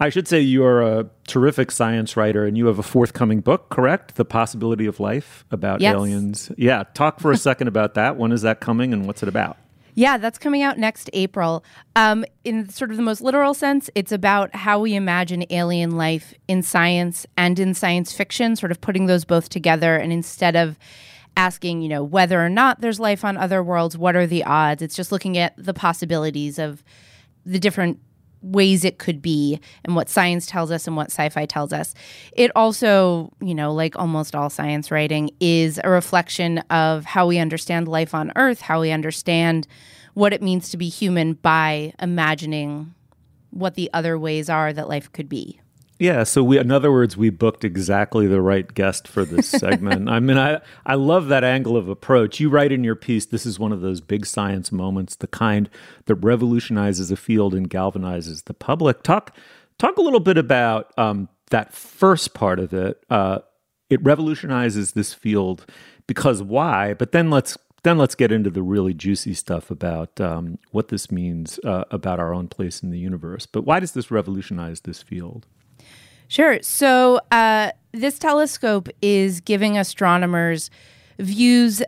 I 0.00 0.08
should 0.08 0.26
say 0.26 0.40
you 0.40 0.64
are 0.64 0.82
a 0.82 1.08
terrific 1.28 1.70
science 1.70 2.16
writer 2.16 2.44
and 2.44 2.58
you 2.58 2.66
have 2.66 2.80
a 2.80 2.84
forthcoming 2.84 3.40
book, 3.40 3.68
correct? 3.68 4.16
The 4.16 4.24
Possibility 4.24 4.86
of 4.86 4.98
Life 4.98 5.44
about 5.52 5.80
yes. 5.80 5.94
aliens. 5.94 6.50
Yeah, 6.56 6.82
talk 6.94 7.20
for 7.20 7.30
a 7.30 7.36
second 7.48 7.68
about 7.68 7.94
that. 7.94 8.16
When 8.16 8.32
is 8.32 8.42
that 8.42 8.58
coming 8.58 8.92
and 8.92 9.06
what's 9.06 9.22
it 9.22 9.28
about? 9.28 9.56
Yeah, 9.98 10.16
that's 10.16 10.38
coming 10.38 10.62
out 10.62 10.78
next 10.78 11.10
April. 11.12 11.64
Um, 11.96 12.24
in 12.44 12.68
sort 12.68 12.92
of 12.92 12.96
the 12.96 13.02
most 13.02 13.20
literal 13.20 13.52
sense, 13.52 13.90
it's 13.96 14.12
about 14.12 14.54
how 14.54 14.78
we 14.78 14.94
imagine 14.94 15.44
alien 15.50 15.96
life 15.96 16.32
in 16.46 16.62
science 16.62 17.26
and 17.36 17.58
in 17.58 17.74
science 17.74 18.12
fiction, 18.12 18.54
sort 18.54 18.70
of 18.70 18.80
putting 18.80 19.06
those 19.06 19.24
both 19.24 19.48
together. 19.48 19.96
And 19.96 20.12
instead 20.12 20.54
of 20.54 20.78
asking, 21.36 21.82
you 21.82 21.88
know, 21.88 22.04
whether 22.04 22.40
or 22.40 22.48
not 22.48 22.80
there's 22.80 23.00
life 23.00 23.24
on 23.24 23.36
other 23.36 23.60
worlds, 23.60 23.98
what 23.98 24.14
are 24.14 24.24
the 24.24 24.44
odds? 24.44 24.82
It's 24.82 24.94
just 24.94 25.10
looking 25.10 25.36
at 25.36 25.52
the 25.56 25.74
possibilities 25.74 26.60
of 26.60 26.84
the 27.44 27.58
different 27.58 27.98
ways 28.42 28.84
it 28.84 28.98
could 28.98 29.20
be 29.20 29.60
and 29.84 29.96
what 29.96 30.08
science 30.08 30.46
tells 30.46 30.70
us 30.70 30.86
and 30.86 30.96
what 30.96 31.10
sci-fi 31.10 31.46
tells 31.46 31.72
us. 31.72 31.94
It 32.32 32.50
also, 32.54 33.32
you 33.40 33.54
know, 33.54 33.72
like 33.72 33.96
almost 33.98 34.34
all 34.34 34.50
science 34.50 34.90
writing 34.90 35.30
is 35.40 35.80
a 35.82 35.90
reflection 35.90 36.58
of 36.70 37.04
how 37.04 37.26
we 37.26 37.38
understand 37.38 37.88
life 37.88 38.14
on 38.14 38.32
earth, 38.36 38.60
how 38.60 38.80
we 38.80 38.90
understand 38.90 39.66
what 40.14 40.32
it 40.32 40.42
means 40.42 40.70
to 40.70 40.76
be 40.76 40.88
human 40.88 41.34
by 41.34 41.92
imagining 42.00 42.94
what 43.50 43.74
the 43.74 43.90
other 43.92 44.18
ways 44.18 44.50
are 44.50 44.72
that 44.72 44.88
life 44.88 45.10
could 45.12 45.28
be. 45.28 45.60
Yeah, 45.98 46.22
so 46.22 46.44
we 46.44 46.58
in 46.58 46.70
other 46.70 46.92
words, 46.92 47.16
we 47.16 47.30
booked 47.30 47.64
exactly 47.64 48.28
the 48.28 48.40
right 48.40 48.72
guest 48.72 49.08
for 49.08 49.24
this 49.24 49.48
segment. 49.50 50.08
I 50.08 50.20
mean, 50.20 50.38
I 50.38 50.60
I 50.86 50.94
love 50.94 51.28
that 51.28 51.42
angle 51.42 51.76
of 51.76 51.88
approach. 51.88 52.38
You 52.38 52.48
write 52.50 52.70
in 52.70 52.84
your 52.84 52.94
piece 52.94 53.26
this 53.26 53.44
is 53.44 53.58
one 53.58 53.72
of 53.72 53.80
those 53.80 54.00
big 54.00 54.24
science 54.24 54.70
moments, 54.70 55.16
the 55.16 55.26
kind 55.26 55.68
that 56.06 56.14
revolutionizes 56.16 57.10
a 57.10 57.16
field 57.16 57.52
and 57.54 57.68
galvanizes 57.68 58.44
the 58.44 58.54
public. 58.54 59.02
Talk 59.02 59.36
talk 59.78 59.96
a 59.96 60.02
little 60.02 60.20
bit 60.20 60.38
about 60.38 60.96
um, 60.96 61.28
that 61.50 61.74
first 61.74 62.32
part 62.32 62.60
of 62.60 62.72
it. 62.72 63.02
Uh, 63.10 63.40
it 63.90 64.02
revolutionizes 64.04 64.92
this 64.92 65.14
field 65.14 65.66
because 66.06 66.42
why? 66.42 66.94
But 66.94 67.10
then 67.10 67.28
let's 67.28 67.58
then 67.82 67.98
let's 67.98 68.14
get 68.14 68.30
into 68.30 68.50
the 68.50 68.62
really 68.62 68.94
juicy 68.94 69.34
stuff 69.34 69.70
about 69.70 70.20
um, 70.20 70.58
what 70.70 70.88
this 70.88 71.10
means 71.10 71.58
uh, 71.64 71.84
about 71.90 72.20
our 72.20 72.32
own 72.34 72.46
place 72.48 72.82
in 72.82 72.90
the 72.90 72.98
universe. 72.98 73.46
But 73.46 73.64
why 73.64 73.80
does 73.80 73.92
this 73.92 74.10
revolutionize 74.10 74.80
this 74.80 75.02
field? 75.02 75.46
Sure. 76.28 76.62
So 76.62 77.20
uh, 77.30 77.72
this 77.92 78.18
telescope 78.18 78.88
is 79.00 79.40
giving 79.40 79.78
astronomers 79.78 80.70
views 81.18 81.82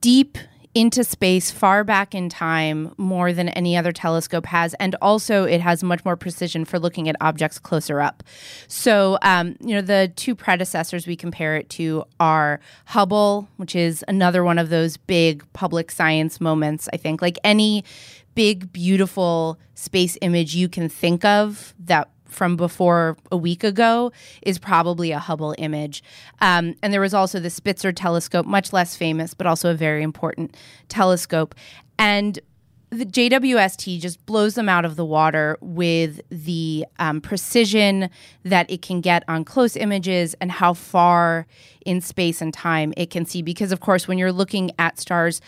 deep 0.00 0.38
into 0.74 1.02
space 1.02 1.50
far 1.50 1.82
back 1.84 2.14
in 2.14 2.28
time 2.28 2.94
more 2.98 3.32
than 3.32 3.48
any 3.48 3.78
other 3.78 3.92
telescope 3.92 4.44
has 4.44 4.74
and 4.74 4.94
also 5.00 5.44
it 5.44 5.58
has 5.58 5.82
much 5.82 6.04
more 6.04 6.16
precision 6.16 6.66
for 6.66 6.78
looking 6.78 7.08
at 7.08 7.16
objects 7.22 7.58
closer 7.58 7.98
up 7.98 8.22
so 8.68 9.16
um, 9.22 9.56
you 9.60 9.74
know 9.74 9.80
the 9.80 10.12
two 10.16 10.34
predecessors 10.34 11.06
we 11.06 11.16
compare 11.16 11.56
it 11.56 11.70
to 11.70 12.04
are 12.20 12.60
hubble 12.84 13.48
which 13.56 13.74
is 13.74 14.04
another 14.06 14.44
one 14.44 14.58
of 14.58 14.68
those 14.68 14.98
big 14.98 15.50
public 15.54 15.90
science 15.90 16.42
moments 16.42 16.90
i 16.92 16.96
think 16.98 17.22
like 17.22 17.38
any 17.42 17.82
big 18.34 18.70
beautiful 18.70 19.58
space 19.74 20.18
image 20.20 20.54
you 20.54 20.68
can 20.68 20.90
think 20.90 21.24
of 21.24 21.74
that 21.78 22.10
from 22.28 22.56
before 22.56 23.16
a 23.30 23.36
week 23.36 23.64
ago 23.64 24.12
is 24.42 24.58
probably 24.58 25.12
a 25.12 25.18
Hubble 25.18 25.54
image. 25.58 26.02
Um, 26.40 26.74
and 26.82 26.92
there 26.92 27.00
was 27.00 27.14
also 27.14 27.40
the 27.40 27.50
Spitzer 27.50 27.92
telescope, 27.92 28.46
much 28.46 28.72
less 28.72 28.96
famous, 28.96 29.34
but 29.34 29.46
also 29.46 29.70
a 29.70 29.74
very 29.74 30.02
important 30.02 30.56
telescope. 30.88 31.54
And 31.98 32.38
the 32.90 33.04
JWST 33.04 34.00
just 34.00 34.24
blows 34.26 34.54
them 34.54 34.68
out 34.68 34.84
of 34.84 34.96
the 34.96 35.04
water 35.04 35.58
with 35.60 36.20
the 36.30 36.86
um, 36.98 37.20
precision 37.20 38.08
that 38.44 38.70
it 38.70 38.80
can 38.80 39.00
get 39.00 39.24
on 39.28 39.44
close 39.44 39.76
images 39.76 40.34
and 40.40 40.52
how 40.52 40.72
far 40.72 41.46
in 41.84 42.00
space 42.00 42.40
and 42.40 42.54
time 42.54 42.94
it 42.96 43.10
can 43.10 43.26
see. 43.26 43.42
Because, 43.42 43.72
of 43.72 43.80
course, 43.80 44.06
when 44.06 44.18
you're 44.18 44.32
looking 44.32 44.70
at 44.78 45.00
stars 45.00 45.40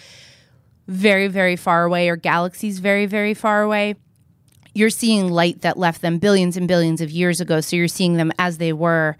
very, 0.89 1.29
very 1.29 1.55
far 1.55 1.85
away 1.85 2.09
or 2.09 2.17
galaxies 2.17 2.81
very, 2.81 3.07
very 3.07 3.35
far 3.35 3.63
away, 3.63 3.95
you're 4.79 4.91
seeing 4.91 5.29
light 5.29 5.63
that 5.63 5.77
left 5.77 6.03
them 6.03 6.19
billions 6.19 6.57
and 6.57 6.69
billions 6.69 7.01
of 7.01 7.11
years 7.11 7.41
ago. 7.41 7.61
So 7.61 7.75
you're 7.75 7.89
seeing 7.89 8.15
them 8.15 8.33
as 8.39 8.59
they 8.59 8.73
were 8.73 9.17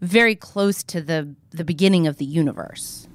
very 0.00 0.34
close 0.34 0.82
to 0.84 1.00
the, 1.00 1.32
the 1.50 1.64
beginning 1.64 2.06
of 2.06 2.18
the 2.18 2.24
universe. 2.24 3.06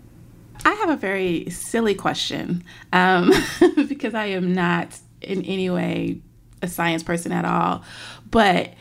I 0.63 0.71
have 0.73 0.89
a 0.89 0.95
very 0.95 1.49
silly 1.49 1.93
question 1.93 2.63
um, 2.93 3.32
because 3.88 4.13
I 4.13 4.27
am 4.27 4.54
not 4.54 4.97
in 5.21 5.43
any 5.43 5.69
way 5.69 6.21
a 6.62 6.67
science 6.67 7.04
person 7.04 7.32
at 7.32 7.43
all. 7.43 7.84
But 8.30 8.73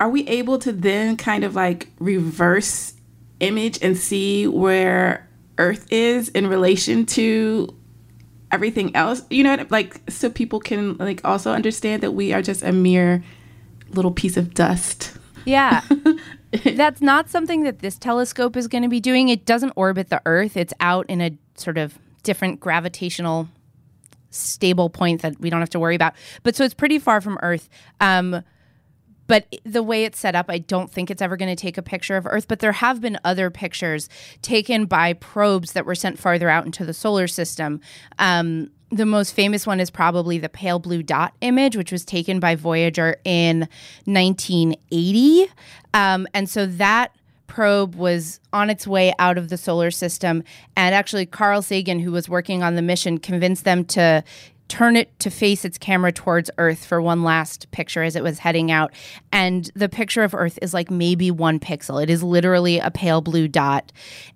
are 0.00 0.08
we 0.08 0.26
able 0.26 0.58
to 0.58 0.72
then 0.72 1.16
kind 1.16 1.44
of 1.44 1.54
like 1.54 1.88
reverse 1.98 2.94
image 3.38 3.78
and 3.80 3.96
see 3.96 4.48
where 4.48 5.28
Earth 5.58 5.86
is 5.90 6.30
in 6.30 6.48
relation 6.48 7.06
to 7.06 7.74
everything 8.54 8.94
else 8.96 9.22
you 9.30 9.42
know 9.42 9.66
like 9.70 10.00
so 10.08 10.30
people 10.30 10.60
can 10.60 10.96
like 10.98 11.20
also 11.24 11.52
understand 11.52 12.02
that 12.02 12.12
we 12.12 12.32
are 12.32 12.40
just 12.40 12.62
a 12.62 12.72
mere 12.72 13.22
little 13.96 14.10
piece 14.10 14.36
of 14.36 14.54
dust. 14.54 15.16
Yeah. 15.44 15.82
That's 16.64 17.00
not 17.00 17.30
something 17.30 17.62
that 17.64 17.80
this 17.80 17.98
telescope 17.98 18.56
is 18.56 18.68
going 18.68 18.82
to 18.82 18.88
be 18.88 19.00
doing. 19.00 19.28
It 19.28 19.44
doesn't 19.44 19.72
orbit 19.76 20.08
the 20.08 20.22
earth. 20.26 20.56
It's 20.56 20.74
out 20.80 21.06
in 21.08 21.20
a 21.20 21.36
sort 21.56 21.78
of 21.78 21.98
different 22.22 22.60
gravitational 22.60 23.48
stable 24.30 24.90
point 24.90 25.22
that 25.22 25.38
we 25.40 25.50
don't 25.50 25.60
have 25.60 25.70
to 25.70 25.80
worry 25.80 25.94
about. 25.94 26.14
But 26.42 26.56
so 26.56 26.64
it's 26.64 26.74
pretty 26.74 26.98
far 26.98 27.20
from 27.20 27.38
earth. 27.42 27.68
Um, 28.00 28.42
but 29.26 29.46
the 29.64 29.82
way 29.82 30.04
it's 30.04 30.18
set 30.18 30.34
up, 30.34 30.46
I 30.48 30.58
don't 30.58 30.90
think 30.90 31.10
it's 31.10 31.22
ever 31.22 31.36
going 31.36 31.54
to 31.54 31.60
take 31.60 31.78
a 31.78 31.82
picture 31.82 32.16
of 32.16 32.26
Earth. 32.26 32.46
But 32.48 32.60
there 32.60 32.72
have 32.72 33.00
been 33.00 33.18
other 33.24 33.50
pictures 33.50 34.08
taken 34.42 34.86
by 34.86 35.14
probes 35.14 35.72
that 35.72 35.86
were 35.86 35.94
sent 35.94 36.18
farther 36.18 36.48
out 36.48 36.66
into 36.66 36.84
the 36.84 36.94
solar 36.94 37.26
system. 37.26 37.80
Um, 38.18 38.70
the 38.90 39.06
most 39.06 39.32
famous 39.32 39.66
one 39.66 39.80
is 39.80 39.90
probably 39.90 40.38
the 40.38 40.48
pale 40.48 40.78
blue 40.78 41.02
dot 41.02 41.34
image, 41.40 41.76
which 41.76 41.90
was 41.90 42.04
taken 42.04 42.38
by 42.38 42.54
Voyager 42.54 43.16
in 43.24 43.68
1980. 44.04 45.48
Um, 45.92 46.26
and 46.32 46.48
so 46.48 46.66
that 46.66 47.14
probe 47.46 47.94
was 47.94 48.40
on 48.52 48.70
its 48.70 48.86
way 48.86 49.12
out 49.18 49.38
of 49.38 49.48
the 49.48 49.56
solar 49.56 49.90
system. 49.90 50.42
And 50.76 50.94
actually, 50.94 51.26
Carl 51.26 51.62
Sagan, 51.62 52.00
who 52.00 52.12
was 52.12 52.28
working 52.28 52.62
on 52.62 52.74
the 52.74 52.82
mission, 52.82 53.18
convinced 53.18 53.64
them 53.64 53.84
to 53.86 54.24
turn 54.68 54.96
it 54.96 55.16
to 55.20 55.30
face 55.30 55.64
its 55.64 55.78
camera 55.78 56.10
towards 56.10 56.50
Earth 56.58 56.84
for 56.84 57.00
one 57.00 57.22
last 57.22 57.70
picture 57.70 58.02
as 58.02 58.16
it 58.16 58.22
was 58.22 58.38
heading 58.38 58.70
out. 58.70 58.92
And 59.30 59.70
the 59.74 59.88
picture 59.88 60.22
of 60.22 60.34
Earth 60.34 60.58
is 60.62 60.72
like 60.72 60.90
maybe 60.90 61.30
one 61.30 61.60
pixel. 61.60 62.02
It 62.02 62.10
is 62.10 62.22
literally 62.22 62.78
a 62.78 62.90
pale 62.90 63.20
blue 63.20 63.46
dot. 63.46 63.92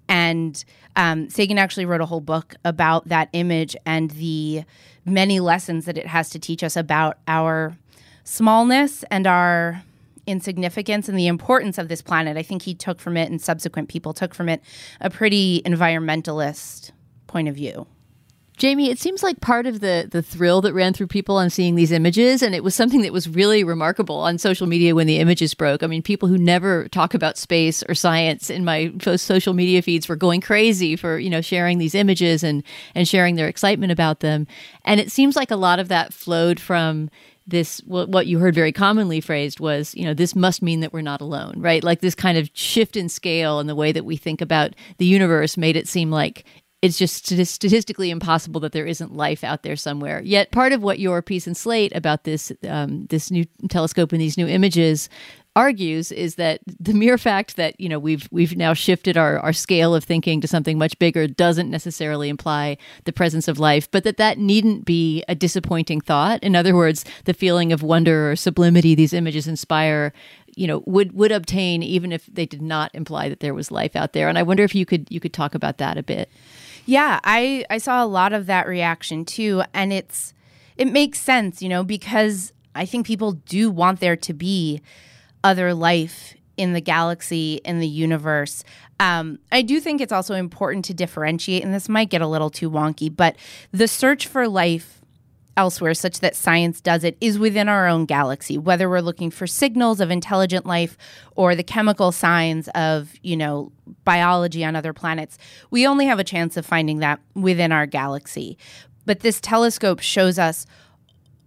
And 0.08 0.62
um, 0.96 1.30
Sagan 1.30 1.58
actually 1.58 1.86
wrote 1.86 2.00
a 2.00 2.06
whole 2.06 2.20
book 2.20 2.54
about 2.64 3.08
that 3.08 3.28
image 3.32 3.76
and 3.86 4.10
the 4.12 4.64
many 5.04 5.40
lessons 5.40 5.86
that 5.86 5.96
it 5.96 6.06
has 6.06 6.30
to 6.30 6.38
teach 6.38 6.62
us 6.62 6.76
about 6.76 7.18
our 7.26 7.76
smallness 8.24 9.04
and 9.10 9.26
our 9.26 9.82
insignificance 10.26 11.08
and 11.08 11.18
the 11.18 11.26
importance 11.26 11.78
of 11.78 11.88
this 11.88 12.02
planet. 12.02 12.36
I 12.36 12.42
think 12.42 12.62
he 12.62 12.74
took 12.74 13.00
from 13.00 13.16
it, 13.16 13.30
and 13.30 13.40
subsequent 13.40 13.88
people 13.88 14.12
took 14.12 14.34
from 14.34 14.50
it, 14.50 14.62
a 15.00 15.08
pretty 15.08 15.62
environmentalist 15.62 16.90
point 17.26 17.48
of 17.48 17.54
view. 17.54 17.86
Jaime, 18.60 18.90
it 18.90 18.98
seems 18.98 19.22
like 19.22 19.40
part 19.40 19.66
of 19.66 19.78
the 19.80 20.08
the 20.10 20.22
thrill 20.22 20.60
that 20.62 20.74
ran 20.74 20.92
through 20.92 21.06
people 21.06 21.36
on 21.36 21.48
seeing 21.48 21.76
these 21.76 21.92
images, 21.92 22.42
and 22.42 22.54
it 22.54 22.64
was 22.64 22.74
something 22.74 23.02
that 23.02 23.12
was 23.12 23.28
really 23.28 23.62
remarkable 23.62 24.16
on 24.16 24.36
social 24.36 24.66
media 24.66 24.96
when 24.96 25.06
the 25.06 25.18
images 25.18 25.54
broke. 25.54 25.82
I 25.84 25.86
mean, 25.86 26.02
people 26.02 26.28
who 26.28 26.36
never 26.36 26.88
talk 26.88 27.14
about 27.14 27.38
space 27.38 27.84
or 27.88 27.94
science 27.94 28.50
in 28.50 28.64
my 28.64 28.92
social 29.16 29.54
media 29.54 29.80
feeds 29.80 30.08
were 30.08 30.16
going 30.16 30.40
crazy 30.40 30.96
for 30.96 31.18
you 31.18 31.30
know 31.30 31.40
sharing 31.40 31.78
these 31.78 31.94
images 31.94 32.42
and 32.42 32.64
and 32.96 33.06
sharing 33.06 33.36
their 33.36 33.48
excitement 33.48 33.92
about 33.92 34.20
them. 34.20 34.46
And 34.84 34.98
it 34.98 35.12
seems 35.12 35.36
like 35.36 35.52
a 35.52 35.56
lot 35.56 35.78
of 35.78 35.88
that 35.88 36.12
flowed 36.12 36.58
from 36.58 37.10
this 37.46 37.78
what 37.86 38.26
you 38.26 38.38
heard 38.38 38.54
very 38.54 38.72
commonly 38.72 39.20
phrased 39.20 39.58
was 39.58 39.94
you 39.94 40.04
know 40.04 40.12
this 40.12 40.36
must 40.36 40.60
mean 40.62 40.80
that 40.80 40.92
we're 40.92 41.00
not 41.00 41.22
alone 41.22 41.54
right 41.56 41.82
like 41.82 42.02
this 42.02 42.14
kind 42.14 42.36
of 42.36 42.50
shift 42.52 42.94
in 42.94 43.08
scale 43.08 43.58
and 43.58 43.70
the 43.70 43.74
way 43.74 43.90
that 43.90 44.04
we 44.04 44.18
think 44.18 44.42
about 44.42 44.74
the 44.98 45.06
universe 45.06 45.56
made 45.56 45.74
it 45.74 45.88
seem 45.88 46.10
like 46.10 46.44
it's 46.80 46.98
just 46.98 47.26
statistically 47.26 48.10
impossible 48.10 48.60
that 48.60 48.72
there 48.72 48.86
isn't 48.86 49.12
life 49.12 49.42
out 49.42 49.62
there 49.64 49.74
somewhere. 49.74 50.22
Yet, 50.24 50.52
part 50.52 50.72
of 50.72 50.82
what 50.82 51.00
your 51.00 51.22
piece 51.22 51.46
in 51.46 51.54
Slate 51.54 51.94
about 51.94 52.24
this 52.24 52.52
um, 52.68 53.06
this 53.06 53.30
new 53.30 53.46
telescope 53.68 54.12
and 54.12 54.20
these 54.20 54.36
new 54.36 54.46
images 54.46 55.08
argues 55.56 56.12
is 56.12 56.36
that 56.36 56.60
the 56.78 56.92
mere 56.92 57.18
fact 57.18 57.56
that 57.56 57.78
you 57.80 57.88
know 57.88 57.98
we've 57.98 58.28
we've 58.30 58.56
now 58.56 58.74
shifted 58.74 59.16
our, 59.16 59.40
our 59.40 59.52
scale 59.52 59.92
of 59.92 60.04
thinking 60.04 60.40
to 60.40 60.46
something 60.46 60.78
much 60.78 60.96
bigger 61.00 61.26
doesn't 61.26 61.68
necessarily 61.68 62.28
imply 62.28 62.76
the 63.04 63.12
presence 63.12 63.48
of 63.48 63.58
life 63.58 63.90
but 63.90 64.04
that 64.04 64.18
that 64.18 64.38
needn't 64.38 64.84
be 64.84 65.24
a 65.26 65.34
disappointing 65.34 66.00
thought. 66.00 66.40
In 66.44 66.54
other 66.54 66.76
words 66.76 67.04
the 67.24 67.34
feeling 67.34 67.72
of 67.72 67.82
wonder 67.82 68.30
or 68.30 68.36
sublimity 68.36 68.94
these 68.94 69.12
images 69.12 69.48
inspire 69.48 70.12
you 70.54 70.68
know 70.68 70.84
would 70.86 71.12
would 71.12 71.32
obtain 71.32 71.82
even 71.82 72.12
if 72.12 72.26
they 72.26 72.46
did 72.46 72.62
not 72.62 72.94
imply 72.94 73.28
that 73.28 73.40
there 73.40 73.54
was 73.54 73.72
life 73.72 73.96
out 73.96 74.12
there. 74.12 74.28
And 74.28 74.38
i 74.38 74.44
wonder 74.44 74.62
if 74.62 74.76
you 74.76 74.86
could 74.86 75.08
you 75.10 75.18
could 75.18 75.32
talk 75.32 75.56
about 75.56 75.78
that 75.78 75.98
a 75.98 76.04
bit 76.04 76.30
yeah, 76.88 77.20
I 77.22 77.66
I 77.68 77.76
saw 77.76 78.02
a 78.02 78.06
lot 78.06 78.32
of 78.32 78.46
that 78.46 78.66
reaction 78.66 79.26
too 79.26 79.62
and 79.74 79.92
it's 79.92 80.32
it 80.78 80.90
makes 80.90 81.20
sense, 81.20 81.60
you 81.60 81.68
know, 81.68 81.84
because 81.84 82.54
I 82.74 82.86
think 82.86 83.06
people 83.06 83.32
do 83.32 83.70
want 83.70 84.00
there 84.00 84.16
to 84.16 84.32
be 84.32 84.80
other 85.44 85.74
life 85.74 86.34
in 86.56 86.72
the 86.72 86.80
galaxy 86.80 87.60
in 87.62 87.78
the 87.78 87.86
universe. 87.86 88.64
Um, 88.98 89.38
I 89.52 89.60
do 89.60 89.80
think 89.80 90.00
it's 90.00 90.14
also 90.14 90.34
important 90.34 90.86
to 90.86 90.94
differentiate, 90.94 91.62
and 91.62 91.74
this 91.74 91.90
might 91.90 92.08
get 92.08 92.22
a 92.22 92.26
little 92.26 92.48
too 92.48 92.70
wonky, 92.70 93.14
but 93.14 93.36
the 93.70 93.86
search 93.86 94.26
for 94.26 94.48
life 94.48 94.97
elsewhere, 95.58 95.92
such 95.92 96.20
that 96.20 96.36
science 96.36 96.80
does 96.80 97.02
it, 97.02 97.18
is 97.20 97.36
within 97.38 97.68
our 97.68 97.88
own 97.88 98.06
galaxy. 98.06 98.56
Whether 98.56 98.88
we're 98.88 99.00
looking 99.00 99.30
for 99.30 99.46
signals 99.46 100.00
of 100.00 100.10
intelligent 100.10 100.64
life 100.64 100.96
or 101.34 101.56
the 101.56 101.64
chemical 101.64 102.12
signs 102.12 102.68
of, 102.68 103.12
you 103.22 103.36
know, 103.36 103.72
biology 104.04 104.64
on 104.64 104.76
other 104.76 104.92
planets, 104.92 105.36
we 105.70 105.84
only 105.84 106.06
have 106.06 106.20
a 106.20 106.24
chance 106.24 106.56
of 106.56 106.64
finding 106.64 107.00
that 107.00 107.20
within 107.34 107.72
our 107.72 107.86
galaxy. 107.86 108.56
But 109.04 109.20
this 109.20 109.40
telescope 109.40 109.98
shows 109.98 110.38
us 110.38 110.64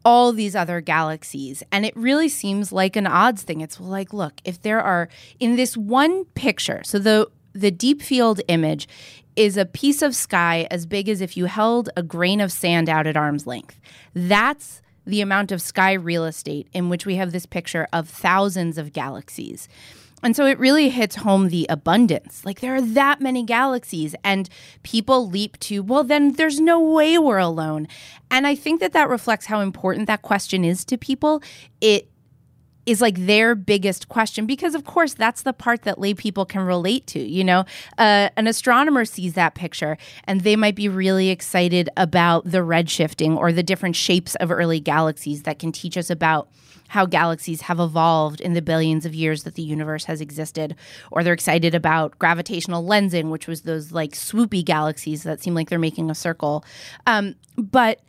all 0.03 0.33
these 0.33 0.55
other 0.57 0.81
galaxies. 0.81 1.63
And 1.71 1.85
it 1.85 1.95
really 1.95 2.27
seems 2.27 2.73
like 2.73 2.97
an 2.97 3.07
odds 3.07 3.43
thing. 3.43 3.61
It's 3.61 3.79
like, 3.79 4.11
look, 4.11 4.41
if 4.43 4.61
there 4.61 4.81
are 4.81 5.07
in 5.39 5.55
this 5.55 5.77
one 5.77 6.25
picture, 6.25 6.81
so 6.83 6.99
the 6.99 7.29
the 7.53 7.71
deep 7.71 8.01
field 8.01 8.39
image 8.47 8.87
is 9.35 9.57
a 9.57 9.65
piece 9.65 10.01
of 10.01 10.15
sky 10.15 10.67
as 10.69 10.85
big 10.85 11.09
as 11.09 11.21
if 11.21 11.37
you 11.37 11.45
held 11.45 11.89
a 11.95 12.03
grain 12.03 12.41
of 12.41 12.51
sand 12.51 12.89
out 12.89 13.07
at 13.07 13.17
arm's 13.17 13.47
length. 13.47 13.79
That's 14.13 14.81
the 15.05 15.21
amount 15.21 15.51
of 15.51 15.61
sky 15.61 15.93
real 15.93 16.25
estate 16.25 16.67
in 16.73 16.89
which 16.89 17.05
we 17.05 17.15
have 17.15 17.31
this 17.31 17.45
picture 17.45 17.87
of 17.91 18.07
thousands 18.07 18.77
of 18.77 18.93
galaxies. 18.93 19.67
And 20.23 20.35
so 20.35 20.45
it 20.45 20.59
really 20.59 20.89
hits 20.89 21.15
home 21.15 21.49
the 21.49 21.65
abundance. 21.67 22.45
Like 22.45 22.59
there 22.59 22.75
are 22.75 22.81
that 22.81 23.21
many 23.21 23.43
galaxies, 23.43 24.13
and 24.23 24.47
people 24.83 25.27
leap 25.27 25.57
to, 25.61 25.81
well, 25.81 26.03
then 26.03 26.33
there's 26.33 26.59
no 26.59 26.79
way 26.79 27.17
we're 27.17 27.39
alone. 27.39 27.87
And 28.29 28.45
I 28.45 28.53
think 28.53 28.81
that 28.81 28.93
that 28.93 29.09
reflects 29.09 29.47
how 29.47 29.61
important 29.61 30.05
that 30.05 30.21
question 30.21 30.63
is 30.63 30.85
to 30.85 30.97
people. 30.97 31.41
It 31.79 32.10
is 32.91 32.99
like 32.99 33.25
their 33.25 33.55
biggest 33.55 34.09
question 34.09 34.45
because 34.45 34.75
of 34.75 34.83
course 34.83 35.13
that's 35.13 35.43
the 35.43 35.53
part 35.53 35.83
that 35.83 35.97
lay 35.97 36.13
people 36.13 36.45
can 36.45 36.61
relate 36.61 37.07
to 37.07 37.19
you 37.19 37.43
know? 37.43 37.63
Uh, 37.97 38.29
an 38.35 38.47
astronomer 38.47 39.05
sees 39.05 39.33
that 39.33 39.55
picture 39.55 39.97
and 40.25 40.41
they 40.41 40.57
might 40.57 40.75
be 40.75 40.89
really 40.89 41.29
excited 41.29 41.89
about 41.95 42.43
the 42.43 42.57
redshifting 42.57 43.37
or 43.37 43.53
the 43.53 43.63
different 43.63 43.95
shapes 43.95 44.35
of 44.35 44.51
early 44.51 44.81
galaxies 44.81 45.43
that 45.43 45.57
can 45.57 45.71
teach 45.71 45.95
us 45.95 46.09
about 46.09 46.49
how 46.89 47.05
galaxies 47.05 47.61
have 47.61 47.79
evolved 47.79 48.41
in 48.41 48.53
the 48.53 48.61
billions 48.61 49.05
of 49.05 49.15
years 49.15 49.43
that 49.43 49.55
the 49.55 49.61
universe 49.61 50.03
has 50.03 50.19
existed. 50.19 50.75
Or 51.09 51.23
they're 51.23 51.31
excited 51.31 51.73
about 51.73 52.19
gravitational 52.19 52.83
lensing 52.83 53.29
which 53.29 53.47
was 53.47 53.61
those 53.61 53.93
like 53.93 54.11
swoopy 54.11 54.65
galaxies 54.65 55.23
that 55.23 55.41
seem 55.41 55.53
like 55.53 55.69
they're 55.69 55.79
making 55.79 56.09
a 56.09 56.15
circle. 56.15 56.65
Um, 57.07 57.35
but 57.55 58.01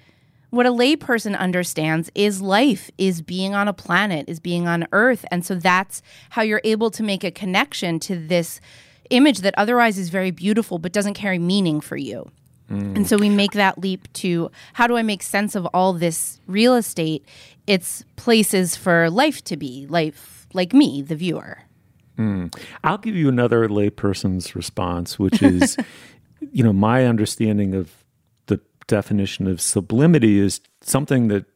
what 0.53 0.67
a 0.67 0.71
layperson 0.71 1.37
understands 1.37 2.11
is 2.15 2.43
life, 2.43 2.91
is 2.99 3.23
being 3.23 3.55
on 3.55 3.69
a 3.69 3.73
planet, 3.73 4.29
is 4.29 4.39
being 4.39 4.69
on 4.69 4.87
Earth. 4.93 5.25
And 5.31 5.47
so 5.47 5.55
that's 5.55 6.03
how 6.29 6.43
you're 6.43 6.61
able 6.63 6.91
to 6.91 7.03
make 7.03 7.25
a 7.25 7.31
connection 7.31 7.99
to 8.01 8.17
this 8.17 8.61
image 9.09 9.39
that 9.39 9.55
otherwise 9.57 9.97
is 9.97 10.11
very 10.11 10.31
beautiful 10.31 10.79
but 10.79 10.93
doesn't 10.93 11.15
carry 11.15 11.39
meaning 11.39 11.81
for 11.81 11.97
you. 11.97 12.31
Mm. 12.71 12.97
And 12.97 13.09
so 13.09 13.17
we 13.17 13.31
make 13.31 13.53
that 13.53 13.79
leap 13.79 14.13
to 14.13 14.51
how 14.75 14.87
do 14.87 14.99
I 14.99 15.03
make 15.03 15.23
sense 15.23 15.55
of 15.55 15.65
all 15.73 15.95
this 15.95 16.39
real 16.47 16.77
estate? 16.77 17.25
It's 17.67 18.05
places 18.17 18.77
for 18.77 19.09
life 19.09 19.43
to 19.45 19.57
be, 19.57 19.87
life 19.87 20.47
like 20.53 20.75
me, 20.75 21.01
the 21.01 21.17
viewer. 21.17 21.63
Mm. 22.19 22.55
I'll 22.85 22.99
give 22.99 23.17
you 23.17 23.31
another 23.31 23.71
layperson's 23.71 24.55
response, 24.55 25.19
which 25.19 25.41
is, 25.43 25.79
you 26.53 26.63
know, 26.63 26.75
my 26.75 27.07
understanding 27.07 27.75
of 27.75 28.02
definition 28.93 29.47
of 29.47 29.59
sublimity 29.59 30.39
is 30.39 30.61
something 30.83 31.29
that 31.29 31.47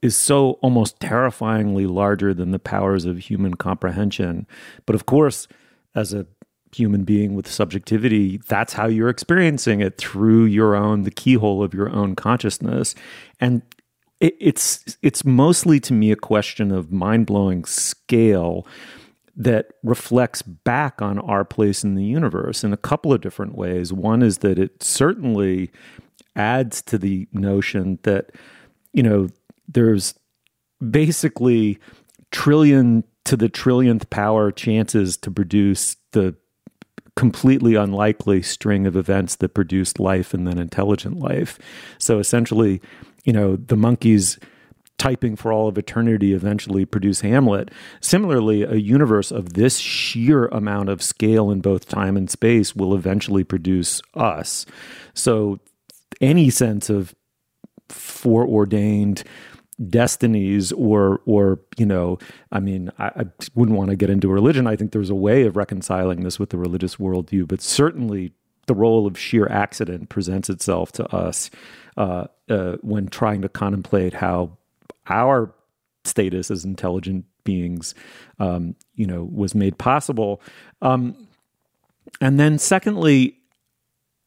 is 0.00 0.16
so 0.16 0.52
almost 0.62 1.00
terrifyingly 1.00 1.86
larger 1.86 2.32
than 2.32 2.52
the 2.52 2.58
powers 2.60 3.04
of 3.04 3.18
human 3.18 3.54
comprehension. 3.54 4.46
But 4.86 4.94
of 4.94 5.04
course, 5.04 5.48
as 5.96 6.14
a 6.14 6.24
human 6.72 7.02
being 7.02 7.34
with 7.34 7.48
subjectivity, 7.50 8.40
that's 8.46 8.74
how 8.74 8.86
you're 8.86 9.08
experiencing 9.08 9.80
it 9.80 9.98
through 9.98 10.44
your 10.44 10.76
own, 10.76 11.02
the 11.02 11.10
keyhole 11.10 11.64
of 11.64 11.74
your 11.74 11.90
own 11.90 12.14
consciousness. 12.14 12.94
And 13.40 13.62
it, 14.20 14.36
it's 14.38 14.96
it's 15.02 15.24
mostly 15.24 15.80
to 15.80 15.92
me 15.92 16.12
a 16.12 16.16
question 16.16 16.70
of 16.70 16.92
mind 16.92 17.26
blowing 17.26 17.64
scale 17.64 18.68
that 19.34 19.72
reflects 19.82 20.42
back 20.42 21.02
on 21.02 21.18
our 21.18 21.44
place 21.44 21.82
in 21.82 21.96
the 21.96 22.04
universe 22.04 22.62
in 22.62 22.72
a 22.72 22.76
couple 22.76 23.12
of 23.12 23.20
different 23.20 23.56
ways. 23.56 23.92
One 23.92 24.22
is 24.22 24.38
that 24.38 24.60
it 24.60 24.80
certainly 24.80 25.72
adds 26.36 26.82
to 26.82 26.98
the 26.98 27.28
notion 27.32 27.98
that, 28.02 28.30
you 28.92 29.02
know, 29.02 29.28
there's 29.68 30.14
basically 30.90 31.78
trillion 32.30 33.04
to 33.24 33.36
the 33.36 33.48
trillionth 33.48 34.10
power 34.10 34.50
chances 34.50 35.16
to 35.18 35.30
produce 35.30 35.96
the 36.12 36.34
completely 37.14 37.74
unlikely 37.74 38.42
string 38.42 38.86
of 38.86 38.96
events 38.96 39.36
that 39.36 39.50
produced 39.50 40.00
life 40.00 40.32
and 40.32 40.46
then 40.46 40.58
intelligent 40.58 41.18
life. 41.18 41.58
So 41.98 42.18
essentially, 42.18 42.80
you 43.24 43.32
know, 43.32 43.56
the 43.56 43.76
monkeys 43.76 44.38
typing 44.98 45.36
for 45.36 45.52
all 45.52 45.68
of 45.68 45.76
eternity 45.76 46.32
eventually 46.32 46.84
produce 46.84 47.20
Hamlet. 47.20 47.70
Similarly, 48.00 48.62
a 48.62 48.76
universe 48.76 49.30
of 49.30 49.54
this 49.54 49.78
sheer 49.78 50.46
amount 50.46 50.88
of 50.88 51.02
scale 51.02 51.50
in 51.50 51.60
both 51.60 51.88
time 51.88 52.16
and 52.16 52.30
space 52.30 52.76
will 52.76 52.94
eventually 52.94 53.44
produce 53.44 54.00
us. 54.14 54.64
So 55.12 55.58
any 56.22 56.48
sense 56.48 56.88
of 56.88 57.14
foreordained 57.88 59.22
destinies 59.88 60.70
or 60.72 61.20
or 61.26 61.58
you 61.76 61.84
know 61.84 62.18
i 62.52 62.60
mean 62.60 62.90
I, 62.98 63.06
I, 63.06 63.24
wouldn't 63.54 63.76
want 63.76 63.90
to 63.90 63.96
get 63.96 64.10
into 64.10 64.28
religion. 64.28 64.66
I 64.66 64.76
think 64.76 64.92
there's 64.92 65.10
a 65.10 65.14
way 65.14 65.42
of 65.44 65.56
reconciling 65.56 66.22
this 66.22 66.38
with 66.38 66.50
the 66.50 66.58
religious 66.58 66.96
worldview 66.96 67.48
but 67.48 67.60
certainly 67.60 68.32
the 68.66 68.74
role 68.74 69.06
of 69.06 69.18
sheer 69.18 69.48
accident 69.48 70.08
presents 70.08 70.48
itself 70.48 70.92
to 70.92 71.06
us 71.14 71.50
uh, 71.96 72.26
uh, 72.48 72.76
when 72.80 73.08
trying 73.08 73.42
to 73.42 73.48
contemplate 73.48 74.14
how 74.14 74.56
our 75.08 75.52
status 76.04 76.50
as 76.50 76.64
intelligent 76.64 77.24
beings 77.44 77.94
um, 78.38 78.74
you 78.94 79.06
know 79.06 79.24
was 79.24 79.54
made 79.54 79.78
possible. 79.78 80.40
Um, 80.80 81.28
and 82.20 82.38
then 82.38 82.58
secondly 82.58 83.38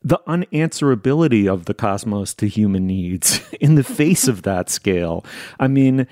the 0.06 0.22
unanswerability 0.28 1.52
of 1.52 1.66
the 1.66 1.74
cosmos 1.74 2.36
to 2.36 2.48
human 2.48 2.86
needs 2.86 3.42
in 3.60 3.74
the 3.74 3.84
face 3.84 4.28
of 4.28 4.44
that 4.44 4.70
scale. 4.70 5.26
I 5.60 5.68
mean, 5.68 6.06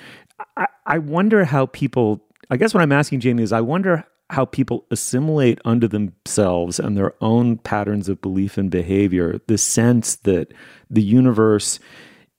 I, 0.58 0.66
I, 0.88 0.98
wonder 0.98 1.46
how 1.46 1.68
people, 1.68 2.26
I 2.50 2.58
guess 2.58 2.74
what 2.74 2.82
I'm 2.82 2.92
asking, 2.92 3.22
Jaime, 3.22 3.44
is 3.44 3.54
I 3.54 3.62
wonder 3.62 4.04
how 4.32 4.46
people 4.46 4.88
assimilate 4.90 5.60
under 5.64 5.88
themselves 5.88 6.80
and 6.80 6.98
their 6.98 7.14
own 7.22 7.58
patterns 7.60 8.10
of 8.10 8.20
belief 8.20 8.58
and 8.58 8.72
behavior 8.72 9.40
the 9.46 9.60
sense 9.60 10.16
that 10.18 10.54
the 10.90 11.04
universe 11.04 11.80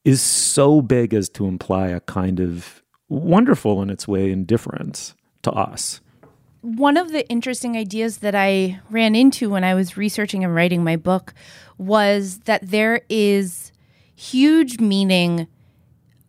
is 0.05 0.21
so 0.21 0.83
big 0.83 1.15
as 1.15 1.29
to 1.29 1.47
imply 1.47 1.87
a 1.89 2.01
kind 2.01 2.41
of 2.41 2.83
wonderful 3.09 3.81
in 3.81 3.91
its 3.91 4.09
way 4.09 4.33
indifference 4.33 5.15
to 5.43 5.53
us 5.53 6.01
one 6.65 6.97
of 6.97 7.13
the 7.13 7.29
interesting 7.29 7.77
ideas 7.77 8.19
that 8.19 8.35
I 8.35 8.81
ran 8.89 9.15
into 9.15 9.51
when 9.51 9.65
I 9.65 9.75
was 9.75 9.99
researching 9.99 10.45
and 10.45 10.55
writing 10.55 10.83
my 10.83 10.97
book 10.97 11.35
was 11.77 12.39
that 12.47 12.71
there 12.71 13.03
is 13.11 13.71
huge 14.17 14.81
meaning 14.81 15.47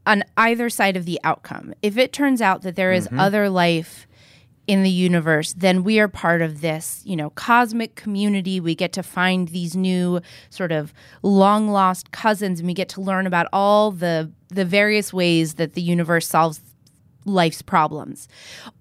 on 0.05 0.25
either 0.35 0.69
side 0.69 0.97
of 0.97 1.05
the 1.05 1.21
outcome. 1.23 1.73
If 1.81 1.97
it 1.97 2.11
turns 2.11 2.41
out 2.41 2.63
that 2.63 2.75
there 2.75 2.91
is 2.91 3.07
mm-hmm. 3.07 3.17
other 3.17 3.49
life 3.49 4.07
in 4.67 4.83
the 4.83 4.89
universe, 4.89 5.53
then 5.53 5.85
we 5.85 6.01
are 6.01 6.09
part 6.09 6.41
of 6.41 6.59
this, 6.59 7.01
you 7.05 7.15
know, 7.15 7.29
cosmic 7.29 7.95
community. 7.95 8.59
We 8.59 8.75
get 8.75 8.91
to 8.93 9.03
find 9.03 9.47
these 9.47 9.73
new 9.73 10.19
sort 10.49 10.73
of 10.73 10.93
long 11.23 11.69
lost 11.69 12.11
cousins 12.11 12.59
and 12.59 12.67
we 12.67 12.73
get 12.73 12.89
to 12.89 13.01
learn 13.01 13.25
about 13.25 13.47
all 13.53 13.91
the 13.91 14.33
the 14.49 14.65
various 14.65 15.13
ways 15.13 15.53
that 15.53 15.75
the 15.75 15.81
universe 15.81 16.27
solves 16.27 16.59
life's 17.23 17.61
problems. 17.61 18.27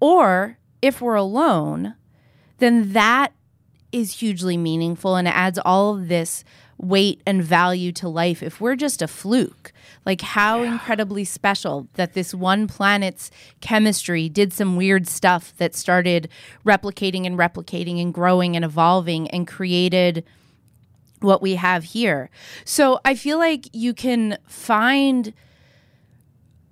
Or 0.01 0.57
if 0.81 1.01
we're 1.01 1.15
alone, 1.15 1.95
then 2.57 2.93
that 2.93 3.33
is 3.91 4.19
hugely 4.19 4.57
meaningful 4.57 5.15
and 5.15 5.27
adds 5.27 5.59
all 5.63 5.95
of 5.95 6.07
this 6.07 6.43
weight 6.77 7.21
and 7.25 7.41
value 7.41 7.91
to 7.93 8.09
life. 8.09 8.43
If 8.43 8.59
we're 8.59 8.75
just 8.75 9.01
a 9.01 9.07
fluke, 9.07 9.71
like 10.05 10.21
how 10.21 10.61
yeah. 10.61 10.73
incredibly 10.73 11.23
special 11.23 11.87
that 11.93 12.13
this 12.13 12.33
one 12.33 12.67
planet's 12.67 13.31
chemistry 13.61 14.27
did 14.27 14.51
some 14.51 14.75
weird 14.75 15.07
stuff 15.07 15.55
that 15.57 15.75
started 15.75 16.27
replicating 16.65 17.25
and 17.25 17.37
replicating 17.37 18.01
and 18.01 18.13
growing 18.13 18.55
and 18.55 18.65
evolving 18.65 19.29
and 19.29 19.47
created 19.47 20.25
what 21.21 21.41
we 21.41 21.55
have 21.55 21.85
here. 21.85 22.29
So 22.65 22.99
I 23.05 23.15
feel 23.15 23.37
like 23.37 23.67
you 23.73 23.93
can 23.93 24.37
find 24.45 25.33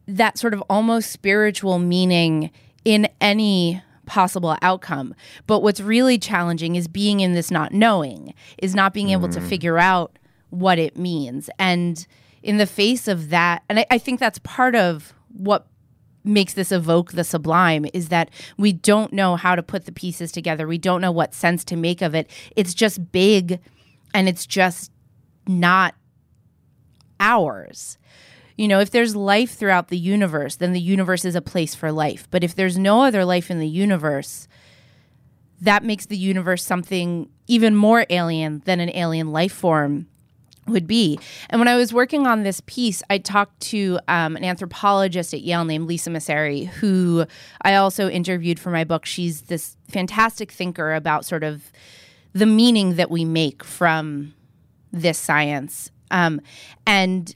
that 0.05 0.37
sort 0.37 0.53
of 0.53 0.61
almost 0.69 1.11
spiritual 1.11 1.79
meaning 1.79 2.51
in 2.83 3.07
any 3.21 3.81
possible 4.05 4.57
outcome. 4.61 5.15
But 5.47 5.61
what's 5.61 5.79
really 5.79 6.17
challenging 6.17 6.75
is 6.75 6.87
being 6.87 7.19
in 7.19 7.33
this 7.33 7.51
not 7.51 7.71
knowing, 7.71 8.33
is 8.57 8.75
not 8.75 8.93
being 8.93 9.09
able 9.09 9.29
to 9.29 9.39
mm. 9.39 9.47
figure 9.47 9.77
out 9.77 10.17
what 10.49 10.77
it 10.77 10.97
means. 10.97 11.49
And 11.57 12.05
in 12.41 12.57
the 12.57 12.67
face 12.67 13.07
of 13.07 13.29
that, 13.29 13.63
and 13.69 13.79
I, 13.79 13.85
I 13.91 13.97
think 13.97 14.19
that's 14.19 14.39
part 14.39 14.75
of 14.75 15.13
what 15.29 15.67
makes 16.23 16.53
this 16.53 16.71
evoke 16.71 17.11
the 17.11 17.23
sublime 17.23 17.85
is 17.93 18.09
that 18.09 18.29
we 18.57 18.71
don't 18.71 19.11
know 19.11 19.35
how 19.35 19.55
to 19.55 19.63
put 19.63 19.85
the 19.85 19.91
pieces 19.91 20.31
together. 20.31 20.67
We 20.67 20.77
don't 20.77 21.01
know 21.01 21.11
what 21.11 21.33
sense 21.33 21.63
to 21.65 21.75
make 21.75 22.01
of 22.01 22.15
it. 22.15 22.29
It's 22.55 22.73
just 22.73 23.11
big 23.11 23.59
and 24.13 24.29
it's 24.29 24.45
just 24.45 24.91
not 25.47 25.95
ours. 27.19 27.97
You 28.55 28.67
know, 28.67 28.79
if 28.79 28.91
there's 28.91 29.15
life 29.15 29.55
throughout 29.55 29.87
the 29.87 29.97
universe, 29.97 30.57
then 30.57 30.73
the 30.73 30.79
universe 30.79 31.25
is 31.25 31.35
a 31.35 31.41
place 31.41 31.73
for 31.73 31.91
life. 31.91 32.27
But 32.29 32.43
if 32.43 32.55
there's 32.55 32.77
no 32.77 33.03
other 33.03 33.25
life 33.25 33.49
in 33.49 33.59
the 33.59 33.67
universe, 33.67 34.47
that 35.61 35.83
makes 35.83 36.05
the 36.05 36.17
universe 36.17 36.63
something 36.63 37.29
even 37.47 37.75
more 37.75 38.05
alien 38.09 38.61
than 38.65 38.79
an 38.79 38.89
alien 38.95 39.31
life 39.31 39.53
form 39.53 40.07
would 40.67 40.87
be. 40.87 41.19
And 41.49 41.59
when 41.59 41.67
I 41.67 41.75
was 41.75 41.93
working 41.93 42.25
on 42.25 42.43
this 42.43 42.61
piece, 42.65 43.03
I 43.09 43.17
talked 43.17 43.59
to 43.61 43.99
um, 44.07 44.35
an 44.35 44.43
anthropologist 44.43 45.33
at 45.33 45.41
Yale 45.41 45.65
named 45.65 45.87
Lisa 45.87 46.09
Messeri, 46.09 46.67
who 46.67 47.25
I 47.61 47.75
also 47.75 48.09
interviewed 48.09 48.59
for 48.59 48.69
my 48.69 48.83
book. 48.83 49.05
She's 49.05 49.43
this 49.43 49.75
fantastic 49.89 50.51
thinker 50.51 50.93
about 50.93 51.25
sort 51.25 51.43
of 51.43 51.71
the 52.33 52.45
meaning 52.45 52.95
that 52.95 53.11
we 53.11 53.25
make 53.25 53.63
from 53.63 54.33
this 54.91 55.17
science. 55.17 55.91
Um, 56.11 56.41
and 56.85 57.35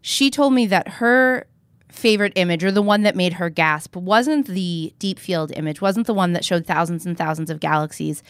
she 0.00 0.30
told 0.30 0.52
me 0.52 0.66
that 0.66 0.88
her 0.88 1.46
favorite 1.90 2.32
image 2.36 2.62
or 2.62 2.70
the 2.70 2.82
one 2.82 3.02
that 3.02 3.16
made 3.16 3.34
her 3.34 3.50
gasp 3.50 3.96
wasn't 3.96 4.46
the 4.46 4.92
deep 4.98 5.18
field 5.18 5.52
image, 5.56 5.80
wasn't 5.80 6.06
the 6.06 6.14
one 6.14 6.32
that 6.32 6.44
showed 6.44 6.66
thousands 6.66 7.06
and 7.06 7.16
thousands 7.16 7.50
of 7.50 7.60
galaxies. 7.60 8.22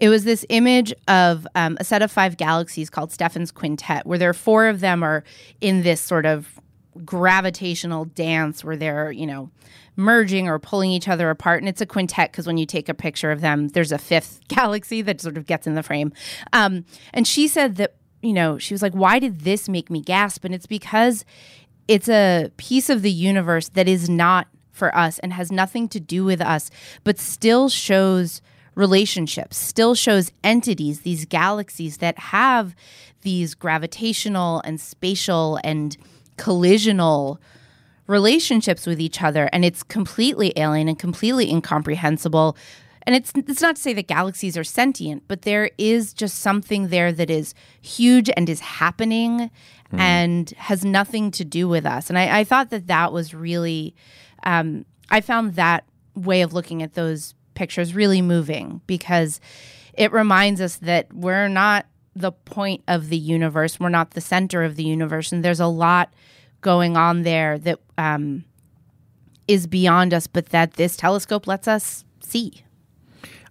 It 0.00 0.08
was 0.08 0.24
this 0.24 0.44
image 0.48 0.92
of 1.06 1.46
um, 1.54 1.76
a 1.78 1.84
set 1.84 2.02
of 2.02 2.10
five 2.10 2.36
galaxies 2.36 2.90
called 2.90 3.12
Stephan's 3.12 3.52
Quintet, 3.52 4.06
where 4.06 4.18
there 4.18 4.30
are 4.30 4.34
four 4.34 4.66
of 4.66 4.80
them 4.80 5.02
are 5.02 5.22
in 5.60 5.82
this 5.82 6.00
sort 6.00 6.26
of 6.26 6.60
gravitational 7.04 8.04
dance 8.04 8.64
where 8.64 8.76
they're, 8.76 9.10
you 9.10 9.26
know, 9.26 9.50
merging 9.96 10.48
or 10.48 10.58
pulling 10.58 10.90
each 10.90 11.08
other 11.08 11.30
apart. 11.30 11.62
And 11.62 11.68
it's 11.68 11.80
a 11.80 11.86
quintet 11.86 12.32
because 12.32 12.46
when 12.46 12.58
you 12.58 12.66
take 12.66 12.88
a 12.88 12.94
picture 12.94 13.30
of 13.30 13.40
them, 13.40 13.68
there's 13.68 13.92
a 13.92 13.98
fifth 13.98 14.40
galaxy 14.48 15.02
that 15.02 15.20
sort 15.20 15.36
of 15.36 15.46
gets 15.46 15.66
in 15.66 15.74
the 15.74 15.82
frame. 15.82 16.12
Um, 16.52 16.84
and 17.12 17.26
she 17.26 17.48
said 17.48 17.76
that, 17.76 17.94
you 18.24 18.32
know, 18.32 18.58
she 18.58 18.74
was 18.74 18.82
like, 18.82 18.94
why 18.94 19.18
did 19.18 19.40
this 19.40 19.68
make 19.68 19.90
me 19.90 20.00
gasp? 20.00 20.44
And 20.44 20.54
it's 20.54 20.66
because 20.66 21.24
it's 21.88 22.08
a 22.08 22.50
piece 22.56 22.88
of 22.88 23.02
the 23.02 23.10
universe 23.10 23.68
that 23.70 23.88
is 23.88 24.08
not 24.08 24.48
for 24.72 24.94
us 24.96 25.18
and 25.20 25.32
has 25.32 25.52
nothing 25.52 25.88
to 25.88 26.00
do 26.00 26.24
with 26.24 26.40
us, 26.40 26.70
but 27.04 27.18
still 27.18 27.68
shows 27.68 28.42
relationships, 28.74 29.56
still 29.56 29.94
shows 29.94 30.32
entities, 30.42 31.02
these 31.02 31.24
galaxies 31.26 31.98
that 31.98 32.18
have 32.18 32.74
these 33.22 33.54
gravitational 33.54 34.60
and 34.64 34.80
spatial 34.80 35.58
and 35.62 35.96
collisional 36.36 37.38
relationships 38.06 38.86
with 38.86 39.00
each 39.00 39.22
other. 39.22 39.48
And 39.52 39.64
it's 39.64 39.82
completely 39.82 40.52
alien 40.56 40.88
and 40.88 40.98
completely 40.98 41.50
incomprehensible. 41.50 42.56
And 43.06 43.14
it's 43.14 43.32
it's 43.34 43.60
not 43.60 43.76
to 43.76 43.82
say 43.82 43.92
that 43.92 44.06
galaxies 44.06 44.56
are 44.56 44.64
sentient, 44.64 45.24
but 45.28 45.42
there 45.42 45.70
is 45.76 46.14
just 46.14 46.38
something 46.38 46.88
there 46.88 47.12
that 47.12 47.30
is 47.30 47.54
huge 47.82 48.30
and 48.36 48.48
is 48.48 48.60
happening 48.60 49.50
mm. 49.92 49.98
and 49.98 50.50
has 50.56 50.84
nothing 50.84 51.30
to 51.32 51.44
do 51.44 51.68
with 51.68 51.84
us. 51.84 52.08
And 52.08 52.18
I, 52.18 52.40
I 52.40 52.44
thought 52.44 52.70
that 52.70 52.86
that 52.86 53.12
was 53.12 53.34
really, 53.34 53.94
um, 54.44 54.84
I 55.10 55.20
found 55.20 55.54
that 55.54 55.84
way 56.14 56.42
of 56.42 56.52
looking 56.52 56.82
at 56.82 56.94
those 56.94 57.34
pictures 57.54 57.94
really 57.94 58.22
moving 58.22 58.80
because 58.86 59.40
it 59.92 60.12
reminds 60.12 60.60
us 60.60 60.76
that 60.76 61.12
we're 61.12 61.48
not 61.48 61.86
the 62.16 62.32
point 62.32 62.82
of 62.88 63.08
the 63.08 63.16
universe, 63.16 63.80
we're 63.80 63.88
not 63.88 64.12
the 64.12 64.20
center 64.20 64.62
of 64.62 64.76
the 64.76 64.84
universe, 64.84 65.32
and 65.32 65.44
there's 65.44 65.60
a 65.60 65.66
lot 65.66 66.12
going 66.60 66.96
on 66.96 67.22
there 67.22 67.58
that 67.58 67.80
um, 67.98 68.44
is 69.48 69.66
beyond 69.66 70.14
us, 70.14 70.26
but 70.26 70.46
that 70.46 70.74
this 70.74 70.96
telescope 70.96 71.46
lets 71.46 71.68
us 71.68 72.04
see. 72.20 72.63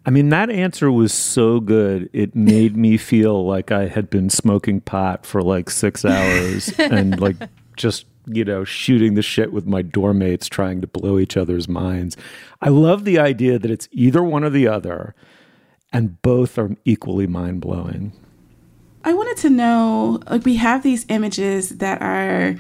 I 0.06 0.10
mean, 0.10 0.30
that 0.30 0.50
answer 0.50 0.92
was 0.92 1.14
so 1.14 1.60
good. 1.60 2.10
It 2.12 2.36
made 2.36 2.76
me 2.76 2.98
feel 2.98 3.46
like 3.46 3.72
I 3.72 3.88
had 3.88 4.10
been 4.10 4.30
smoking 4.30 4.82
pot 4.82 5.26
for 5.26 5.42
like 5.42 5.70
six 5.70 6.04
hours 6.06 6.78
and 6.78 7.20
like 7.20 7.38
just, 7.78 8.06
you 8.26 8.44
know, 8.44 8.66
shooting 8.66 9.14
the 9.14 9.22
shit 9.22 9.54
with 9.54 9.66
my 9.66 9.82
doormates 9.82 10.50
trying 10.50 10.82
to 10.82 10.88
blow 10.88 11.20
each 11.20 11.38
other's 11.38 11.70
minds. 11.70 12.18
I 12.62 12.70
love 12.70 13.06
the 13.06 13.20
idea 13.20 13.58
that 13.60 13.72
it's 13.72 13.88
either 13.92 14.22
one 14.22 14.44
or 14.44 14.50
the 14.50 14.68
other, 14.68 15.16
and 15.92 16.22
both 16.22 16.58
are 16.58 16.76
equally 16.86 17.28
mind 17.28 17.62
blowing. 17.62 18.14
I 19.06 19.14
wanted 19.14 19.38
to 19.38 19.50
know 19.50 20.22
like, 20.30 20.46
we 20.46 20.56
have 20.56 20.84
these 20.84 21.06
images 21.10 21.78
that 21.78 22.02
are 22.02 22.56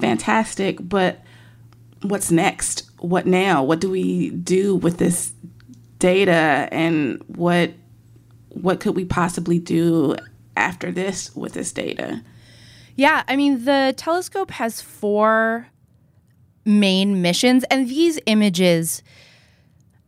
fantastic, 0.00 0.78
but 0.80 1.20
what's 2.02 2.30
next? 2.30 2.90
What 2.98 3.26
now? 3.26 3.62
What 3.62 3.80
do 3.80 3.90
we 3.90 4.30
do 4.30 4.74
with 4.74 4.98
this 4.98 5.32
data 6.02 6.68
and 6.72 7.22
what 7.28 7.70
what 8.48 8.80
could 8.80 8.96
we 8.96 9.04
possibly 9.04 9.60
do 9.60 10.16
after 10.56 10.90
this 10.90 11.34
with 11.36 11.52
this 11.52 11.70
data? 11.72 12.20
Yeah, 12.96 13.22
I 13.28 13.36
mean 13.36 13.64
the 13.64 13.94
telescope 13.96 14.50
has 14.50 14.80
four 14.80 15.68
main 16.64 17.22
missions 17.22 17.64
and 17.70 17.88
these 17.88 18.18
images 18.26 19.02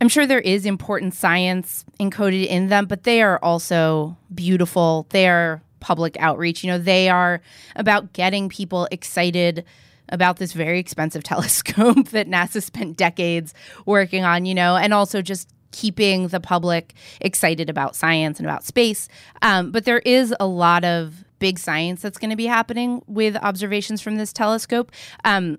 I'm 0.01 0.09
sure 0.09 0.27
there 0.27 0.41
is 0.41 0.67
important 0.67 1.15
science 1.15 1.85
encoded 2.01 2.47
in 2.47 2.69
them, 2.69 2.87
but 2.87 3.05
they 3.05 3.23
are 3.23 3.39
also 3.43 4.19
beautiful. 4.35 5.07
They 5.11 5.29
are 5.29 5.63
public 5.79 6.17
outreach. 6.19 6.65
You 6.65 6.73
know, 6.73 6.79
they 6.79 7.09
are 7.09 7.41
about 7.77 8.13
getting 8.13 8.49
people 8.49 8.89
excited 8.91 9.65
about 10.09 10.39
this 10.39 10.53
very 10.53 10.81
expensive 10.81 11.23
telescope 11.33 12.09
that 12.09 12.29
NASA 12.29 12.63
spent 12.63 12.97
decades 12.97 13.55
working 13.87 14.25
on, 14.25 14.45
you 14.45 14.55
know, 14.55 14.77
and 14.77 14.93
also 14.93 15.23
just 15.23 15.49
keeping 15.75 16.29
the 16.29 16.41
public 16.41 16.95
excited 17.21 17.69
about 17.69 17.97
science 17.97 18.39
and 18.39 18.47
about 18.47 18.65
space. 18.65 19.09
Um, 19.43 19.73
but 19.73 19.85
there 19.85 19.99
is 19.99 20.35
a 20.39 20.47
lot 20.47 20.85
of 20.85 21.25
big 21.41 21.59
science 21.59 22.01
that's 22.01 22.17
going 22.17 22.31
to 22.31 22.37
be 22.37 22.47
happening 22.47 23.03
with 23.07 23.37
observations 23.37 24.01
from 24.01 24.17
this 24.17 24.33
telescope. 24.33 24.93
Um, 25.25 25.59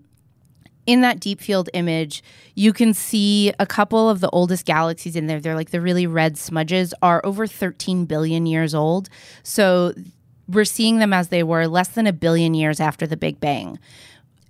in 0.86 1.01
that 1.01 1.20
deep 1.20 1.41
field 1.41 1.70
image, 1.74 2.24
you 2.53 2.72
can 2.72 2.93
see 2.93 3.51
a 3.59 3.66
couple 3.66 4.09
of 4.09 4.20
the 4.20 4.30
oldest 4.30 4.66
galaxies 4.66 5.16
in 5.16 5.28
there. 5.28 5.39
They're 5.39 5.55
like 5.55 5.72
the 5.72 5.82
really 5.82 6.07
red 6.07 6.38
smudges 6.38 6.93
are 7.01 7.22
over 7.26 7.45
13 7.45 8.05
billion 8.05 8.45
years 8.45 8.74
old. 8.74 9.09
So 9.43 9.93
we're 10.47 10.66
seeing 10.66 10.99
them 10.99 11.11
as 11.11 11.30
they 11.30 11.43
were 11.43 11.68
less 11.68 11.89
than 11.89 12.07
a 12.07 12.13
billion 12.13 12.53
years 12.53 12.80
after 12.80 13.07
the 13.07 13.18
Big 13.18 13.39
Bang. 13.39 13.80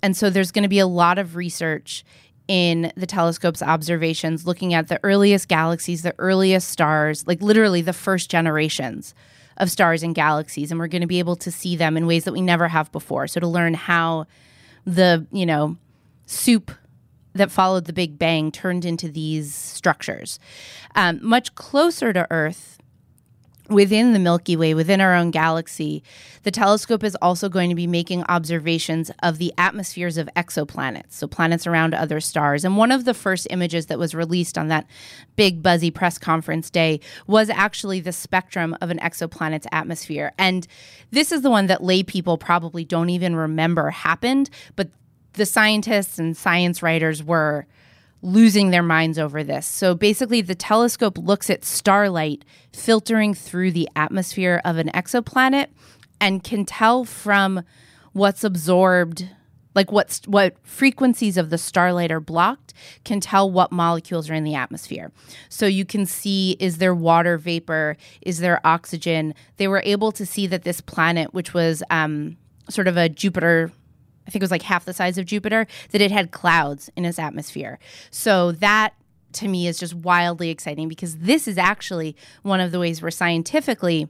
And 0.02 0.16
so 0.16 0.30
there's 0.30 0.52
going 0.52 0.62
to 0.62 0.68
be 0.68 0.78
a 0.78 0.86
lot 0.86 1.18
of 1.18 1.36
research 1.36 2.04
in 2.48 2.92
the 2.96 3.06
telescope's 3.06 3.62
observations 3.62 4.46
looking 4.46 4.74
at 4.74 4.88
the 4.88 5.00
earliest 5.02 5.48
galaxies, 5.48 6.02
the 6.02 6.14
earliest 6.18 6.68
stars, 6.68 7.26
like 7.26 7.42
literally 7.42 7.82
the 7.82 7.92
first 7.92 8.30
generations 8.30 9.14
of 9.56 9.70
stars 9.70 10.02
and 10.02 10.14
galaxies. 10.14 10.70
And 10.70 10.78
we're 10.78 10.86
going 10.86 11.00
to 11.00 11.06
be 11.06 11.18
able 11.18 11.36
to 11.36 11.50
see 11.50 11.76
them 11.76 11.96
in 11.96 12.06
ways 12.06 12.24
that 12.24 12.32
we 12.32 12.42
never 12.42 12.68
have 12.68 12.92
before. 12.92 13.26
So 13.26 13.40
to 13.40 13.48
learn 13.48 13.74
how 13.74 14.26
the, 14.84 15.26
you 15.32 15.46
know, 15.46 15.76
soup 16.26 16.70
that 17.34 17.50
followed 17.50 17.84
the 17.84 17.92
Big 17.92 18.18
Bang 18.18 18.50
turned 18.50 18.84
into 18.84 19.08
these 19.08 19.54
structures. 19.54 20.38
Um, 20.94 21.20
much 21.22 21.54
closer 21.54 22.12
to 22.12 22.26
Earth, 22.30 22.75
within 23.68 24.12
the 24.12 24.18
Milky 24.18 24.56
Way, 24.56 24.74
within 24.74 25.00
our 25.00 25.14
own 25.14 25.30
galaxy, 25.30 26.02
the 26.42 26.50
telescope 26.50 27.02
is 27.02 27.16
also 27.16 27.48
going 27.48 27.68
to 27.68 27.74
be 27.74 27.86
making 27.86 28.24
observations 28.24 29.10
of 29.22 29.38
the 29.38 29.52
atmospheres 29.58 30.16
of 30.16 30.28
exoplanets, 30.36 31.12
so 31.12 31.26
planets 31.26 31.66
around 31.66 31.94
other 31.94 32.20
stars. 32.20 32.64
And 32.64 32.76
one 32.76 32.92
of 32.92 33.04
the 33.04 33.14
first 33.14 33.46
images 33.50 33.86
that 33.86 33.98
was 33.98 34.14
released 34.14 34.56
on 34.56 34.68
that 34.68 34.86
big, 35.34 35.62
buzzy 35.62 35.90
press 35.90 36.18
conference 36.18 36.70
day 36.70 37.00
was 37.26 37.50
actually 37.50 38.00
the 38.00 38.12
spectrum 38.12 38.76
of 38.80 38.90
an 38.90 38.98
exoplanet's 38.98 39.66
atmosphere. 39.72 40.32
And 40.38 40.66
this 41.10 41.32
is 41.32 41.42
the 41.42 41.50
one 41.50 41.66
that 41.66 41.82
lay 41.82 42.02
people 42.02 42.38
probably 42.38 42.84
don't 42.84 43.10
even 43.10 43.34
remember 43.34 43.90
happened, 43.90 44.50
but 44.76 44.88
the 45.32 45.46
scientists 45.46 46.18
and 46.18 46.36
science 46.36 46.82
writers 46.82 47.22
were 47.22 47.66
losing 48.22 48.70
their 48.70 48.82
minds 48.82 49.18
over 49.18 49.44
this. 49.44 49.66
So 49.66 49.94
basically, 49.94 50.40
the 50.40 50.54
telescope 50.54 51.18
looks 51.18 51.50
at 51.50 51.64
starlight 51.64 52.44
filtering 52.72 53.34
through 53.34 53.72
the 53.72 53.88
atmosphere 53.94 54.60
of 54.64 54.78
an 54.78 54.88
exoplanet 54.88 55.68
and 56.20 56.42
can 56.42 56.64
tell 56.64 57.04
from 57.04 57.62
what's 58.12 58.42
absorbed 58.42 59.28
like 59.76 59.92
what's 59.92 60.22
what 60.26 60.56
frequencies 60.64 61.36
of 61.36 61.50
the 61.50 61.58
starlight 61.58 62.10
are 62.10 62.18
blocked 62.18 62.72
can 63.04 63.20
tell 63.20 63.48
what 63.48 63.70
molecules 63.70 64.30
are 64.30 64.34
in 64.34 64.42
the 64.42 64.54
atmosphere. 64.54 65.12
So 65.50 65.66
you 65.66 65.84
can 65.84 66.06
see 66.06 66.56
is 66.58 66.78
there 66.78 66.94
water 66.94 67.36
vapor? 67.36 67.98
Is 68.22 68.38
there 68.38 68.66
oxygen? 68.66 69.34
They 69.58 69.68
were 69.68 69.82
able 69.84 70.12
to 70.12 70.24
see 70.24 70.46
that 70.46 70.62
this 70.62 70.80
planet 70.80 71.34
which 71.34 71.52
was 71.52 71.82
um, 71.90 72.38
sort 72.70 72.88
of 72.88 72.96
a 72.96 73.10
jupiter 73.10 73.70
I 74.26 74.30
think 74.30 74.40
it 74.40 74.44
was 74.44 74.50
like 74.50 74.62
half 74.62 74.84
the 74.84 74.92
size 74.92 75.18
of 75.18 75.26
Jupiter, 75.26 75.66
that 75.90 76.00
it 76.00 76.10
had 76.10 76.30
clouds 76.30 76.90
in 76.96 77.04
its 77.04 77.18
atmosphere. 77.18 77.78
So 78.10 78.52
that 78.52 78.94
to 79.34 79.48
me 79.48 79.66
is 79.66 79.78
just 79.78 79.94
wildly 79.94 80.50
exciting 80.50 80.88
because 80.88 81.18
this 81.18 81.46
is 81.46 81.58
actually 81.58 82.16
one 82.42 82.60
of 82.60 82.72
the 82.72 82.80
ways 82.80 83.02
where 83.02 83.10
scientifically 83.10 84.08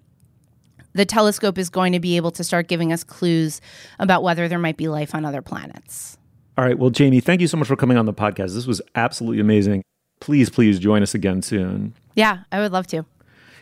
the 0.94 1.04
telescope 1.04 1.58
is 1.58 1.68
going 1.68 1.92
to 1.92 2.00
be 2.00 2.16
able 2.16 2.30
to 2.30 2.42
start 2.42 2.68
giving 2.68 2.92
us 2.92 3.04
clues 3.04 3.60
about 3.98 4.22
whether 4.22 4.48
there 4.48 4.58
might 4.58 4.76
be 4.76 4.88
life 4.88 5.14
on 5.14 5.24
other 5.24 5.42
planets. 5.42 6.16
All 6.56 6.64
right. 6.64 6.78
Well, 6.78 6.90
Jaime, 6.96 7.20
thank 7.20 7.42
you 7.42 7.48
so 7.48 7.58
much 7.58 7.68
for 7.68 7.76
coming 7.76 7.98
on 7.98 8.06
the 8.06 8.14
podcast. 8.14 8.54
This 8.54 8.66
was 8.66 8.80
absolutely 8.94 9.40
amazing. 9.40 9.82
Please, 10.20 10.48
please 10.48 10.78
join 10.78 11.02
us 11.02 11.14
again 11.14 11.42
soon. 11.42 11.94
Yeah, 12.14 12.44
I 12.50 12.60
would 12.60 12.72
love 12.72 12.86
to. 12.88 13.04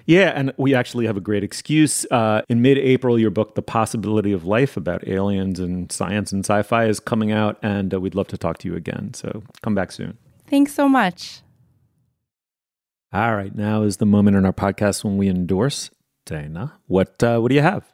Yeah, 0.07 0.33
and 0.35 0.53
we 0.59 0.75
actually 0.75 1.07
have 1.07 1.17
a 1.17 1.21
great 1.21 1.43
excuse. 1.43 2.05
Uh, 2.11 2.43
in 2.49 2.61
mid 2.61 2.77
April, 2.77 3.19
your 3.19 3.31
book, 3.31 3.55
The 3.55 3.63
Possibility 3.63 4.33
of 4.33 4.45
Life, 4.45 4.77
about 4.77 5.07
aliens 5.09 5.59
and 5.59 5.91
science 5.91 6.31
and 6.31 6.45
sci 6.45 6.63
fi, 6.63 6.85
is 6.87 7.01
coming 7.01 7.33
out, 7.33 7.59
and 7.63 7.93
uh, 7.95 8.01
we'd 8.01 8.15
love 8.15 8.29
to 8.29 8.39
talk 8.39 8.59
to 8.59 8.69
you 8.69 8.77
again. 8.77 9.15
So 9.15 9.43
come 9.63 9.75
back 9.75 9.93
soon. 9.93 10.19
Thanks 10.47 10.75
so 10.75 10.89
much. 10.89 11.41
All 13.13 13.35
right, 13.35 13.55
now 13.55 13.83
is 13.83 13.97
the 13.99 14.07
moment 14.07 14.37
in 14.37 14.45
our 14.45 14.53
podcast 14.53 15.05
when 15.05 15.17
we 15.17 15.29
endorse 15.29 15.91
Dana. 16.27 16.75
What 16.87 17.23
uh, 17.23 17.39
what 17.39 17.49
do 17.49 17.55
you 17.55 17.63
have? 17.63 17.85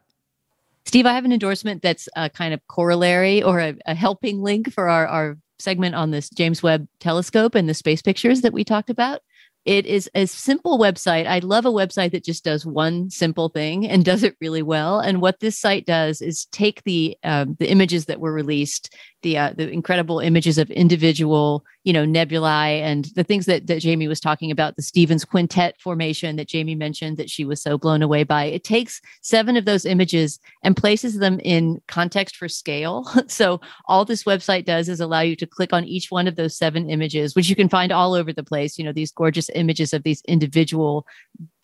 Steve, 0.87 1.07
I 1.07 1.13
have 1.13 1.25
an 1.25 1.33
endorsement 1.33 1.83
that's 1.83 2.09
a 2.17 2.29
kind 2.31 2.55
of 2.55 2.67
corollary 2.67 3.43
or 3.43 3.61
a, 3.61 3.77
a 3.87 3.95
helping 3.95 4.43
link 4.43 4.73
for 4.73 4.89
our, 4.89 5.07
our 5.07 5.39
segment 5.59 5.95
on 5.95 6.11
this 6.11 6.31
James 6.31 6.63
Webb 6.63 6.89
telescope 6.99 7.55
and 7.55 7.69
the 7.69 7.75
space 7.75 8.03
pictures 8.03 8.41
that 8.41 8.53
we 8.53 8.65
talked 8.65 8.91
about. 8.91 9.21
It 9.67 9.85
is 9.85 10.09
a 10.15 10.27
simple 10.27 10.79
website. 10.79 11.27
I 11.27 11.41
love 11.41 11.67
a 11.67 11.71
website 11.71 12.13
that 12.13 12.25
just 12.25 12.45
does 12.45 12.65
one 12.65 13.11
simple 13.11 13.51
thing 13.51 13.87
and 13.87 14.05
does 14.11 14.23
it 14.23 14.37
really 14.41 14.63
well. 14.63 15.01
And 15.01 15.21
what 15.21 15.41
this 15.41 15.59
site 15.59 15.87
does 15.87 16.23
is 16.23 16.47
take 16.47 16.83
the 16.85 17.17
um, 17.25 17.57
the 17.59 17.71
images 17.71 18.07
that 18.07 18.21
were 18.21 18.33
released, 18.33 18.95
the 19.23 19.37
uh, 19.37 19.53
the 19.55 19.71
incredible 19.71 20.19
images 20.19 20.57
of 20.57 20.71
individual, 20.71 21.65
you 21.85 21.93
know, 21.93 22.07
nebulae 22.07 22.81
and 22.81 23.07
the 23.17 23.25
things 23.25 23.45
that 23.47 23.67
that 23.67 23.83
Jaime 23.83 24.09
was 24.09 24.21
talking 24.21 24.51
about, 24.51 24.77
the 24.77 24.83
Stephan's 24.83 25.27
quintet 25.27 25.79
formation 25.79 26.37
that 26.37 26.51
Jaime 26.51 26.75
mentioned 26.75 27.19
that 27.19 27.29
she 27.29 27.45
was 27.45 27.63
so 27.63 27.77
blown 27.77 28.03
away 28.03 28.25
by. 28.25 28.45
It 28.45 28.65
takes 28.65 29.01
seven 29.21 29.57
of 29.59 29.67
those 29.67 29.85
images 29.85 30.39
and 30.63 30.77
places 30.77 31.19
them 31.19 31.39
in 31.41 31.83
context 31.87 32.37
for 32.37 32.49
scale. 32.49 33.05
so 33.27 33.61
all 33.87 34.07
this 34.07 34.25
website 34.25 34.65
does 34.65 34.89
is 34.89 35.01
allow 35.01 35.21
you 35.21 35.37
to 35.37 35.47
click 35.47 35.75
on 35.75 35.85
each 35.85 36.11
one 36.11 36.27
of 36.27 36.37
those 36.37 36.57
seven 36.57 36.89
images, 36.89 37.37
which 37.37 37.51
you 37.51 37.57
can 37.57 37.69
find 37.69 37.93
all 37.93 38.15
over 38.15 38.33
the 38.33 38.43
place. 38.43 38.79
You 38.79 38.85
know, 38.85 38.93
these 38.93 39.13
gorgeous 39.13 39.50
images 39.59 39.93
of 39.93 40.03
these 40.03 40.23
individual 40.23 41.07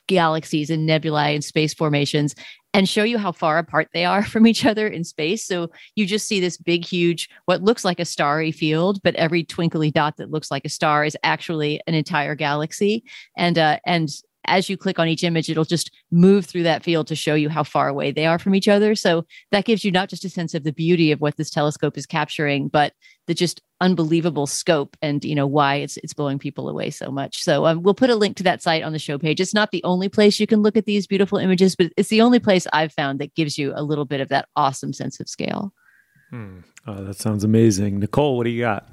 galaxies 0.06 0.70
and 0.70 0.86
nebulae 0.86 1.34
and 1.34 1.44
space 1.44 1.74
formations 1.74 2.34
and 2.72 2.88
show 2.88 3.02
you 3.02 3.18
how 3.18 3.32
far 3.32 3.58
apart 3.58 3.88
they 3.92 4.04
are 4.04 4.22
from 4.32 4.46
each 4.46 4.64
other 4.64 4.86
in 4.86 5.04
space. 5.04 5.44
So 5.44 5.70
you 5.94 6.06
just 6.06 6.28
see 6.28 6.40
this 6.40 6.56
big, 6.56 6.84
huge, 6.84 7.28
what 7.46 7.62
looks 7.62 7.84
like 7.84 8.00
a 8.00 8.04
starry 8.04 8.52
field, 8.52 9.00
but 9.02 9.14
every 9.16 9.44
twinkly 9.44 9.90
dot 9.90 10.16
that 10.18 10.30
looks 10.30 10.50
like 10.50 10.64
a 10.64 10.70
star 10.70 11.04
is 11.04 11.16
actually 11.22 11.80
an 11.86 11.94
entire 11.94 12.34
galaxy. 12.34 13.04
And 13.36 13.58
uh, 13.58 13.78
and 13.86 14.10
as 14.46 14.68
you 14.68 14.76
click 14.76 14.98
on 14.98 15.08
each 15.08 15.24
image, 15.24 15.48
it'll 15.48 15.64
just 15.64 15.90
move 16.10 16.46
through 16.46 16.64
that 16.64 16.82
field 16.82 17.06
to 17.08 17.14
show 17.14 17.34
you 17.34 17.48
how 17.48 17.62
far 17.62 17.88
away 17.88 18.10
they 18.10 18.26
are 18.26 18.38
from 18.38 18.54
each 18.54 18.68
other. 18.68 18.94
So 18.94 19.24
that 19.50 19.64
gives 19.64 19.84
you 19.84 19.90
not 19.90 20.08
just 20.08 20.24
a 20.24 20.28
sense 20.28 20.54
of 20.54 20.64
the 20.64 20.72
beauty 20.72 21.12
of 21.12 21.20
what 21.20 21.36
this 21.36 21.50
telescope 21.50 21.96
is 21.96 22.06
capturing, 22.06 22.68
but 22.68 22.92
the 23.26 23.34
just 23.34 23.60
unbelievable 23.80 24.46
scope 24.46 24.96
and 25.02 25.22
you 25.22 25.34
know 25.34 25.46
why 25.46 25.74
it's 25.74 25.98
it's 25.98 26.14
blowing 26.14 26.38
people 26.38 26.68
away 26.68 26.90
so 26.90 27.10
much. 27.10 27.42
So 27.42 27.66
um, 27.66 27.82
we'll 27.82 27.94
put 27.94 28.10
a 28.10 28.14
link 28.14 28.36
to 28.36 28.42
that 28.44 28.62
site 28.62 28.82
on 28.82 28.92
the 28.92 28.98
show 28.98 29.18
page. 29.18 29.40
It's 29.40 29.54
not 29.54 29.70
the 29.70 29.84
only 29.84 30.08
place 30.08 30.40
you 30.40 30.46
can 30.46 30.62
look 30.62 30.76
at 30.76 30.86
these 30.86 31.06
beautiful 31.06 31.38
images, 31.38 31.76
but 31.76 31.92
it's 31.96 32.08
the 32.08 32.22
only 32.22 32.38
place 32.38 32.66
I've 32.72 32.92
found 32.92 33.18
that 33.18 33.34
gives 33.34 33.58
you 33.58 33.72
a 33.74 33.82
little 33.82 34.04
bit 34.04 34.20
of 34.20 34.28
that 34.28 34.48
awesome 34.56 34.92
sense 34.92 35.20
of 35.20 35.28
scale. 35.28 35.72
Hmm. 36.30 36.60
Oh, 36.86 37.02
that 37.04 37.16
sounds 37.16 37.44
amazing, 37.44 38.00
Nichole. 38.00 38.36
What 38.36 38.44
do 38.44 38.50
you 38.50 38.62
got? 38.62 38.88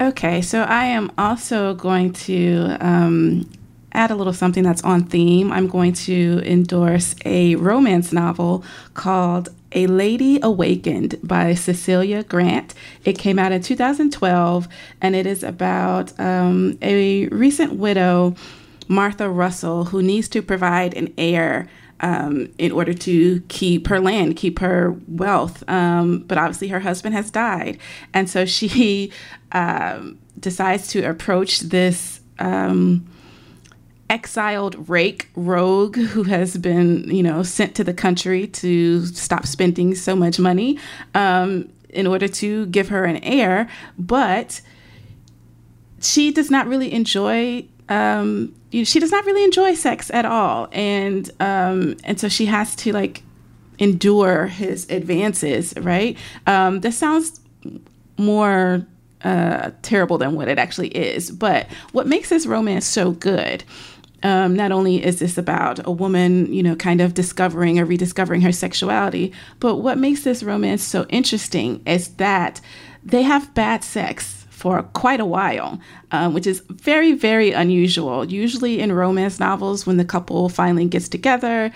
Okay, 0.00 0.42
so 0.42 0.62
I 0.62 0.86
am 0.86 1.12
also 1.18 1.74
going 1.74 2.12
to 2.14 2.76
um, 2.80 3.48
add 3.94 4.10
a 4.10 4.14
little 4.14 4.32
something 4.32 4.64
that's 4.64 4.82
on 4.82 5.04
theme. 5.04 5.52
I'm 5.52 5.68
going 5.68 5.92
to 5.92 6.42
endorse 6.44 7.14
a 7.24 7.54
romance 7.56 8.12
novel 8.12 8.64
called 8.94 9.48
A 9.72 9.86
Lady 9.86 10.40
Awakened 10.42 11.18
by 11.22 11.54
Cecilia 11.54 12.24
Grant. 12.24 12.74
It 13.04 13.18
came 13.18 13.38
out 13.38 13.52
in 13.52 13.62
2012 13.62 14.68
and 15.00 15.14
it 15.14 15.26
is 15.26 15.42
about 15.42 16.18
um, 16.18 16.76
a 16.82 17.28
recent 17.28 17.74
widow, 17.74 18.34
Martha 18.88 19.30
Russell, 19.30 19.84
who 19.86 20.02
needs 20.02 20.28
to 20.28 20.42
provide 20.42 20.94
an 20.94 21.14
heir. 21.16 21.68
Um, 22.00 22.52
in 22.58 22.72
order 22.72 22.92
to 22.92 23.40
keep 23.48 23.86
her 23.86 23.98
land, 23.98 24.36
keep 24.36 24.58
her 24.58 24.94
wealth. 25.06 25.66
Um, 25.70 26.18
but 26.18 26.36
obviously, 26.36 26.68
her 26.68 26.80
husband 26.80 27.14
has 27.14 27.30
died. 27.30 27.78
And 28.12 28.28
so 28.28 28.44
she 28.44 29.10
um, 29.52 30.18
decides 30.38 30.88
to 30.88 31.08
approach 31.08 31.60
this 31.60 32.20
um, 32.40 33.06
exiled 34.10 34.88
rake 34.88 35.28
rogue 35.34 35.96
who 35.96 36.24
has 36.24 36.56
been, 36.56 37.04
you 37.10 37.22
know, 37.22 37.42
sent 37.42 37.74
to 37.76 37.84
the 37.84 37.94
country 37.94 38.46
to 38.46 39.06
stop 39.06 39.46
spending 39.46 39.94
so 39.94 40.14
much 40.14 40.38
money 40.38 40.78
um, 41.14 41.68
in 41.88 42.06
order 42.06 42.28
to 42.28 42.66
give 42.66 42.88
her 42.88 43.04
an 43.04 43.16
heir. 43.18 43.68
But 43.98 44.60
she 46.00 46.30
does 46.30 46.50
not 46.50 46.66
really 46.66 46.92
enjoy. 46.92 47.66
Um, 47.88 48.54
she 48.70 48.98
does 48.98 49.10
not 49.10 49.24
really 49.24 49.44
enjoy 49.44 49.74
sex 49.74 50.10
at 50.10 50.24
all, 50.24 50.68
and 50.72 51.30
um, 51.40 51.96
and 52.04 52.18
so 52.18 52.28
she 52.28 52.46
has 52.46 52.74
to 52.76 52.92
like 52.92 53.22
endure 53.78 54.46
his 54.46 54.88
advances. 54.90 55.74
Right? 55.78 56.18
Um, 56.46 56.80
this 56.80 56.96
sounds 56.96 57.40
more 58.16 58.86
uh, 59.22 59.70
terrible 59.82 60.18
than 60.18 60.34
what 60.34 60.48
it 60.48 60.58
actually 60.58 60.88
is. 60.88 61.30
But 61.30 61.66
what 61.92 62.06
makes 62.06 62.28
this 62.28 62.46
romance 62.46 62.86
so 62.86 63.12
good 63.12 63.64
um, 64.24 64.56
not 64.56 64.72
only 64.72 65.04
is 65.04 65.18
this 65.18 65.38
about 65.38 65.86
a 65.86 65.90
woman, 65.90 66.52
you 66.52 66.62
know, 66.62 66.74
kind 66.74 67.00
of 67.00 67.14
discovering 67.14 67.78
or 67.78 67.84
rediscovering 67.84 68.40
her 68.40 68.52
sexuality, 68.52 69.32
but 69.60 69.76
what 69.76 69.98
makes 69.98 70.24
this 70.24 70.42
romance 70.42 70.82
so 70.82 71.06
interesting 71.10 71.82
is 71.86 72.08
that 72.14 72.60
they 73.04 73.22
have 73.22 73.54
bad 73.54 73.84
sex 73.84 74.46
for 74.48 74.82
quite 74.94 75.20
a 75.20 75.26
while, 75.26 75.78
um, 76.10 76.32
which 76.32 76.46
is 76.46 76.62
very, 76.70 77.12
very 77.12 77.50
unusual. 77.52 78.24
Usually 78.24 78.80
in 78.80 78.92
romance 78.92 79.38
novels, 79.38 79.86
when 79.86 79.98
the 79.98 80.06
couple 80.06 80.48
finally 80.48 80.86
gets 80.86 81.08
together, 81.08 81.70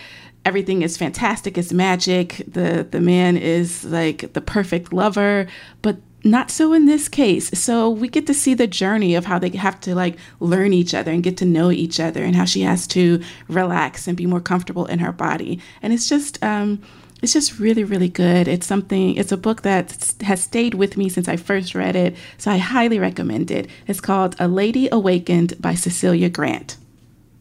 everything 0.46 0.80
is 0.80 0.96
fantastic, 0.96 1.58
it's 1.58 1.72
magic. 1.72 2.42
The 2.48 2.86
the 2.90 3.00
man 3.00 3.36
is 3.36 3.84
like 3.84 4.32
the 4.32 4.40
perfect 4.40 4.90
lover, 4.92 5.46
but 5.82 5.98
not 6.24 6.50
so 6.50 6.72
in 6.72 6.86
this 6.86 7.08
case. 7.08 7.48
So 7.58 7.88
we 7.88 8.08
get 8.08 8.26
to 8.26 8.34
see 8.34 8.54
the 8.54 8.66
journey 8.66 9.14
of 9.14 9.26
how 9.26 9.38
they 9.38 9.50
have 9.50 9.80
to 9.82 9.94
like 9.94 10.16
learn 10.40 10.72
each 10.72 10.94
other 10.94 11.12
and 11.12 11.22
get 11.22 11.36
to 11.38 11.44
know 11.44 11.70
each 11.70 12.00
other 12.00 12.24
and 12.24 12.34
how 12.34 12.44
she 12.44 12.62
has 12.62 12.86
to 12.88 13.22
relax 13.48 14.08
and 14.08 14.16
be 14.16 14.26
more 14.26 14.40
comfortable 14.40 14.86
in 14.86 14.98
her 14.98 15.12
body. 15.12 15.60
And 15.82 15.92
it's 15.92 16.08
just 16.08 16.42
um 16.42 16.82
it's 17.22 17.32
just 17.32 17.58
really 17.58 17.84
really 17.84 18.08
good. 18.08 18.48
It's 18.48 18.66
something 18.66 19.16
it's 19.16 19.32
a 19.32 19.36
book 19.36 19.62
that 19.62 20.14
has 20.22 20.42
stayed 20.42 20.74
with 20.74 20.96
me 20.96 21.08
since 21.08 21.28
I 21.28 21.36
first 21.36 21.74
read 21.74 21.96
it. 21.96 22.16
So 22.36 22.50
I 22.50 22.58
highly 22.58 22.98
recommend 22.98 23.50
it. 23.50 23.68
It's 23.86 24.00
called 24.00 24.34
A 24.38 24.48
Lady 24.48 24.88
Awakened 24.90 25.60
by 25.60 25.74
Cecilia 25.74 26.28
Grant. 26.28 26.76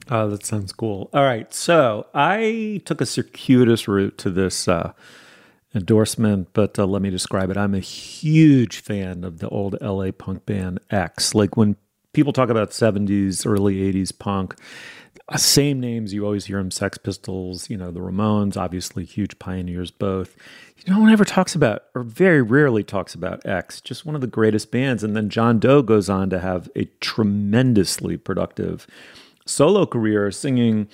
Oh, 0.09 0.29
that 0.29 0.45
sounds 0.45 0.71
cool. 0.71 1.09
All 1.13 1.23
right. 1.23 1.53
So 1.53 2.07
I 2.13 2.81
took 2.85 3.01
a 3.01 3.05
circuitous 3.05 3.87
route 3.87 4.17
to 4.19 4.29
this 4.29 4.67
uh, 4.67 4.93
endorsement, 5.75 6.49
but 6.53 6.77
uh, 6.79 6.85
let 6.85 7.01
me 7.01 7.09
describe 7.09 7.49
it. 7.49 7.57
I'm 7.57 7.75
a 7.75 7.79
huge 7.79 8.79
fan 8.79 9.23
of 9.23 9.39
the 9.39 9.49
old 9.49 9.79
LA 9.81 10.11
punk 10.11 10.45
band 10.45 10.79
X. 10.89 11.35
Like 11.35 11.57
when 11.57 11.75
people 12.13 12.33
talk 12.33 12.49
about 12.49 12.71
70s, 12.71 13.45
early 13.45 13.75
80s 13.93 14.17
punk, 14.17 14.55
uh, 15.29 15.37
same 15.37 15.79
names 15.79 16.13
you 16.13 16.23
always 16.25 16.45
hear 16.45 16.57
them 16.57 16.71
Sex 16.71 16.97
Pistols, 16.97 17.69
you 17.69 17.77
know, 17.77 17.91
the 17.91 17.99
Ramones, 17.99 18.55
obviously 18.55 19.03
huge 19.03 19.37
pioneers 19.39 19.91
both. 19.91 20.35
No 20.87 20.99
one 20.99 21.11
ever 21.11 21.25
talks 21.25 21.53
about, 21.53 21.83
or 21.95 22.03
very 22.03 22.41
rarely 22.41 22.83
talks 22.83 23.13
about 23.13 23.45
X, 23.45 23.81
just 23.81 24.05
one 24.05 24.15
of 24.15 24.21
the 24.21 24.27
greatest 24.27 24.71
bands. 24.71 25.03
And 25.03 25.17
then 25.17 25.29
John 25.29 25.59
Doe 25.59 25.81
goes 25.81 26.09
on 26.09 26.29
to 26.29 26.39
have 26.39 26.69
a 26.75 26.85
tremendously 27.01 28.15
productive 28.15 28.87
solo 29.45 29.85
career 29.85 30.31
singing, 30.31 30.87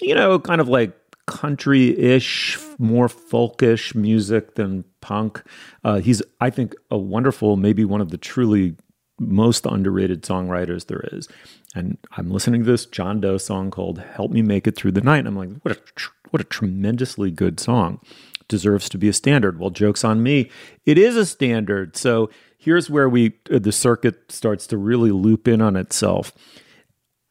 you 0.00 0.14
know, 0.14 0.38
kind 0.38 0.60
of 0.60 0.68
like 0.68 0.98
country-ish, 1.26 2.58
more 2.78 3.08
folkish 3.08 3.94
music 3.94 4.54
than 4.54 4.84
punk. 5.00 5.42
Uh, 5.84 5.96
he's, 5.96 6.22
I 6.40 6.50
think, 6.50 6.74
a 6.90 6.96
wonderful, 6.98 7.56
maybe 7.56 7.84
one 7.84 8.00
of 8.00 8.10
the 8.10 8.18
truly 8.18 8.76
most 9.18 9.66
underrated 9.66 10.22
songwriters 10.22 10.86
there 10.86 11.04
is. 11.12 11.28
And 11.74 11.98
I'm 12.16 12.30
listening 12.30 12.64
to 12.64 12.70
this 12.70 12.86
John 12.86 13.20
Doe 13.20 13.38
song 13.38 13.70
called 13.70 13.98
"Help 13.98 14.30
Me 14.30 14.42
Make 14.42 14.66
It 14.66 14.76
Through 14.76 14.92
the 14.92 15.00
Night." 15.00 15.20
And 15.20 15.28
I'm 15.28 15.36
like, 15.36 15.50
what 15.62 15.76
a 15.76 15.80
tr- 15.94 16.12
what 16.30 16.40
a 16.40 16.44
tremendously 16.44 17.30
good 17.30 17.60
song. 17.60 18.00
Deserves 18.48 18.88
to 18.90 18.98
be 18.98 19.08
a 19.08 19.12
standard. 19.12 19.58
Well, 19.58 19.70
jokes 19.70 20.04
on 20.04 20.22
me. 20.22 20.50
It 20.84 20.98
is 20.98 21.16
a 21.16 21.26
standard. 21.26 21.96
So 21.96 22.30
here's 22.58 22.88
where 22.88 23.08
we 23.08 23.38
uh, 23.50 23.58
the 23.58 23.72
circuit 23.72 24.30
starts 24.30 24.66
to 24.68 24.76
really 24.76 25.10
loop 25.10 25.48
in 25.48 25.60
on 25.60 25.76
itself. 25.76 26.32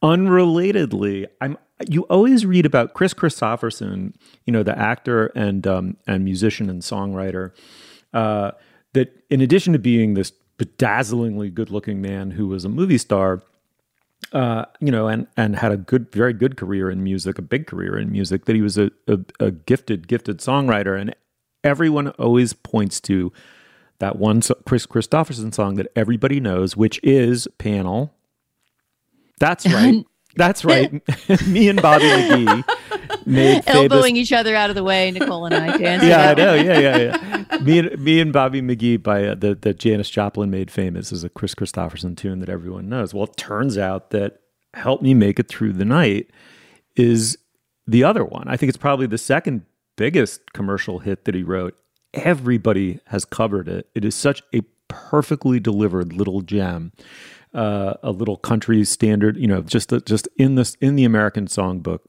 Unrelatedly, 0.04 1.28
I'm 1.40 1.58
you 1.90 2.04
always 2.04 2.46
read 2.46 2.66
about 2.66 2.94
Kris 2.94 3.14
Kristofferson, 3.14 4.14
you 4.46 4.54
know, 4.54 4.64
the 4.64 4.78
actor 4.78 5.28
and 5.36 5.68
um, 5.68 5.98
and 6.08 6.24
musician 6.24 6.70
and 6.70 6.82
songwriter, 6.82 7.52
uh, 8.14 8.52
that 8.94 9.24
in 9.30 9.42
addition 9.42 9.74
to 9.74 9.80
being 9.80 10.14
this 10.14 10.32
bedazzlingly 10.58 11.54
good-looking 11.54 12.02
man 12.02 12.32
who 12.32 12.48
was 12.48 12.64
a 12.64 12.70
movie 12.70 12.98
star, 12.98 13.44
uh, 14.32 14.66
you 14.80 14.90
know, 14.90 15.08
and 15.08 15.28
and 15.36 15.58
had 15.58 15.72
a 15.72 15.78
good, 15.78 16.12
very 16.14 16.34
good 16.34 16.56
career 16.56 16.90
in 16.90 17.04
music, 17.04 17.38
a 17.38 17.42
big 17.42 17.68
career 17.68 17.98
in 17.98 18.12
music, 18.12 18.46
that 18.46 18.56
he 18.56 18.62
was 18.62 18.78
a, 18.78 18.90
a, 19.08 19.20
a 19.40 19.52
gifted, 19.52 20.08
gifted 20.08 20.40
songwriter, 20.40 21.00
and 21.00 21.14
everyone 21.64 22.10
always 22.12 22.54
points 22.54 23.02
to 23.02 23.34
that 24.00 24.18
one 24.18 24.42
Kris 24.66 24.86
Kristofferson 24.86 25.54
song 25.54 25.76
that 25.76 25.88
everybody 25.96 26.40
knows, 26.40 26.78
which 26.78 27.00
is 27.04 27.48
Panel. 27.58 28.14
That's 29.40 29.66
right. 29.66 30.06
That's 30.36 30.66
right. 30.66 30.92
Me 31.48 31.70
and 31.70 31.82
Bobby 31.82 32.06
McGee 32.06 32.64
made 33.26 33.64
elbowing 33.68 34.16
each 34.16 34.34
other 34.34 34.56
out 34.56 34.70
of 34.70 34.76
the 34.76 34.84
way. 34.84 35.12
Nichole 35.12 35.46
and 35.46 35.56
I 35.56 35.78
dancing. 35.78 36.10
yeah, 36.10 36.30
I 36.30 36.34
know. 36.34 36.54
Yeah, 36.54 36.80
yeah, 36.80 36.98
yeah. 37.52 37.58
me 37.60 37.80
and 37.80 38.04
me 38.04 38.20
and 38.20 38.34
Bobby 38.34 38.62
McGee 38.62 39.02
by 39.02 39.26
uh, 39.26 39.36
the 39.36 39.56
that 39.56 39.80
Janis 39.80 40.10
Joplin 40.10 40.50
made 40.50 40.70
famous 40.72 41.12
is 41.12 41.24
a 41.24 41.30
Kris 41.30 41.56
Kristofferson 41.56 42.16
tune 42.18 42.40
that 42.40 42.50
everyone 42.50 42.90
knows. 42.90 43.14
Well, 43.14 43.26
it 43.26 43.38
turns 43.38 43.78
out 43.78 44.12
that 44.12 44.40
"Help 44.74 45.02
Me 45.02 45.14
Make 45.14 45.40
It 45.40 45.48
Through 45.48 45.74
the 45.74 45.86
Night" 45.86 46.30
is 46.96 47.38
the 47.88 48.04
other 48.04 48.26
one. 48.26 48.48
I 48.48 48.58
think 48.58 48.70
it's 48.70 48.78
probably 48.78 49.08
the 49.08 49.18
second 49.18 49.64
biggest 49.96 50.54
commercial 50.54 51.00
hit 51.00 51.26
that 51.26 51.36
he 51.36 51.44
wrote. 51.44 51.78
Everybody 52.14 53.00
has 53.08 53.26
covered 53.26 53.68
it. 53.68 53.88
It 53.94 54.06
is 54.06 54.16
such 54.16 54.42
a 54.54 54.62
perfectly 54.88 55.60
delivered 55.60 56.14
little 56.14 56.42
gem 56.42 56.92
uh, 57.56 57.94
a 58.04 58.12
little 58.12 58.38
country 58.38 58.84
standard, 58.84 59.38
you 59.38 59.48
know, 59.48 59.62
just 59.62 59.92
just 60.06 60.28
in 60.38 60.56
this 60.56 60.76
in 60.82 60.96
the 60.96 61.06
American 61.06 61.48
songbook. 61.48 62.00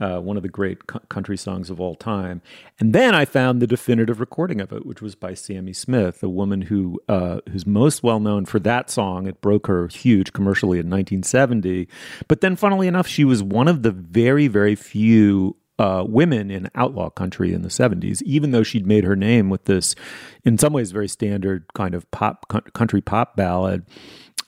Uh, 0.00 0.20
one 0.20 0.36
of 0.36 0.44
the 0.44 0.48
great 0.48 0.86
country 1.08 1.36
songs 1.36 1.70
of 1.70 1.80
all 1.80 1.96
time. 1.96 2.40
And 2.78 2.94
then 2.94 3.16
I 3.16 3.24
found 3.24 3.60
the 3.60 3.66
definitive 3.66 4.20
recording 4.20 4.60
of 4.60 4.72
it, 4.72 4.86
which 4.86 5.02
was 5.02 5.16
by 5.16 5.32
Sammi 5.32 5.72
Smith, 5.74 6.22
a 6.22 6.28
woman 6.28 6.62
who 6.62 7.00
uh, 7.08 7.40
who's 7.50 7.66
most 7.66 8.04
well 8.04 8.20
known 8.20 8.44
for 8.44 8.60
that 8.60 8.90
song. 8.90 9.26
It 9.26 9.40
broke 9.40 9.66
her 9.66 9.88
huge 9.88 10.32
commercially 10.32 10.78
in 10.78 10.88
1970. 10.88 11.88
But 12.28 12.42
then, 12.42 12.54
funnily 12.54 12.86
enough, 12.86 13.08
she 13.08 13.24
was 13.24 13.42
one 13.42 13.66
of 13.66 13.82
the 13.82 13.90
very, 13.90 14.46
very 14.46 14.76
few 14.76 15.56
uh, 15.80 16.04
women 16.06 16.50
in 16.52 16.70
outlaw 16.76 17.10
country 17.10 17.52
in 17.52 17.62
the 17.62 17.68
70s, 17.68 18.22
even 18.22 18.52
though 18.52 18.62
she'd 18.62 18.86
made 18.86 19.02
her 19.02 19.16
name 19.16 19.50
with 19.50 19.64
this, 19.64 19.96
in 20.44 20.58
some 20.58 20.72
ways, 20.72 20.92
very 20.92 21.08
standard 21.08 21.64
kind 21.74 21.94
of 21.94 22.08
pop 22.12 22.46
country 22.72 23.00
pop 23.00 23.34
ballad 23.34 23.84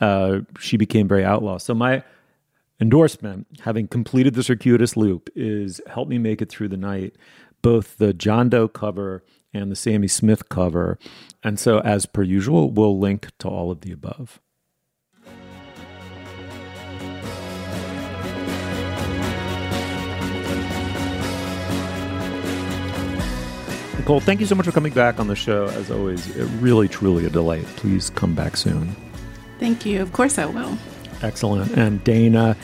uh, 0.01 0.41
she 0.59 0.77
became 0.77 1.09
very 1.09 1.25
outlaw. 1.25 1.59
So 1.59 1.75
my 1.75 2.03
endorsement, 2.81 3.47
having 3.61 3.89
completed 3.89 4.35
the 4.35 4.43
circuitous 4.43 4.97
loop, 4.97 5.29
is 5.35 5.81
help 5.87 6.09
me 6.09 6.19
make 6.19 6.41
it 6.41 6.49
through 6.49 6.69
the 6.69 6.77
night. 6.77 7.17
Both 7.63 7.99
the 7.99 8.15
John 8.15 8.49
Doe 8.49 8.69
cover 8.69 9.23
and 9.53 9.71
the 9.71 9.77
Sammi 9.77 10.09
Smith 10.09 10.49
cover. 10.49 10.99
And 11.43 11.59
so, 11.59 11.81
as 11.81 12.07
per 12.07 12.23
usual, 12.23 12.71
we'll 12.71 12.99
link 12.99 13.29
to 13.41 13.49
all 13.49 13.71
of 13.71 13.83
the 13.83 13.93
above. 13.93 14.41
Nichole, 24.11 24.23
thank 24.23 24.41
you 24.41 24.47
so 24.47 24.57
much 24.57 24.67
for 24.67 24.73
coming 24.73 24.93
back 24.93 25.21
on 25.21 25.29
the 25.29 25.37
show. 25.37 25.67
As 25.67 25.89
always, 25.89 26.35
really, 26.61 26.89
truly 26.89 27.27
a 27.27 27.31
delight. 27.31 27.65
Please 27.77 28.11
come 28.11 28.35
back 28.35 28.57
soon. 28.57 28.97
Thank 29.61 29.87
you. 29.87 30.01
Of 30.03 30.13
course 30.13 30.39
I 30.39 30.47
will. 30.47 30.77
Excellent. 31.23 31.71
And 31.77 32.03
Dana, 32.03 32.57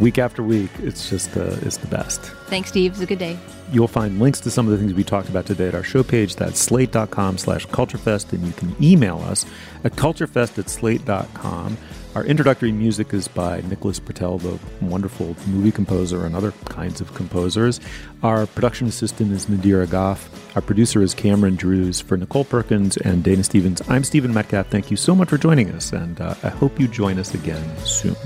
week 0.00 0.18
after 0.18 0.42
week, 0.42 0.70
it's 0.80 1.08
just 1.08 1.36
uh, 1.36 1.56
it's 1.62 1.76
the 1.78 1.86
best. 1.86 2.20
Thanks, 2.48 2.70
Steve. 2.70 2.92
It's 2.92 3.00
a 3.00 3.06
good 3.06 3.20
day. 3.20 3.38
You'll 3.72 3.88
find 3.88 4.18
links 4.18 4.40
to 4.40 4.50
some 4.50 4.66
of 4.66 4.72
the 4.72 4.78
things 4.78 4.92
we 4.94 5.04
talked 5.04 5.28
about 5.28 5.46
today 5.46 5.68
at 5.68 5.76
our 5.76 5.84
show 5.84 6.02
page. 6.02 6.34
That's 6.34 6.58
slate.com 6.58 7.38
slash 7.38 7.66
culturefest. 7.68 8.32
And 8.32 8.44
you 8.44 8.52
can 8.52 8.74
email 8.82 9.18
us 9.20 9.46
at 9.84 9.92
culturefest 9.92 10.58
at 10.58 10.68
slate.com. 10.68 11.76
Our 12.16 12.24
introductory 12.24 12.72
music 12.72 13.14
is 13.14 13.28
by 13.28 13.60
Nicholas 13.68 14.00
Britell, 14.00 14.40
the 14.40 14.58
wonderful 14.84 15.36
movie 15.46 15.70
composer 15.70 16.26
and 16.26 16.34
other 16.34 16.50
kinds 16.64 17.00
of 17.00 17.14
composers. 17.14 17.78
Our 18.24 18.46
production 18.46 18.88
assistant 18.88 19.30
is 19.30 19.46
Nadira 19.46 19.86
Goffe. 19.86 20.28
Our 20.56 20.62
producer 20.62 21.02
is 21.02 21.14
Cameron 21.14 21.54
Drews. 21.54 22.00
For 22.00 22.18
Nichole 22.18 22.48
Perkins 22.48 22.96
and 22.96 23.22
Dana 23.22 23.44
Stevens, 23.44 23.80
I'm 23.88 24.02
Stephen 24.02 24.34
Metcalf. 24.34 24.66
Thank 24.66 24.90
you 24.90 24.96
so 24.96 25.14
much 25.14 25.28
for 25.28 25.38
joining 25.38 25.70
us, 25.70 25.92
and 25.92 26.20
uh, 26.20 26.34
I 26.42 26.48
hope 26.48 26.80
you 26.80 26.88
join 26.88 27.16
us 27.16 27.32
again 27.32 27.64
soon. 27.84 28.16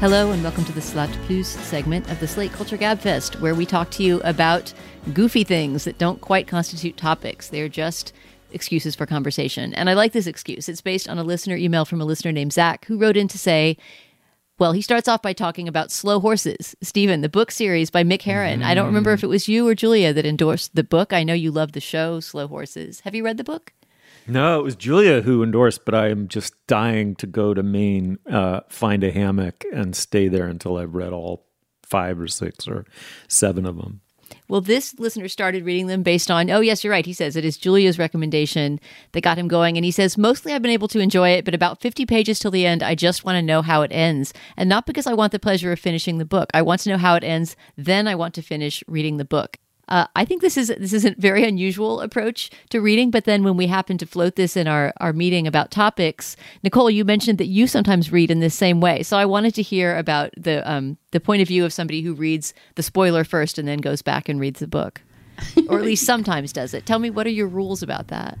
Hello, 0.00 0.32
and 0.32 0.42
welcome 0.42 0.64
to 0.64 0.72
the 0.72 0.80
Slate 0.80 1.10
Plus 1.26 1.46
segment 1.46 2.10
of 2.10 2.18
the 2.20 2.26
Slate 2.26 2.52
Culture 2.52 2.78
Gabfest, 2.78 3.38
where 3.38 3.54
we 3.54 3.66
talk 3.66 3.90
to 3.90 4.02
you 4.02 4.22
about 4.22 4.72
goofy 5.12 5.44
things 5.44 5.84
that 5.84 5.98
don't 5.98 6.22
quite 6.22 6.48
constitute 6.48 6.96
topics. 6.96 7.50
They're 7.50 7.68
just 7.68 8.14
excuses 8.50 8.94
for 8.94 9.04
conversation. 9.04 9.74
And 9.74 9.90
I 9.90 9.92
like 9.92 10.12
this 10.12 10.26
excuse. 10.26 10.70
It's 10.70 10.80
based 10.80 11.06
on 11.06 11.18
a 11.18 11.22
listener 11.22 11.54
email 11.54 11.84
from 11.84 12.00
a 12.00 12.06
listener 12.06 12.32
named 12.32 12.54
Zach, 12.54 12.86
who 12.86 12.96
wrote 12.96 13.18
in 13.18 13.28
to 13.28 13.36
say, 13.36 13.76
well, 14.58 14.72
he 14.72 14.80
starts 14.80 15.06
off 15.06 15.20
by 15.20 15.34
talking 15.34 15.68
about 15.68 15.92
Slow 15.92 16.18
Horses, 16.18 16.74
Stephen, 16.80 17.20
the 17.20 17.28
book 17.28 17.50
series 17.50 17.90
by 17.90 18.02
Mick 18.02 18.22
Herron. 18.22 18.60
Mm. 18.60 18.64
I 18.64 18.72
don't 18.72 18.86
remember 18.86 19.12
if 19.12 19.22
it 19.22 19.26
was 19.26 19.48
you 19.48 19.68
or 19.68 19.74
Julia 19.74 20.14
that 20.14 20.24
endorsed 20.24 20.74
the 20.74 20.82
book. 20.82 21.12
I 21.12 21.24
know 21.24 21.34
you 21.34 21.50
love 21.50 21.72
the 21.72 21.80
show, 21.80 22.20
Slow 22.20 22.48
Horses. 22.48 23.00
Have 23.00 23.14
you 23.14 23.22
read 23.22 23.36
the 23.36 23.44
book? 23.44 23.74
No, 24.30 24.60
it 24.60 24.62
was 24.62 24.76
Julia 24.76 25.22
who 25.22 25.42
endorsed, 25.42 25.84
but 25.84 25.94
I 25.94 26.08
am 26.08 26.28
just 26.28 26.54
dying 26.68 27.16
to 27.16 27.26
go 27.26 27.52
to 27.52 27.64
Maine, 27.64 28.18
uh, 28.30 28.60
find 28.68 29.02
a 29.02 29.10
hammock, 29.10 29.64
and 29.72 29.96
stay 29.96 30.28
there 30.28 30.46
until 30.46 30.76
I've 30.76 30.94
read 30.94 31.12
all 31.12 31.46
five 31.82 32.20
or 32.20 32.28
six 32.28 32.68
or 32.68 32.86
seven 33.26 33.66
of 33.66 33.76
them. 33.76 34.02
Well, 34.48 34.60
this 34.60 34.96
listener 35.00 35.26
started 35.26 35.64
reading 35.64 35.88
them 35.88 36.04
based 36.04 36.30
on, 36.30 36.48
oh, 36.48 36.60
yes, 36.60 36.84
you're 36.84 36.92
right. 36.92 37.04
He 37.04 37.12
says 37.12 37.34
it 37.34 37.44
is 37.44 37.56
Julia's 37.56 37.98
recommendation 37.98 38.78
that 39.12 39.22
got 39.22 39.38
him 39.38 39.48
going. 39.48 39.76
And 39.76 39.84
he 39.84 39.90
says, 39.90 40.16
mostly 40.16 40.52
I've 40.52 40.62
been 40.62 40.70
able 40.70 40.88
to 40.88 41.00
enjoy 41.00 41.30
it, 41.30 41.44
but 41.44 41.54
about 41.54 41.80
50 41.80 42.06
pages 42.06 42.38
till 42.38 42.52
the 42.52 42.66
end, 42.66 42.84
I 42.84 42.94
just 42.94 43.24
want 43.24 43.36
to 43.36 43.42
know 43.42 43.62
how 43.62 43.82
it 43.82 43.90
ends. 43.92 44.32
And 44.56 44.68
not 44.68 44.86
because 44.86 45.08
I 45.08 45.14
want 45.14 45.32
the 45.32 45.40
pleasure 45.40 45.72
of 45.72 45.80
finishing 45.80 46.18
the 46.18 46.24
book. 46.24 46.50
I 46.54 46.62
want 46.62 46.82
to 46.82 46.90
know 46.90 46.98
how 46.98 47.16
it 47.16 47.24
ends. 47.24 47.56
Then 47.76 48.06
I 48.06 48.14
want 48.14 48.34
to 48.34 48.42
finish 48.42 48.84
reading 48.86 49.16
the 49.16 49.24
book. 49.24 49.58
Uh, 49.90 50.06
I 50.14 50.24
think 50.24 50.40
this 50.40 50.56
is 50.56 50.68
this 50.68 50.92
is 50.92 51.04
a 51.04 51.14
very 51.18 51.44
unusual 51.44 52.00
approach 52.00 52.50
to 52.70 52.80
reading. 52.80 53.10
But 53.10 53.24
then 53.24 53.42
when 53.42 53.56
we 53.56 53.66
happen 53.66 53.98
to 53.98 54.06
float 54.06 54.36
this 54.36 54.56
in 54.56 54.68
our 54.68 54.92
our 54.98 55.12
meeting 55.12 55.46
about 55.46 55.70
topics, 55.70 56.36
Nichole, 56.64 56.94
you 56.94 57.04
mentioned 57.04 57.38
that 57.38 57.46
you 57.46 57.66
sometimes 57.66 58.12
read 58.12 58.30
in 58.30 58.40
this 58.40 58.54
same 58.54 58.80
way. 58.80 59.02
So 59.02 59.16
I 59.16 59.24
wanted 59.24 59.54
to 59.56 59.62
hear 59.62 59.96
about 59.96 60.30
the 60.36 60.68
um, 60.70 60.96
the 61.10 61.20
point 61.20 61.42
of 61.42 61.48
view 61.48 61.64
of 61.64 61.72
somebody 61.72 62.02
who 62.02 62.14
reads 62.14 62.54
the 62.76 62.82
spoiler 62.82 63.24
first 63.24 63.58
and 63.58 63.66
then 63.66 63.78
goes 63.78 64.00
back 64.00 64.28
and 64.28 64.38
reads 64.38 64.60
the 64.60 64.68
book, 64.68 65.02
or 65.68 65.78
at 65.78 65.84
least 65.84 66.06
sometimes 66.12 66.52
does 66.52 66.72
it. 66.72 66.86
Tell 66.86 67.00
me 67.00 67.10
what 67.10 67.26
are 67.26 67.30
your 67.30 67.48
rules 67.48 67.82
about 67.82 68.08
that? 68.08 68.38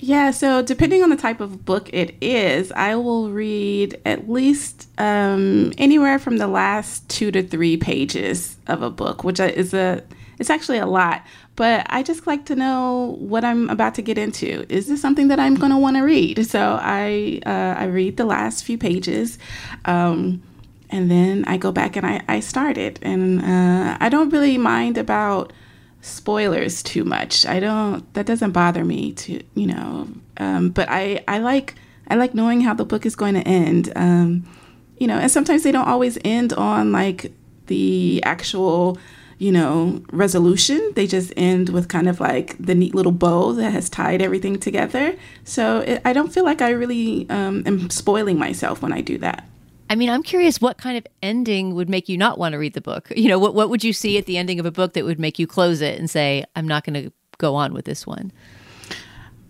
Yeah, 0.00 0.30
so 0.30 0.62
depending 0.62 1.02
on 1.02 1.10
the 1.10 1.16
type 1.16 1.40
of 1.40 1.64
book 1.64 1.90
it 1.92 2.14
is, 2.20 2.70
I 2.72 2.94
will 2.94 3.30
read 3.30 4.00
at 4.04 4.30
least 4.30 4.88
um, 4.96 5.72
anywhere 5.76 6.20
from 6.20 6.38
the 6.38 6.46
last 6.46 7.08
two 7.08 7.32
to 7.32 7.42
three 7.42 7.76
pages 7.76 8.56
of 8.68 8.82
a 8.82 8.90
book, 8.90 9.24
which 9.24 9.40
is 9.40 9.74
a 9.74 10.04
it's 10.38 10.50
actually 10.50 10.78
a 10.78 10.86
lot, 10.86 11.24
but 11.56 11.86
I 11.90 12.02
just 12.02 12.26
like 12.26 12.46
to 12.46 12.56
know 12.56 13.16
what 13.18 13.44
I'm 13.44 13.68
about 13.70 13.94
to 13.96 14.02
get 14.02 14.18
into. 14.18 14.64
Is 14.68 14.86
this 14.86 15.00
something 15.00 15.28
that 15.28 15.40
I'm 15.40 15.54
going 15.54 15.72
to 15.72 15.78
want 15.78 15.96
to 15.96 16.02
read? 16.02 16.46
So 16.46 16.78
I 16.80 17.40
uh, 17.44 17.74
I 17.78 17.84
read 17.84 18.16
the 18.16 18.24
last 18.24 18.64
few 18.64 18.78
pages. 18.78 19.38
Um, 19.84 20.42
and 20.90 21.10
then 21.10 21.44
I 21.46 21.56
go 21.56 21.72
back 21.72 21.96
and 21.96 22.06
I, 22.06 22.22
I 22.28 22.40
start 22.40 22.78
it. 22.78 22.98
And 23.02 23.40
uh, 23.42 23.98
I 24.00 24.08
don't 24.08 24.30
really 24.30 24.58
mind 24.58 24.96
about 24.96 25.52
spoilers 26.00 26.82
too 26.82 27.04
much. 27.04 27.44
I 27.44 27.60
don't, 27.60 28.12
that 28.14 28.26
doesn't 28.26 28.52
bother 28.52 28.84
me 28.84 29.12
to, 29.12 29.42
you 29.54 29.66
know, 29.66 30.08
um, 30.38 30.70
but 30.70 30.88
I, 30.88 31.24
I 31.28 31.38
like, 31.38 31.74
I 32.08 32.14
like 32.14 32.34
knowing 32.34 32.62
how 32.62 32.74
the 32.74 32.84
book 32.84 33.04
is 33.04 33.16
going 33.16 33.34
to 33.34 33.46
end. 33.46 33.92
Um, 33.96 34.48
you 34.96 35.06
know, 35.06 35.18
and 35.18 35.30
sometimes 35.30 35.62
they 35.62 35.72
don't 35.72 35.88
always 35.88 36.18
end 36.24 36.52
on 36.52 36.92
like 36.92 37.32
the 37.66 38.22
actual 38.24 38.98
you 39.38 39.52
know, 39.52 40.02
resolution. 40.10 40.92
They 40.94 41.06
just 41.06 41.32
end 41.36 41.68
with 41.68 41.88
kind 41.88 42.08
of 42.08 42.20
like 42.20 42.56
the 42.58 42.74
neat 42.74 42.94
little 42.94 43.12
bow 43.12 43.52
that 43.52 43.70
has 43.72 43.88
tied 43.88 44.20
everything 44.20 44.58
together. 44.58 45.16
So 45.44 45.80
it, 45.80 46.02
I 46.04 46.12
don't 46.12 46.32
feel 46.32 46.44
like 46.44 46.60
I 46.60 46.70
really 46.70 47.28
um, 47.30 47.62
am 47.66 47.90
spoiling 47.90 48.38
myself 48.38 48.82
when 48.82 48.92
I 48.92 49.00
do 49.00 49.18
that. 49.18 49.48
I 49.90 49.94
mean, 49.94 50.10
I'm 50.10 50.22
curious 50.22 50.60
what 50.60 50.76
kind 50.76 50.98
of 50.98 51.06
ending 51.22 51.74
would 51.74 51.88
make 51.88 52.08
you 52.08 52.18
not 52.18 52.38
want 52.38 52.52
to 52.52 52.58
read 52.58 52.74
the 52.74 52.80
book? 52.80 53.10
You 53.16 53.28
know, 53.28 53.38
what, 53.38 53.54
what 53.54 53.70
would 53.70 53.82
you 53.82 53.92
see 53.92 54.18
at 54.18 54.26
the 54.26 54.36
ending 54.36 54.60
of 54.60 54.66
a 54.66 54.70
book 54.70 54.92
that 54.92 55.04
would 55.04 55.18
make 55.18 55.38
you 55.38 55.46
close 55.46 55.80
it 55.80 55.98
and 55.98 56.10
say, 56.10 56.44
I'm 56.54 56.68
not 56.68 56.84
going 56.84 57.02
to 57.02 57.12
go 57.38 57.54
on 57.54 57.72
with 57.72 57.84
this 57.84 58.06
one? 58.06 58.32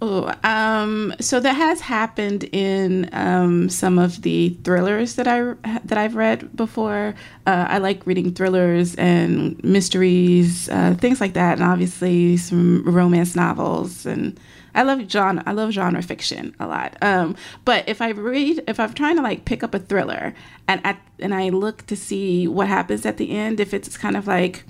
Oh, 0.01 0.33
um, 0.45 1.13
so 1.21 1.41
that 1.41 1.55
has 1.55 1.81
happened 1.81 2.45
in 2.53 3.11
um, 3.13 3.69
some 3.69 3.99
of 3.99 4.23
the 4.23 4.51
thrillers 4.63 5.17
that 5.17 5.27
I 5.27 5.55
that 5.85 5.99
I've 5.99 6.15
read 6.15 6.55
before. 6.55 7.17
Uh, 7.47 7.67
I 7.69 7.79
like 7.79 8.07
reading 8.07 8.33
thrillers 8.33 8.95
and 8.95 9.63
mysteries, 9.65 10.69
uh, 10.69 10.95
things 10.95 11.21
like 11.21 11.33
that, 11.33 11.59
and 11.59 11.69
obviously 11.69 12.37
some 12.37 12.85
romance 12.85 13.35
novels. 13.35 14.07
And 14.07 14.39
I 14.73 14.85
love 14.85 15.01
genre. 15.11 15.43
I 15.45 15.51
love 15.51 15.73
genre 15.73 16.01
fiction 16.01 16.55
a 16.61 16.69
lot. 16.69 16.97
Um, 17.03 17.35
but 17.65 17.89
if 17.89 18.01
I 18.01 18.11
read, 18.11 18.63
if 18.69 18.79
I'm 18.79 18.95
trying 18.95 19.17
to 19.17 19.23
like 19.23 19.47
pick 19.47 19.65
up 19.65 19.75
a 19.75 19.81
thriller, 19.81 20.33
and 20.69 20.81
at, 20.87 21.01
and 21.19 21.35
I 21.35 21.49
look 21.49 21.87
to 21.87 21.97
see 21.97 22.47
what 22.47 22.69
happens 22.69 23.05
at 23.05 23.17
the 23.17 23.33
end, 23.33 23.59
if 23.59 23.75
it's 23.75 23.99
kind 23.99 24.17
of 24.17 24.29
like 24.29 24.65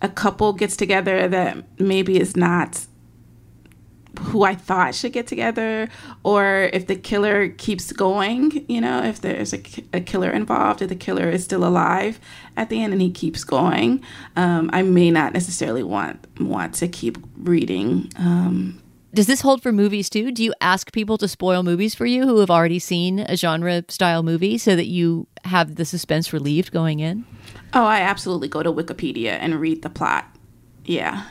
a 0.00 0.08
couple 0.08 0.54
gets 0.54 0.74
together 0.74 1.28
that 1.28 1.78
maybe 1.78 2.18
is 2.18 2.34
not 2.34 2.86
who 4.18 4.44
I 4.44 4.54
thought 4.54 4.94
should 4.94 5.12
get 5.12 5.26
together, 5.26 5.88
or 6.22 6.70
if 6.72 6.86
the 6.86 6.96
killer 6.96 7.48
keeps 7.48 7.92
going, 7.92 8.64
you 8.68 8.80
know, 8.80 9.02
if 9.02 9.20
there's 9.20 9.52
a, 9.52 9.60
a 9.92 10.00
killer 10.00 10.30
involved, 10.30 10.82
if 10.82 10.88
the 10.88 10.96
killer 10.96 11.28
is 11.28 11.44
still 11.44 11.64
alive 11.64 12.20
at 12.56 12.68
the 12.70 12.82
end 12.82 12.92
and 12.92 13.02
he 13.02 13.10
keeps 13.10 13.44
going, 13.44 14.02
um, 14.36 14.70
I 14.72 14.82
may 14.82 15.10
not 15.10 15.32
necessarily 15.32 15.82
want 15.82 16.26
want 16.40 16.74
to 16.74 16.88
keep 16.88 17.18
reading. 17.36 18.10
Um, 18.18 18.80
Does 19.12 19.26
this 19.26 19.42
hold 19.42 19.62
for 19.62 19.72
movies 19.72 20.10
too? 20.10 20.32
Do 20.32 20.42
you 20.42 20.54
ask 20.60 20.92
people 20.92 21.18
to 21.18 21.28
spoil 21.28 21.62
movies 21.62 21.94
for 21.94 22.06
you 22.06 22.26
who 22.26 22.40
have 22.40 22.50
already 22.50 22.78
seen 22.78 23.20
a 23.20 23.36
genre 23.36 23.84
style 23.88 24.22
movie 24.22 24.58
so 24.58 24.74
that 24.74 24.86
you 24.86 25.26
have 25.44 25.76
the 25.76 25.84
suspense 25.84 26.32
relieved 26.32 26.72
going 26.72 27.00
in? 27.00 27.24
Oh, 27.72 27.84
I 27.84 28.00
absolutely 28.00 28.48
go 28.48 28.62
to 28.62 28.72
Wikipedia 28.72 29.38
and 29.40 29.60
read 29.60 29.82
the 29.82 29.90
plot. 29.90 30.26
Yeah. 30.84 31.26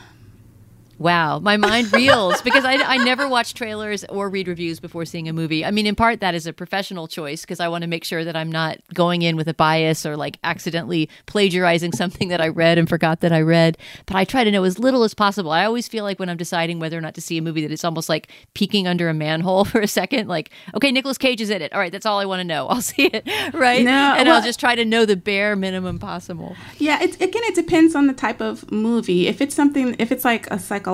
Wow, 1.03 1.39
my 1.39 1.57
mind 1.57 1.91
reels 1.91 2.41
because 2.43 2.63
I, 2.63 2.75
I 2.75 2.95
never 2.95 3.27
watch 3.27 3.55
trailers 3.55 4.05
or 4.05 4.29
read 4.29 4.47
reviews 4.47 4.79
before 4.79 5.03
seeing 5.03 5.27
a 5.27 5.33
movie. 5.33 5.65
I 5.65 5.69
mean, 5.69 5.85
in 5.85 5.95
part, 5.95 6.21
that 6.21 6.33
is 6.33 6.47
a 6.47 6.53
professional 6.53 7.09
choice 7.09 7.41
because 7.41 7.59
I 7.59 7.67
want 7.67 7.81
to 7.81 7.89
make 7.89 8.05
sure 8.05 8.23
that 8.23 8.37
I'm 8.37 8.49
not 8.49 8.77
going 8.93 9.21
in 9.21 9.35
with 9.35 9.49
a 9.49 9.53
bias 9.53 10.05
or 10.05 10.15
like 10.15 10.39
accidentally 10.45 11.09
plagiarizing 11.25 11.91
something 11.91 12.29
that 12.29 12.39
I 12.39 12.47
read 12.47 12.77
and 12.77 12.87
forgot 12.87 13.19
that 13.19 13.33
I 13.33 13.41
read. 13.41 13.77
But 14.05 14.15
I 14.15 14.23
try 14.23 14.45
to 14.45 14.51
know 14.51 14.63
as 14.63 14.79
little 14.79 15.03
as 15.03 15.13
possible. 15.13 15.51
I 15.51 15.65
always 15.65 15.89
feel 15.89 16.05
like 16.05 16.19
when 16.19 16.29
I'm 16.29 16.37
deciding 16.37 16.79
whether 16.79 16.97
or 16.97 17.01
not 17.01 17.15
to 17.15 17.21
see 17.21 17.37
a 17.37 17.41
movie 17.41 17.63
that 17.63 17.71
it's 17.73 17.83
almost 17.83 18.07
like 18.07 18.29
peeking 18.53 18.87
under 18.87 19.09
a 19.09 19.13
manhole 19.13 19.65
for 19.65 19.81
a 19.81 19.89
second. 19.89 20.29
Like, 20.29 20.51
okay, 20.73 20.89
Nicolas 20.89 21.17
Cage 21.17 21.41
is 21.41 21.49
in 21.49 21.61
it. 21.61 21.73
All 21.73 21.79
right, 21.79 21.91
that's 21.91 22.05
all 22.05 22.21
I 22.21 22.25
want 22.25 22.39
to 22.39 22.45
know. 22.45 22.67
I'll 22.69 22.81
see 22.81 23.07
it, 23.07 23.27
right? 23.53 23.83
No, 23.83 23.91
and 23.91 24.29
well- 24.29 24.37
I'll 24.37 24.43
just 24.43 24.57
try 24.61 24.73
to 24.73 24.85
know 24.85 25.05
the 25.05 25.17
bare 25.17 25.57
minimum 25.57 25.99
possible. 25.99 26.55
Yeah, 26.77 27.03
it's 27.03 27.17
again, 27.17 27.43
it 27.43 27.55
depends 27.55 27.93
on 27.93 28.07
the 28.07 28.13
type 28.13 28.39
of 28.39 28.71
movie. 28.71 29.27
If 29.27 29.41
it's 29.41 29.53
something, 29.53 29.97
if 29.99 30.09
it's 30.09 30.23
like 30.23 30.47
a 30.47 30.57
psychological 30.57 30.92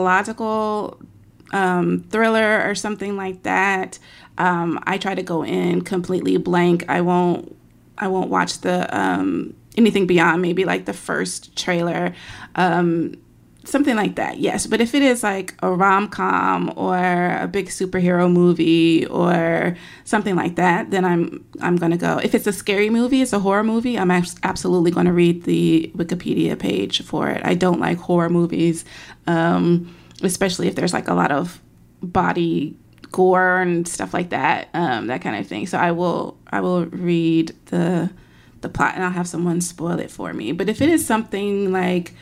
um, 1.52 2.06
thriller 2.10 2.68
or 2.70 2.76
something 2.76 3.16
like 3.16 3.43
that, 3.43 4.00
um, 4.38 4.80
I 4.84 4.97
try 4.97 5.16
to 5.16 5.24
go 5.24 5.43
in 5.43 5.82
completely 5.82 6.38
blank. 6.38 6.86
I 6.88 7.02
won't, 7.02 7.56
I 7.97 8.08
won't 8.08 8.30
watch 8.30 8.60
the 8.60 8.97
um, 8.97 9.56
anything 9.78 10.08
beyond 10.08 10.41
maybe 10.41 10.66
like 10.66 10.86
the 10.86 10.93
first 10.93 11.56
trailer. 11.56 12.14
Um, 12.56 13.16
something 13.70 13.95
like 13.95 14.15
that 14.15 14.39
yes. 14.39 14.67
But 14.67 14.82
if 14.82 14.93
it 14.93 15.01
is 15.01 15.24
like 15.24 15.55
a 15.61 15.72
rom-com 15.72 16.74
or 16.76 16.97
a 16.97 17.47
big 17.47 17.67
superhero 17.67 18.32
movie 18.32 19.05
or 19.05 19.76
something 20.03 20.36
like 20.36 20.55
that 20.55 20.91
then 20.91 21.05
i'm 21.05 21.45
i'm 21.61 21.76
gonna 21.76 21.97
go. 21.97 22.17
If 22.17 22.36
it's 22.36 22.47
a 22.47 22.53
scary 22.53 22.89
movie 22.89 23.22
it's 23.22 23.34
a 23.34 23.39
horror 23.39 23.63
movie 23.63 23.97
i'm 23.97 24.11
absolutely 24.11 24.91
gonna 24.91 25.13
read 25.13 25.43
the 25.43 25.91
wikipedia 25.95 26.57
page 26.57 27.03
for 27.03 27.30
it. 27.30 27.41
I 27.45 27.53
don't 27.53 27.80
like 27.80 27.97
horror 27.97 28.30
movies 28.30 28.86
um, 29.28 29.95
especially 30.24 30.67
if 30.67 30.76
there's 30.76 30.93
like 30.93 31.07
a 31.07 31.13
lot 31.13 31.32
of 31.32 31.61
body 32.01 32.76
gore 33.11 33.59
and 33.61 33.88
stuff 33.88 34.13
like 34.13 34.30
that 34.30 34.70
um, 34.74 35.07
that 35.07 35.22
kind 35.22 35.36
of 35.36 35.47
thing. 35.47 35.67
So 35.67 35.78
i 35.78 35.91
will 35.91 36.38
i 36.51 36.61
will 36.61 36.86
read 36.88 37.55
the 37.67 38.09
the 38.61 38.70
plot 38.70 38.95
and 38.95 39.03
i'll 39.03 39.11
have 39.11 39.28
someone 39.28 39.61
spoil 39.61 39.99
it 39.99 40.11
for 40.11 40.34
me. 40.34 40.51
But 40.51 40.70
if 40.70 40.82
it 40.82 40.89
is 40.89 41.05
something 41.05 41.72
like 41.72 42.13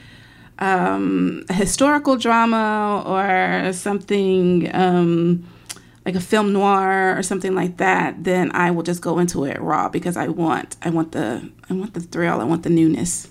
um, 0.59 1.45
a 1.49 1.53
historical 1.53 2.17
drama 2.17 3.03
or 3.05 3.73
something 3.73 4.73
um, 4.73 5.47
like 6.05 6.15
a 6.15 6.21
film 6.21 6.53
noir 6.53 7.17
or 7.17 7.21
something 7.21 7.53
like 7.53 7.77
that, 7.77 8.23
then 8.23 8.49
I 8.53 8.71
will 8.71 8.83
just 8.83 9.01
go 9.01 9.19
into 9.19 9.43
it 9.43 9.59
raw 9.61 9.89
because 9.89 10.15
I 10.15 10.27
want 10.27 10.77
I 10.81 10.89
want 10.89 11.11
the 11.11 11.49
I 11.69 11.73
want 11.73 11.93
the 11.93 11.99
thrill, 11.99 12.39
I 12.39 12.45
want 12.45 12.63
the 12.63 12.69
newness. 12.69 13.29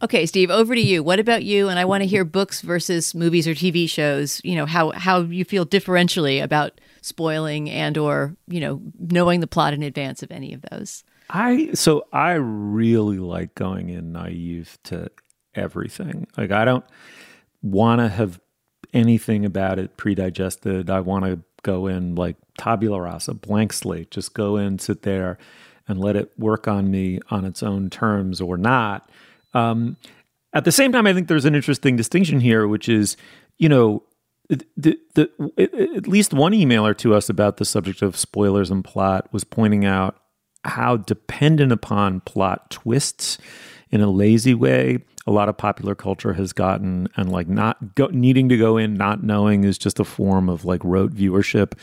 Okay, 0.00 0.26
Steve, 0.26 0.48
over 0.48 0.76
to 0.76 0.80
you. 0.80 1.02
What 1.02 1.18
about 1.18 1.42
you? 1.42 1.68
And 1.68 1.78
I 1.78 1.84
want 1.84 2.02
to 2.02 2.06
hear 2.06 2.24
books 2.24 2.60
versus 2.60 3.16
movies 3.16 3.48
or 3.48 3.52
TV 3.52 3.90
shows. 3.90 4.40
You 4.44 4.56
know 4.56 4.64
how 4.66 4.92
how 4.92 5.20
you 5.20 5.44
feel 5.44 5.66
differentially 5.66 6.42
about 6.42 6.80
spoiling 7.02 7.68
and 7.68 7.98
or 7.98 8.34
you 8.46 8.60
know 8.60 8.80
knowing 8.98 9.40
the 9.40 9.46
plot 9.46 9.74
in 9.74 9.82
advance 9.82 10.22
of 10.22 10.30
any 10.30 10.54
of 10.54 10.62
those. 10.70 11.04
I 11.28 11.70
so 11.74 12.06
I 12.12 12.32
really 12.32 13.18
like 13.18 13.54
going 13.54 13.90
in 13.90 14.12
naive 14.12 14.78
to 14.84 15.10
everything. 15.58 16.26
Like 16.36 16.50
I 16.50 16.64
don't 16.64 16.84
want 17.62 18.00
to 18.00 18.08
have 18.08 18.40
anything 18.94 19.44
about 19.44 19.78
it 19.78 19.96
pre-digested. 19.96 20.88
I 20.88 21.00
want 21.00 21.24
to 21.24 21.40
go 21.62 21.86
in 21.86 22.14
like 22.14 22.36
tabula 22.56 23.00
rasa, 23.00 23.34
blank 23.34 23.72
slate. 23.72 24.10
Just 24.10 24.34
go 24.34 24.56
in, 24.56 24.78
sit 24.78 25.02
there, 25.02 25.38
and 25.86 25.98
let 25.98 26.16
it 26.16 26.32
work 26.38 26.68
on 26.68 26.90
me 26.90 27.20
on 27.30 27.44
its 27.44 27.62
own 27.62 27.90
terms 27.90 28.40
or 28.40 28.56
not. 28.56 29.10
Um, 29.54 29.96
at 30.52 30.64
the 30.64 30.72
same 30.72 30.92
time, 30.92 31.06
I 31.06 31.12
think 31.12 31.28
there's 31.28 31.44
an 31.44 31.54
interesting 31.54 31.96
distinction 31.96 32.40
here, 32.40 32.66
which 32.66 32.88
is, 32.88 33.16
you 33.58 33.68
know, 33.68 34.02
the, 34.48 34.98
the, 35.14 35.30
at 35.58 36.06
least 36.06 36.32
one 36.32 36.52
emailer 36.52 36.96
to 36.98 37.14
us 37.14 37.28
about 37.28 37.58
the 37.58 37.66
subject 37.66 38.00
of 38.00 38.16
spoilers 38.16 38.70
and 38.70 38.82
plot 38.82 39.30
was 39.30 39.44
pointing 39.44 39.84
out 39.84 40.16
how 40.64 40.96
dependent 40.96 41.70
upon 41.70 42.20
plot 42.20 42.70
twists 42.70 43.38
in 43.90 44.00
a 44.00 44.10
lazy 44.10 44.54
way. 44.54 44.98
A 45.26 45.30
lot 45.30 45.48
of 45.48 45.58
popular 45.58 45.94
culture 45.94 46.32
has 46.32 46.52
gotten 46.52 47.08
and 47.16 47.30
like 47.30 47.48
not 47.48 47.94
go, 47.94 48.06
needing 48.06 48.48
to 48.48 48.56
go 48.56 48.78
in 48.78 48.94
not 48.94 49.22
knowing 49.22 49.64
is 49.64 49.76
just 49.76 50.00
a 50.00 50.04
form 50.04 50.48
of 50.48 50.64
like 50.64 50.80
rote 50.84 51.12
viewership 51.14 51.74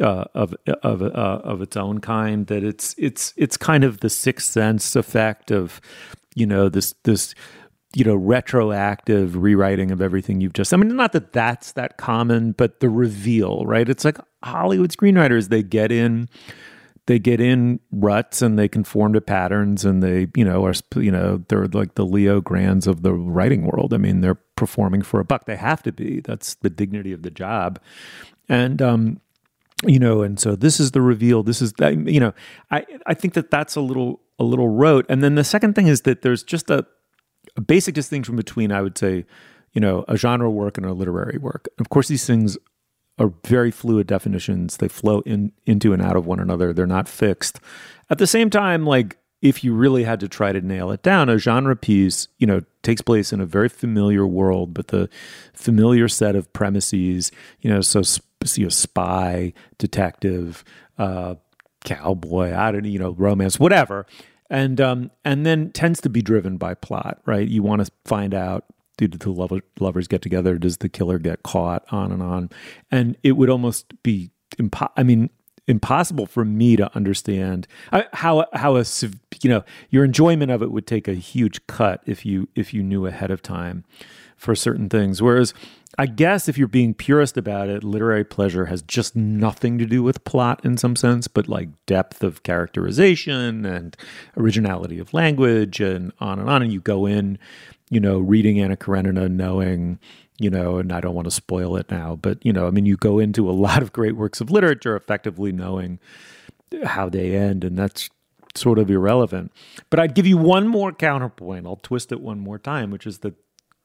uh, 0.00 0.24
of 0.34 0.54
of 0.82 1.02
uh, 1.02 1.40
of 1.44 1.60
its 1.60 1.76
own 1.76 2.00
kind 2.00 2.46
that 2.46 2.64
it's 2.64 2.94
it's 2.96 3.34
it's 3.36 3.56
kind 3.56 3.84
of 3.84 4.00
the 4.00 4.08
sixth 4.08 4.50
sense 4.50 4.96
effect 4.96 5.50
of 5.50 5.80
you 6.34 6.46
know 6.46 6.68
this 6.68 6.94
this 7.04 7.34
you 7.94 8.04
know 8.04 8.14
retroactive 8.14 9.36
rewriting 9.36 9.90
of 9.90 10.00
everything 10.00 10.40
you've 10.40 10.52
just 10.52 10.72
i 10.72 10.76
mean 10.76 10.94
not 10.96 11.12
that 11.12 11.32
that's 11.32 11.72
that 11.72 11.98
common 11.98 12.52
but 12.52 12.80
the 12.80 12.88
reveal 12.88 13.64
right? 13.66 13.88
It's 13.88 14.04
like 14.04 14.18
hollywood 14.42 14.90
screenwriters 14.90 15.48
they 15.48 15.62
get 15.62 15.92
in 15.92 16.28
they 17.06 17.18
get 17.18 17.40
in 17.40 17.80
ruts 17.90 18.42
and 18.42 18.58
they 18.58 18.68
conform 18.68 19.12
to 19.14 19.20
patterns 19.20 19.84
and 19.84 20.02
they 20.02 20.28
you 20.36 20.44
know 20.44 20.64
are 20.64 20.74
you 20.96 21.10
know 21.10 21.42
they're 21.48 21.66
like 21.66 21.94
the 21.94 22.04
Leo 22.04 22.40
Grandes 22.40 22.86
of 22.86 23.02
the 23.02 23.12
writing 23.12 23.64
world. 23.64 23.92
I 23.94 23.96
mean 23.96 24.20
they're 24.20 24.38
performing 24.56 25.02
for 25.02 25.20
a 25.20 25.24
buck. 25.24 25.46
They 25.46 25.56
have 25.56 25.82
to 25.84 25.92
be. 25.92 26.20
That's 26.20 26.54
the 26.56 26.70
dignity 26.70 27.12
of 27.12 27.22
the 27.22 27.30
job. 27.30 27.80
And 28.48 28.80
um 28.80 29.20
you 29.86 29.98
know 29.98 30.22
and 30.22 30.38
so 30.38 30.56
this 30.56 30.78
is 30.80 30.92
the 30.92 31.00
reveal. 31.00 31.42
This 31.42 31.62
is 31.62 31.72
you 31.80 32.20
know 32.20 32.32
i 32.70 32.84
i 33.06 33.14
think 33.14 33.34
that 33.34 33.50
that's 33.50 33.76
a 33.76 33.80
little 33.80 34.20
a 34.38 34.44
little 34.44 34.68
rote. 34.68 35.06
And 35.08 35.22
then 35.22 35.34
the 35.34 35.44
second 35.44 35.74
thing 35.74 35.86
is 35.86 36.02
that 36.02 36.22
there's 36.22 36.42
just 36.42 36.70
a, 36.70 36.86
a 37.56 37.60
basic 37.60 37.94
distinction 37.94 38.36
between 38.36 38.72
i 38.72 38.80
would 38.80 38.96
say 38.96 39.24
you 39.72 39.80
know 39.80 40.04
a 40.08 40.16
genre 40.16 40.50
work 40.50 40.76
and 40.76 40.86
a 40.86 40.92
literary 40.92 41.38
work. 41.38 41.68
Of 41.78 41.88
course 41.88 42.08
these 42.08 42.26
things 42.26 42.58
are 43.20 43.32
very 43.44 43.70
fluid 43.70 44.06
definitions. 44.06 44.78
They 44.78 44.88
flow 44.88 45.20
in 45.20 45.52
into 45.66 45.92
and 45.92 46.02
out 46.02 46.16
of 46.16 46.26
one 46.26 46.40
another. 46.40 46.72
They're 46.72 46.86
not 46.86 47.08
fixed. 47.08 47.60
At 48.08 48.18
the 48.18 48.26
same 48.26 48.50
time, 48.50 48.86
like 48.86 49.18
if 49.42 49.62
you 49.62 49.74
really 49.74 50.04
had 50.04 50.20
to 50.20 50.28
try 50.28 50.52
to 50.52 50.60
nail 50.60 50.90
it 50.90 51.02
down, 51.02 51.28
a 51.28 51.38
genre 51.38 51.76
piece, 51.76 52.28
you 52.38 52.46
know, 52.46 52.62
takes 52.82 53.02
place 53.02 53.32
in 53.32 53.40
a 53.40 53.46
very 53.46 53.68
familiar 53.68 54.26
world, 54.26 54.74
but 54.74 54.88
the 54.88 55.08
familiar 55.52 56.08
set 56.08 56.34
of 56.34 56.52
premises, 56.52 57.30
you 57.60 57.70
know, 57.70 57.82
so 57.82 58.02
you 58.56 58.64
know, 58.64 58.70
spy, 58.70 59.52
detective, 59.76 60.64
uh, 60.98 61.34
cowboy, 61.84 62.54
I 62.54 62.72
don't, 62.72 62.84
you 62.84 62.98
know, 62.98 63.10
romance, 63.12 63.60
whatever, 63.60 64.06
and 64.48 64.80
um, 64.80 65.10
and 65.24 65.44
then 65.44 65.72
tends 65.72 66.00
to 66.02 66.08
be 66.08 66.22
driven 66.22 66.56
by 66.56 66.74
plot, 66.74 67.20
right? 67.26 67.46
You 67.46 67.62
want 67.62 67.84
to 67.84 67.92
find 68.06 68.34
out 68.34 68.64
do 69.00 69.08
the 69.08 69.18
two 69.18 69.32
lover, 69.32 69.60
lovers 69.78 70.06
get 70.06 70.22
together? 70.22 70.58
Does 70.58 70.78
the 70.78 70.88
killer 70.88 71.18
get 71.18 71.42
caught? 71.42 71.84
On 71.90 72.12
and 72.12 72.22
on, 72.22 72.50
and 72.90 73.16
it 73.22 73.32
would 73.32 73.50
almost 73.50 74.00
be 74.02 74.30
impo- 74.58 74.90
I 74.96 75.02
mean, 75.02 75.30
impossible 75.66 76.26
for 76.26 76.44
me 76.44 76.76
to 76.76 76.94
understand 76.94 77.66
uh, 77.92 78.02
how 78.12 78.46
how 78.52 78.76
a 78.76 78.84
you 79.42 79.50
know 79.50 79.64
your 79.88 80.04
enjoyment 80.04 80.50
of 80.50 80.62
it 80.62 80.70
would 80.70 80.86
take 80.86 81.08
a 81.08 81.14
huge 81.14 81.66
cut 81.66 82.02
if 82.06 82.26
you 82.26 82.48
if 82.54 82.74
you 82.74 82.82
knew 82.82 83.06
ahead 83.06 83.30
of 83.30 83.42
time 83.42 83.84
for 84.36 84.54
certain 84.54 84.88
things. 84.88 85.20
Whereas 85.20 85.52
I 85.98 86.06
guess 86.06 86.48
if 86.48 86.56
you're 86.56 86.68
being 86.68 86.94
purist 86.94 87.36
about 87.36 87.68
it, 87.68 87.84
literary 87.84 88.24
pleasure 88.24 88.66
has 88.66 88.80
just 88.80 89.14
nothing 89.14 89.76
to 89.78 89.86
do 89.86 90.02
with 90.02 90.24
plot 90.24 90.64
in 90.64 90.76
some 90.76 90.96
sense, 90.96 91.28
but 91.28 91.48
like 91.48 91.68
depth 91.86 92.22
of 92.22 92.42
characterization 92.42 93.66
and 93.66 93.96
originality 94.36 94.98
of 94.98 95.12
language 95.12 95.80
and 95.80 96.12
on 96.20 96.38
and 96.38 96.48
on. 96.48 96.62
And 96.62 96.72
you 96.72 96.80
go 96.80 97.06
in, 97.06 97.38
you 97.90 98.00
know, 98.00 98.18
reading 98.18 98.60
Anna 98.60 98.76
Karenina, 98.76 99.28
knowing, 99.28 99.98
you 100.38 100.48
know, 100.48 100.78
and 100.78 100.92
I 100.92 101.00
don't 101.00 101.14
want 101.14 101.26
to 101.26 101.30
spoil 101.30 101.76
it 101.76 101.90
now, 101.90 102.16
but, 102.16 102.44
you 102.44 102.52
know, 102.52 102.66
I 102.66 102.70
mean, 102.70 102.86
you 102.86 102.96
go 102.96 103.18
into 103.18 103.50
a 103.50 103.52
lot 103.66 103.82
of 103.82 103.92
great 103.92 104.16
works 104.16 104.40
of 104.40 104.50
literature 104.50 104.96
effectively 104.96 105.52
knowing 105.52 105.98
how 106.84 107.08
they 107.08 107.36
end, 107.36 107.64
and 107.64 107.76
that's 107.76 108.08
sort 108.54 108.78
of 108.78 108.90
irrelevant. 108.90 109.52
But 109.90 110.00
I'd 110.00 110.14
give 110.14 110.26
you 110.26 110.38
one 110.38 110.68
more 110.68 110.92
counterpoint. 110.92 111.66
I'll 111.66 111.76
twist 111.76 112.12
it 112.12 112.20
one 112.20 112.40
more 112.40 112.58
time, 112.58 112.90
which 112.90 113.06
is 113.06 113.18
that 113.18 113.34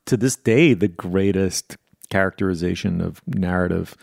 to 0.05 0.17
this 0.17 0.35
day, 0.35 0.73
the 0.73 0.87
greatest 0.87 1.77
characterization 2.09 3.01
of 3.01 3.21
narrative 3.27 3.95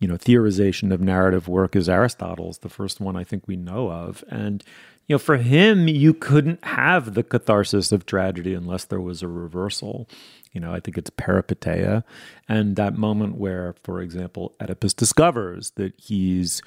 you 0.00 0.08
know 0.08 0.16
theorization 0.16 0.92
of 0.92 1.00
narrative 1.00 1.48
work 1.48 1.74
is 1.74 1.88
Aristotle's, 1.88 2.58
the 2.58 2.68
first 2.68 3.00
one 3.00 3.16
I 3.16 3.24
think 3.24 3.46
we 3.46 3.56
know 3.56 3.90
of, 3.90 4.22
and 4.28 4.62
you 5.06 5.14
know 5.14 5.18
for 5.18 5.36
him 5.36 5.88
you 5.88 6.14
couldn't 6.14 6.64
have 6.64 7.14
the 7.14 7.22
catharsis 7.22 7.92
of 7.92 8.06
tragedy 8.06 8.54
unless 8.54 8.84
there 8.84 9.00
was 9.00 9.22
a 9.22 9.28
reversal. 9.28 10.08
You 10.52 10.60
know, 10.60 10.72
I 10.72 10.80
think 10.80 10.96
it's 10.96 11.10
peripeteia, 11.10 12.02
and 12.48 12.76
that 12.76 12.96
moment 12.96 13.36
where, 13.36 13.74
for 13.82 14.00
example, 14.00 14.54
Oedipus 14.58 14.94
discovers 14.94 15.72
that 15.72 15.92
he's 15.98 16.62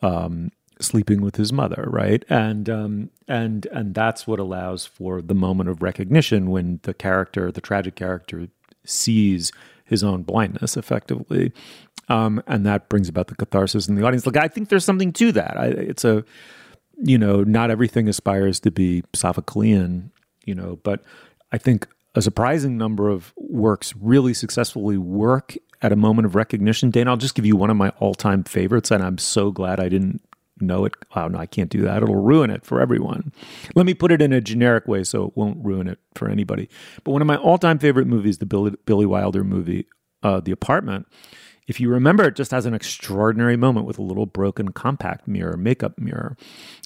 um, 0.00 0.52
sleeping 0.80 1.20
with 1.20 1.36
his 1.36 1.52
mother, 1.52 1.84
right? 1.86 2.24
And 2.30 2.68
um, 2.70 3.10
and 3.28 3.66
and 3.66 3.94
that's 3.94 4.26
what 4.26 4.38
allows 4.38 4.86
for 4.86 5.20
the 5.20 5.34
moment 5.34 5.68
of 5.68 5.82
recognition 5.82 6.50
when 6.50 6.80
the 6.82 6.94
character, 6.94 7.52
the 7.52 7.60
tragic 7.60 7.94
character, 7.94 8.48
sees 8.84 9.52
his 9.84 10.02
own 10.02 10.22
blindness 10.22 10.76
effectively. 10.76 11.52
Um, 12.08 12.42
and 12.46 12.64
that 12.66 12.88
brings 12.88 13.08
about 13.08 13.28
the 13.28 13.34
catharsis 13.34 13.88
in 13.88 13.96
the 13.96 14.06
audience. 14.06 14.26
Like, 14.26 14.36
I 14.36 14.48
think 14.48 14.68
there's 14.68 14.84
something 14.84 15.12
to 15.14 15.32
that. 15.32 15.56
I, 15.58 15.66
it's 15.66 16.04
a, 16.04 16.24
you 17.02 17.18
know, 17.18 17.42
not 17.42 17.70
everything 17.70 18.08
aspires 18.08 18.60
to 18.60 18.70
be 18.70 19.02
Sophoclean, 19.12 20.10
you 20.44 20.54
know, 20.54 20.78
but 20.82 21.02
I 21.52 21.58
think 21.58 21.86
a 22.14 22.22
surprising 22.22 22.78
number 22.78 23.08
of 23.08 23.32
works 23.36 23.94
really 23.96 24.32
successfully 24.34 24.96
work 24.96 25.56
at 25.82 25.92
a 25.92 25.96
moment 25.96 26.26
of 26.26 26.34
recognition. 26.34 26.90
Dana, 26.90 27.10
I'll 27.10 27.16
just 27.16 27.34
give 27.34 27.44
you 27.44 27.56
one 27.56 27.70
of 27.70 27.76
my 27.76 27.90
all 27.98 28.14
time 28.14 28.44
favorites, 28.44 28.90
and 28.90 29.02
I'm 29.02 29.18
so 29.18 29.50
glad 29.50 29.78
I 29.78 29.88
didn't 29.88 30.22
know 30.58 30.86
it. 30.86 30.94
Oh, 31.14 31.28
no, 31.28 31.38
I 31.38 31.46
can't 31.46 31.70
do 31.70 31.82
that. 31.82 32.02
It'll 32.02 32.16
ruin 32.16 32.50
it 32.50 32.64
for 32.64 32.80
everyone. 32.80 33.32
Let 33.74 33.84
me 33.84 33.92
put 33.92 34.10
it 34.10 34.22
in 34.22 34.32
a 34.32 34.40
generic 34.40 34.88
way 34.88 35.04
so 35.04 35.26
it 35.26 35.36
won't 35.36 35.62
ruin 35.64 35.86
it 35.86 35.98
for 36.14 36.28
anybody. 36.30 36.70
But 37.04 37.12
one 37.12 37.20
of 37.20 37.26
my 37.26 37.36
all 37.36 37.58
time 37.58 37.78
favorite 37.78 38.06
movies, 38.06 38.38
the 38.38 38.46
Billy, 38.46 38.74
Billy 38.86 39.06
Wilder 39.06 39.44
movie, 39.44 39.86
uh, 40.22 40.40
The 40.40 40.52
Apartment, 40.52 41.06
if 41.66 41.80
you 41.80 41.88
remember, 41.88 42.24
it 42.24 42.36
just 42.36 42.50
has 42.50 42.66
an 42.66 42.74
extraordinary 42.74 43.56
moment 43.56 43.86
with 43.86 43.98
a 43.98 44.02
little 44.02 44.26
broken 44.26 44.70
compact 44.72 45.26
mirror, 45.26 45.56
makeup 45.56 45.98
mirror. 45.98 46.36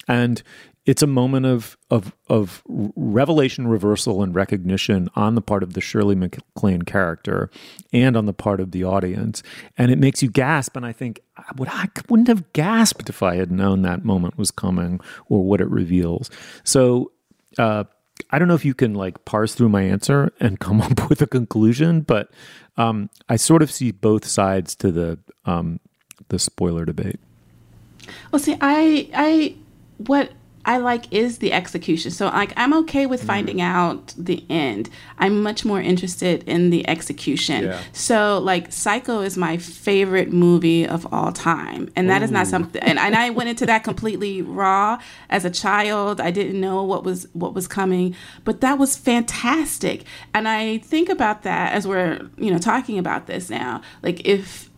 And 0.07 0.41
it's 0.85 1.03
a 1.03 1.07
moment 1.07 1.45
of 1.45 1.77
of 1.91 2.13
of 2.27 2.63
revelation, 2.67 3.67
reversal, 3.67 4.23
and 4.23 4.33
recognition 4.33 5.09
on 5.15 5.35
the 5.35 5.41
part 5.41 5.61
of 5.61 5.73
the 5.73 5.81
Shirley 5.81 6.15
MacLaine 6.15 6.81
character, 6.81 7.51
and 7.93 8.17
on 8.17 8.25
the 8.25 8.33
part 8.33 8.59
of 8.59 8.71
the 8.71 8.83
audience, 8.83 9.43
and 9.77 9.91
it 9.91 9.99
makes 9.99 10.23
you 10.23 10.29
gasp. 10.29 10.75
And 10.75 10.85
I 10.85 10.91
think, 10.91 11.21
would 11.55 11.69
I 11.69 11.87
wouldn't 12.09 12.29
have 12.29 12.51
gasped 12.53 13.09
if 13.09 13.21
I 13.21 13.35
had 13.35 13.51
known 13.51 13.83
that 13.83 14.03
moment 14.03 14.37
was 14.37 14.49
coming 14.49 14.99
or 15.27 15.43
what 15.43 15.61
it 15.61 15.69
reveals. 15.69 16.29
So. 16.63 17.11
Uh, 17.57 17.83
I 18.29 18.39
don't 18.39 18.47
know 18.47 18.53
if 18.53 18.65
you 18.65 18.73
can 18.73 18.93
like 18.93 19.25
parse 19.25 19.55
through 19.55 19.69
my 19.69 19.81
answer 19.81 20.31
and 20.39 20.59
come 20.59 20.81
up 20.81 21.09
with 21.09 21.21
a 21.21 21.27
conclusion, 21.27 22.01
but 22.01 22.29
um, 22.77 23.09
I 23.29 23.35
sort 23.35 23.61
of 23.61 23.71
see 23.71 23.91
both 23.91 24.25
sides 24.25 24.75
to 24.75 24.91
the 24.91 25.19
um, 25.45 25.79
the 26.29 26.39
spoiler 26.39 26.85
debate. 26.85 27.19
Well, 28.31 28.39
see, 28.39 28.57
I 28.61 29.09
I 29.13 29.55
what 29.97 30.31
I 30.65 30.77
like 30.77 31.11
is 31.11 31.39
the 31.39 31.53
execution. 31.53 32.11
So 32.11 32.27
like 32.27 32.53
I'm 32.55 32.73
okay 32.79 33.05
with 33.05 33.21
mm-hmm. 33.21 33.27
finding 33.27 33.57
mm. 33.57 33.63
out 33.63 34.13
the 34.17 34.43
end. 34.49 34.89
I'm 35.17 35.41
much 35.41 35.65
more 35.65 35.81
interested 35.81 36.43
in 36.43 36.69
the 36.69 36.87
execution. 36.87 37.65
Yeah. 37.65 37.81
So 37.93 38.39
like 38.39 38.71
Psycho 38.71 39.21
is 39.21 39.37
my 39.37 39.57
favorite 39.57 40.31
movie 40.31 40.87
of 40.87 41.11
all 41.13 41.31
time. 41.31 41.91
And 41.95 42.09
that 42.09 42.21
Ooh. 42.21 42.25
is 42.25 42.31
not 42.31 42.47
something 42.47 42.81
and, 42.83 42.99
and 42.99 43.15
I 43.15 43.29
went 43.29 43.49
into 43.49 43.65
that 43.65 43.83
completely 43.83 44.41
raw 44.41 44.99
as 45.29 45.45
a 45.45 45.49
child. 45.49 46.21
I 46.21 46.31
didn't 46.31 46.59
know 46.59 46.83
what 46.83 47.03
was 47.03 47.27
what 47.33 47.53
was 47.53 47.67
coming, 47.67 48.15
but 48.43 48.61
that 48.61 48.77
was 48.77 48.95
fantastic. 48.95 50.03
And 50.33 50.47
I 50.47 50.79
think 50.79 51.09
about 51.09 51.43
that 51.43 51.73
as 51.73 51.87
we're, 51.87 52.29
you 52.37 52.51
know, 52.51 52.57
talking 52.57 52.97
about 52.97 53.27
this 53.27 53.49
now. 53.49 53.81
Like 54.03 54.25
if 54.25 54.69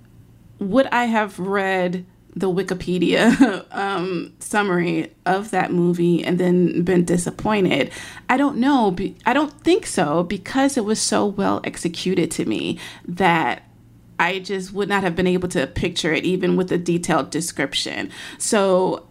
would 0.60 0.88
I 0.88 1.06
have 1.06 1.40
read 1.40 2.06
the 2.36 2.50
Wikipedia 2.50 3.66
um, 3.72 4.34
summary 4.40 5.14
of 5.26 5.52
that 5.52 5.72
movie 5.72 6.24
and 6.24 6.40
then 6.40 6.84
been 6.84 7.06
disappointed. 7.06 7.92
I 8.30 8.38
don't 8.38 8.58
know. 8.58 8.96
I 9.26 9.34
don't 9.34 9.54
think 9.62 9.86
so 9.86 10.24
because 10.24 10.78
it 10.78 10.86
was 10.86 11.00
so 11.00 11.26
well 11.26 11.62
executed 11.64 12.32
to 12.32 12.46
me 12.46 12.80
that 13.08 13.64
I 14.20 14.40
just 14.40 14.74
would 14.74 14.90
not 14.90 15.04
have 15.04 15.16
been 15.16 15.28
able 15.28 15.50
to 15.50 15.68
picture 15.68 16.14
it 16.14 16.24
even 16.24 16.56
with 16.56 16.72
a 16.72 16.78
detailed 16.78 17.30
description. 17.30 18.12
So 18.38 19.08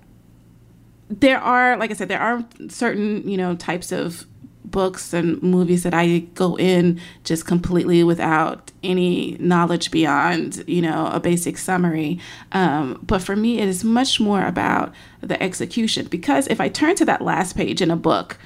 there 1.08 1.38
are, 1.38 1.76
like 1.76 1.90
I 1.90 1.94
said, 1.94 2.08
there 2.08 2.20
are 2.20 2.44
certain, 2.68 3.28
you 3.28 3.36
know, 3.36 3.54
types 3.54 3.92
of 3.92 4.26
books 4.64 5.12
and 5.12 5.42
movies 5.42 5.82
that 5.82 5.94
I 5.94 6.20
go 6.34 6.56
in 6.56 7.00
just 7.24 7.46
completely 7.46 8.04
without 8.04 8.70
any 8.82 9.36
knowledge 9.38 9.90
beyond, 9.90 10.64
you 10.66 10.82
know, 10.82 11.08
a 11.12 11.20
basic 11.20 11.58
summary. 11.58 12.18
Um, 12.52 13.00
but 13.02 13.22
for 13.22 13.36
me, 13.36 13.58
it 13.58 13.68
is 13.68 13.84
much 13.84 14.20
more 14.20 14.44
about 14.44 14.92
the 15.20 15.40
execution 15.42 16.06
because 16.06 16.46
if 16.48 16.60
I 16.60 16.68
turn 16.68 16.94
to 16.96 17.04
that 17.04 17.22
last 17.22 17.56
page 17.56 17.82
in 17.82 17.90
a 17.90 17.96
book, 17.96 18.38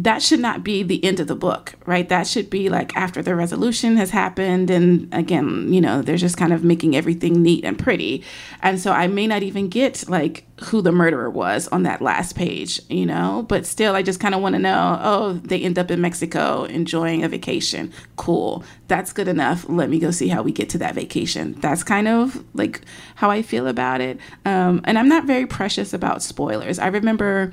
that 0.00 0.22
should 0.22 0.38
not 0.38 0.62
be 0.62 0.84
the 0.84 1.04
end 1.04 1.18
of 1.18 1.26
the 1.26 1.34
book, 1.34 1.74
right? 1.84 2.08
That 2.08 2.28
should 2.28 2.48
be 2.48 2.68
like 2.68 2.96
after 2.96 3.20
the 3.20 3.34
resolution 3.34 3.96
has 3.96 4.10
happened. 4.10 4.70
And 4.70 5.12
again, 5.12 5.72
you 5.72 5.80
know, 5.80 6.02
they're 6.02 6.16
just 6.16 6.36
kind 6.36 6.52
of 6.52 6.62
making 6.62 6.94
everything 6.94 7.42
neat 7.42 7.64
and 7.64 7.76
pretty. 7.76 8.22
And 8.62 8.78
so 8.78 8.92
I 8.92 9.08
may 9.08 9.26
not 9.26 9.42
even 9.42 9.68
get 9.68 10.08
like 10.08 10.44
who 10.66 10.82
the 10.82 10.92
murderer 10.92 11.28
was 11.28 11.66
on 11.68 11.82
that 11.82 12.00
last 12.00 12.36
page, 12.36 12.80
you 12.88 13.06
know, 13.06 13.44
but 13.48 13.66
still, 13.66 13.96
I 13.96 14.02
just 14.02 14.20
kind 14.20 14.36
of 14.36 14.40
want 14.40 14.54
to 14.54 14.60
know 14.60 15.00
oh, 15.02 15.32
they 15.32 15.60
end 15.62 15.80
up 15.80 15.90
in 15.90 16.00
Mexico 16.00 16.64
enjoying 16.64 17.24
a 17.24 17.28
vacation. 17.28 17.92
Cool. 18.14 18.62
That's 18.86 19.12
good 19.12 19.26
enough. 19.26 19.68
Let 19.68 19.90
me 19.90 19.98
go 19.98 20.12
see 20.12 20.28
how 20.28 20.42
we 20.42 20.52
get 20.52 20.68
to 20.70 20.78
that 20.78 20.94
vacation. 20.94 21.54
That's 21.54 21.82
kind 21.82 22.06
of 22.06 22.44
like 22.54 22.82
how 23.16 23.30
I 23.32 23.42
feel 23.42 23.66
about 23.66 24.00
it. 24.00 24.20
Um, 24.44 24.80
and 24.84 24.96
I'm 24.96 25.08
not 25.08 25.24
very 25.24 25.46
precious 25.46 25.92
about 25.92 26.22
spoilers. 26.22 26.78
I 26.78 26.86
remember 26.86 27.52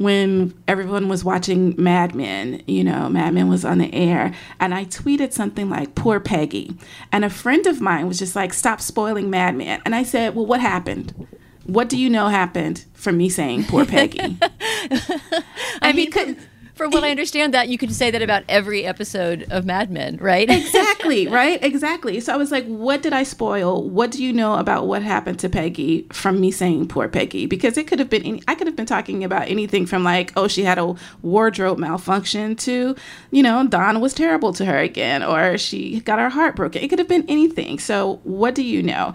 when 0.00 0.54
everyone 0.66 1.10
was 1.10 1.22
watching 1.22 1.74
Mad 1.76 2.14
Men, 2.14 2.62
you 2.66 2.82
know, 2.82 3.10
Mad 3.10 3.34
Men 3.34 3.50
was 3.50 3.66
on 3.66 3.76
the 3.76 3.92
air, 3.92 4.32
and 4.58 4.72
I 4.72 4.86
tweeted 4.86 5.34
something 5.34 5.68
like, 5.68 5.94
Poor 5.94 6.18
Peggy. 6.18 6.74
And 7.12 7.22
a 7.22 7.28
friend 7.28 7.66
of 7.66 7.82
mine 7.82 8.08
was 8.08 8.18
just 8.18 8.34
like, 8.34 8.54
Stop 8.54 8.80
spoiling 8.80 9.28
Mad 9.28 9.54
Men. 9.56 9.82
And 9.84 9.94
I 9.94 10.02
said, 10.02 10.34
Well, 10.34 10.46
what 10.46 10.62
happened? 10.62 11.26
What 11.64 11.90
do 11.90 11.98
you 11.98 12.08
know 12.08 12.28
happened 12.28 12.86
from 12.94 13.18
me 13.18 13.28
saying 13.28 13.64
Poor 13.64 13.84
Peggy? 13.84 14.38
I 15.82 15.92
mean, 15.92 16.10
couldn't 16.10 16.38
from 16.80 16.90
what 16.92 17.04
I 17.04 17.10
understand, 17.16 17.52
that 17.52 17.68
you 17.68 17.76
could 17.76 17.92
say 17.94 18.10
that 18.10 18.22
about 18.22 18.42
every 18.48 18.86
episode 18.86 19.46
of 19.50 19.66
Mad 19.66 19.90
Men, 19.90 20.16
right? 20.16 20.48
exactly, 20.48 21.28
right? 21.40 21.62
Exactly. 21.62 22.18
So 22.20 22.32
I 22.32 22.36
was 22.36 22.50
like, 22.50 22.64
what 22.64 23.02
did 23.02 23.12
I 23.12 23.22
spoil? 23.22 23.86
What 23.88 24.10
do 24.10 24.24
you 24.24 24.32
know 24.32 24.54
about 24.54 24.86
what 24.86 25.02
happened 25.02 25.38
to 25.40 25.50
Peggy 25.50 26.06
from 26.10 26.40
me 26.40 26.50
saying 26.50 26.88
poor 26.88 27.06
Peggy? 27.06 27.44
Because 27.44 27.76
it 27.76 27.86
could 27.86 27.98
have 27.98 28.08
been, 28.08 28.22
any, 28.22 28.42
I 28.48 28.54
could 28.54 28.66
have 28.66 28.76
been 28.76 28.86
talking 28.86 29.22
about 29.22 29.48
anything 29.48 29.84
from 29.84 30.02
like, 30.02 30.32
oh, 30.36 30.48
she 30.48 30.64
had 30.64 30.78
a 30.78 30.94
wardrobe 31.20 31.78
malfunction 31.78 32.56
to, 32.56 32.96
you 33.30 33.42
know, 33.42 33.66
Don 33.66 34.00
was 34.00 34.14
terrible 34.14 34.54
to 34.54 34.64
her 34.64 34.78
again, 34.78 35.22
or 35.22 35.58
she 35.58 36.00
got 36.00 36.18
her 36.18 36.30
heart 36.30 36.56
broken. 36.56 36.82
It 36.82 36.88
could 36.88 36.98
have 36.98 37.08
been 37.08 37.26
anything. 37.28 37.78
So 37.78 38.20
what 38.24 38.54
do 38.54 38.62
you 38.62 38.82
know? 38.82 39.12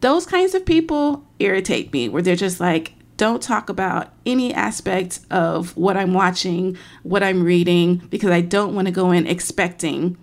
Those 0.00 0.26
kinds 0.26 0.54
of 0.54 0.66
people 0.66 1.24
irritate 1.38 1.90
me 1.92 2.10
where 2.10 2.20
they're 2.20 2.36
just 2.36 2.60
like, 2.60 2.92
don't 3.18 3.42
talk 3.42 3.68
about 3.68 4.12
any 4.24 4.54
aspect 4.54 5.20
of 5.30 5.76
what 5.76 5.96
I'm 5.96 6.14
watching, 6.14 6.78
what 7.02 7.22
I'm 7.22 7.42
reading, 7.42 7.96
because 8.08 8.30
I 8.30 8.40
don't 8.40 8.74
want 8.74 8.86
to 8.86 8.92
go 8.92 9.10
in 9.10 9.26
expecting 9.26 10.16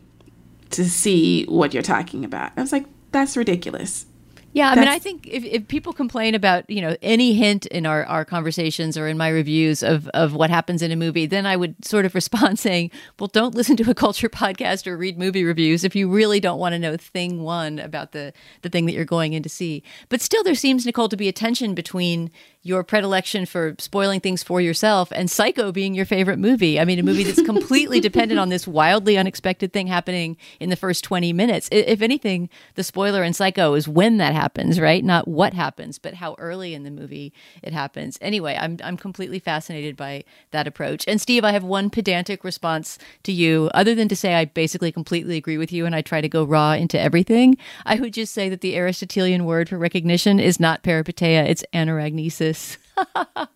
to 0.72 0.90
see 0.90 1.46
what 1.46 1.74
you're 1.74 1.84
talking 1.84 2.26
about. 2.26 2.52
I 2.58 2.62
was 2.62 2.72
like, 2.72 2.86
that's 3.12 3.38
ridiculous. 3.38 4.08
Yeah, 4.56 4.72
I 4.72 4.76
That's, 4.76 4.86
mean, 4.86 4.96
I 4.96 5.00
think 5.00 5.28
if, 5.28 5.44
if 5.44 5.68
people 5.68 5.92
complain 5.92 6.34
about 6.34 6.70
you 6.70 6.80
know 6.80 6.96
any 7.02 7.34
hint 7.34 7.66
in 7.66 7.86
our, 7.86 8.06
our 8.06 8.24
conversations 8.24 8.98
or 8.98 9.06
in 9.10 9.18
my 9.18 9.28
reviews 9.28 9.84
of 9.84 10.08
of 10.14 10.34
what 10.34 10.50
happens 10.50 10.82
in 10.82 10.94
a 10.94 10.96
movie, 10.96 11.26
then 11.26 11.46
I 11.46 11.58
would 11.58 11.76
sort 11.84 12.06
of 12.06 12.16
respond 12.22 12.58
saying, 12.58 12.92
"Well, 13.20 13.28
don't 13.28 13.54
listen 13.54 13.76
to 13.76 13.92
a 13.92 13.94
culture 13.94 14.30
podcast 14.44 14.88
or 14.88 14.96
read 14.96 15.20
movie 15.20 15.44
reviews 15.44 15.84
if 15.84 15.94
you 15.94 16.10
really 16.10 16.40
don't 16.40 16.58
want 16.58 16.72
to 16.72 16.80
know 16.80 16.96
thing 16.96 17.44
one 17.44 17.80
about 17.80 18.14
the 18.14 18.32
the 18.62 18.70
thing 18.70 18.86
that 18.86 18.94
you're 18.94 19.04
going 19.04 19.34
in 19.34 19.44
to 19.44 19.50
see." 19.50 19.84
But 20.08 20.22
still, 20.22 20.42
there 20.42 20.56
seems 20.56 20.86
Nichole 20.86 21.10
to 21.10 21.18
be 21.18 21.28
a 21.28 21.34
tension 21.34 21.76
between 21.76 22.32
your 22.66 22.84
predilection 22.84 23.46
for 23.46 23.76
spoiling 23.78 24.20
things 24.20 24.42
for 24.42 24.60
yourself 24.60 25.12
and 25.12 25.30
Psycho 25.30 25.72
being 25.72 25.94
your 25.94 26.04
favorite 26.04 26.40
movie. 26.40 26.80
I 26.80 26.86
mean, 26.86 26.98
a 26.98 27.04
movie 27.04 27.24
that's 27.24 27.44
completely 27.44 28.00
dependent 28.02 28.40
on 28.40 28.50
this 28.50 28.68
wildly 28.68 29.20
unexpected 29.20 29.72
thing 29.72 29.86
happening 29.86 30.36
in 30.60 30.72
the 30.72 30.76
first 30.76 31.04
20 31.04 31.32
minutes. 31.32 31.70
If 31.72 32.02
anything, 32.02 32.50
the 32.74 32.84
spoiler 32.84 33.24
in 33.24 33.34
Psycho 33.34 33.76
is 33.76 33.88
when 33.88 34.18
that 34.18 34.34
happens, 34.34 34.80
right? 34.80 35.06
Not 35.06 35.28
what 35.28 35.54
happens, 35.54 36.00
but 36.00 36.16
how 36.16 36.34
early 36.40 36.74
in 36.74 36.82
the 36.82 36.90
movie 36.90 37.34
it 37.62 37.72
happens. 37.72 38.18
Anyway, 38.20 38.58
I'm 38.60 38.80
I'm 38.84 38.98
completely 38.98 39.38
fascinated 39.38 39.96
by 39.96 40.24
that 40.50 40.66
approach. 40.66 41.06
And 41.08 41.22
Steve, 41.22 41.44
I 41.44 41.52
have 41.52 41.64
one 41.64 41.92
pedantic 41.92 42.44
response 42.44 42.98
to 43.24 43.32
you 43.32 43.70
other 43.76 43.94
than 43.94 44.08
to 44.08 44.16
say 44.16 44.34
I 44.34 44.46
basically 44.46 44.92
completely 44.92 45.38
agree 45.38 45.60
with 45.60 45.72
you 45.72 45.86
and 45.86 45.94
I 45.94 46.02
try 46.02 46.20
to 46.20 46.28
go 46.28 46.44
raw 46.44 46.72
into 46.72 47.00
everything. 47.00 47.58
I 47.86 47.98
would 47.98 48.14
just 48.14 48.34
say 48.34 48.50
that 48.50 48.62
the 48.62 48.76
Aristotelian 48.76 49.46
word 49.46 49.70
for 49.70 49.78
recognition 49.78 50.40
is 50.40 50.60
not 50.60 50.82
peripeteia, 50.82 51.48
it's 51.48 51.64
anagnorisis 51.72 52.55
this. 52.56 52.78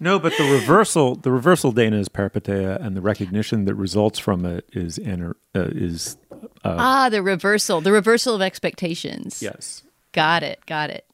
no, 0.00 0.18
but 0.18 0.32
the 0.36 0.44
reversal, 0.44 1.14
the 1.14 1.30
reversal, 1.30 1.72
Dana, 1.72 1.98
is 1.98 2.08
peripeteia, 2.08 2.80
and 2.84 2.96
the 2.96 3.00
recognition 3.00 3.64
that 3.66 3.74
results 3.74 4.18
from 4.18 4.44
it 4.44 4.64
is 4.72 4.98
uh, 4.98 5.32
is 5.54 6.16
uh, 6.32 6.76
ah 6.78 7.08
the 7.08 7.22
reversal, 7.22 7.80
the 7.80 7.92
reversal 7.92 8.34
of 8.34 8.42
expectations. 8.42 9.42
Yes. 9.42 9.82
got 10.12 10.42
it. 10.42 10.64
Got 10.66 10.90
it. 10.90 11.06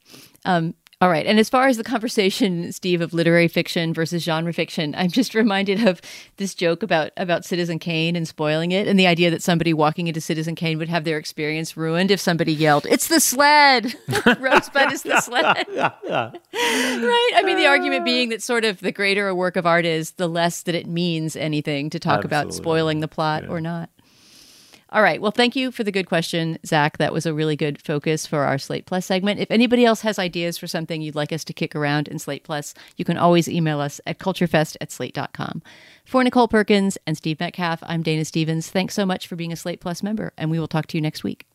Um, 0.44 0.74
all 1.02 1.08
right. 1.08 1.26
And 1.26 1.40
as 1.40 1.48
far 1.48 1.66
as 1.66 1.78
the 1.78 1.82
conversation, 1.82 2.70
Steve, 2.70 3.00
of 3.00 3.12
literary 3.12 3.48
fiction 3.48 3.92
versus 3.92 4.22
genre 4.22 4.52
fiction, 4.52 4.94
I'm 4.96 5.10
just 5.10 5.34
reminded 5.34 5.84
of 5.84 6.00
this 6.36 6.54
joke 6.54 6.84
about 6.84 7.10
about 7.16 7.44
Citizen 7.44 7.80
Kane 7.80 8.14
and 8.14 8.28
spoiling 8.28 8.70
it, 8.70 8.86
and 8.86 8.96
the 9.00 9.08
idea 9.08 9.28
that 9.32 9.42
somebody 9.42 9.74
walking 9.74 10.06
into 10.06 10.20
Citizen 10.20 10.54
Kane 10.54 10.78
would 10.78 10.88
have 10.88 11.02
their 11.02 11.18
experience 11.18 11.76
ruined 11.76 12.12
if 12.12 12.20
somebody 12.20 12.52
yelled, 12.52 12.86
"It's 12.86 13.08
the 13.08 13.18
sled! 13.18 13.96
Rosebud 14.38 14.92
is 14.92 15.02
the 15.02 15.20
sled!" 15.20 15.66
right? 15.74 17.32
I 17.34 17.42
mean, 17.44 17.56
the 17.56 17.66
argument 17.66 18.04
being 18.04 18.28
that 18.28 18.40
sort 18.40 18.64
of 18.64 18.78
the 18.78 18.92
greater 18.92 19.26
a 19.26 19.34
work 19.34 19.56
of 19.56 19.66
art 19.66 19.84
is, 19.84 20.12
the 20.12 20.28
less 20.28 20.62
that 20.62 20.76
it 20.76 20.86
means 20.86 21.34
anything 21.34 21.90
to 21.90 21.98
talk 21.98 22.24
about 22.24 22.54
spoiling 22.54 23.00
the 23.00 23.08
plot 23.08 23.48
or 23.48 23.60
not. 23.60 23.90
All 24.92 25.02
right. 25.02 25.22
Well, 25.22 25.30
thank 25.30 25.56
you 25.56 25.70
for 25.70 25.84
the 25.84 25.90
good 25.90 26.06
question, 26.06 26.58
Zach. 26.66 26.98
That 26.98 27.14
was 27.14 27.24
a 27.24 27.32
really 27.32 27.56
good 27.56 27.80
focus 27.80 28.26
for 28.26 28.40
our 28.40 28.58
Slate 28.58 28.84
Plus 28.84 29.06
segment. 29.06 29.40
If 29.40 29.50
anybody 29.50 29.86
else 29.86 30.02
has 30.02 30.18
ideas 30.18 30.58
for 30.58 30.66
something 30.66 31.00
you'd 31.00 31.14
like 31.14 31.32
us 31.32 31.44
to 31.44 31.54
kick 31.54 31.74
around 31.74 32.08
in 32.08 32.18
Slate 32.18 32.44
Plus, 32.44 32.74
you 32.98 33.04
can 33.06 33.16
always 33.16 33.48
email 33.48 33.80
us 33.80 34.02
at 34.06 34.18
culturefest 34.18 34.76
at 34.82 34.92
slate.com. 34.92 35.62
For 36.04 36.22
Nichole 36.22 36.50
Perkins 36.50 36.98
and 37.06 37.16
Steve 37.16 37.40
Metcalf, 37.40 37.82
I'm 37.84 38.02
Dana 38.02 38.26
Stevens. 38.26 38.68
Thanks 38.68 38.92
so 38.92 39.06
much 39.06 39.26
for 39.26 39.34
being 39.34 39.50
a 39.50 39.56
Slate 39.56 39.80
Plus 39.80 40.02
member, 40.02 40.34
and 40.36 40.50
we 40.50 40.58
will 40.58 40.68
talk 40.68 40.86
to 40.88 40.98
you 40.98 41.00
next 41.00 41.24
week. 41.24 41.46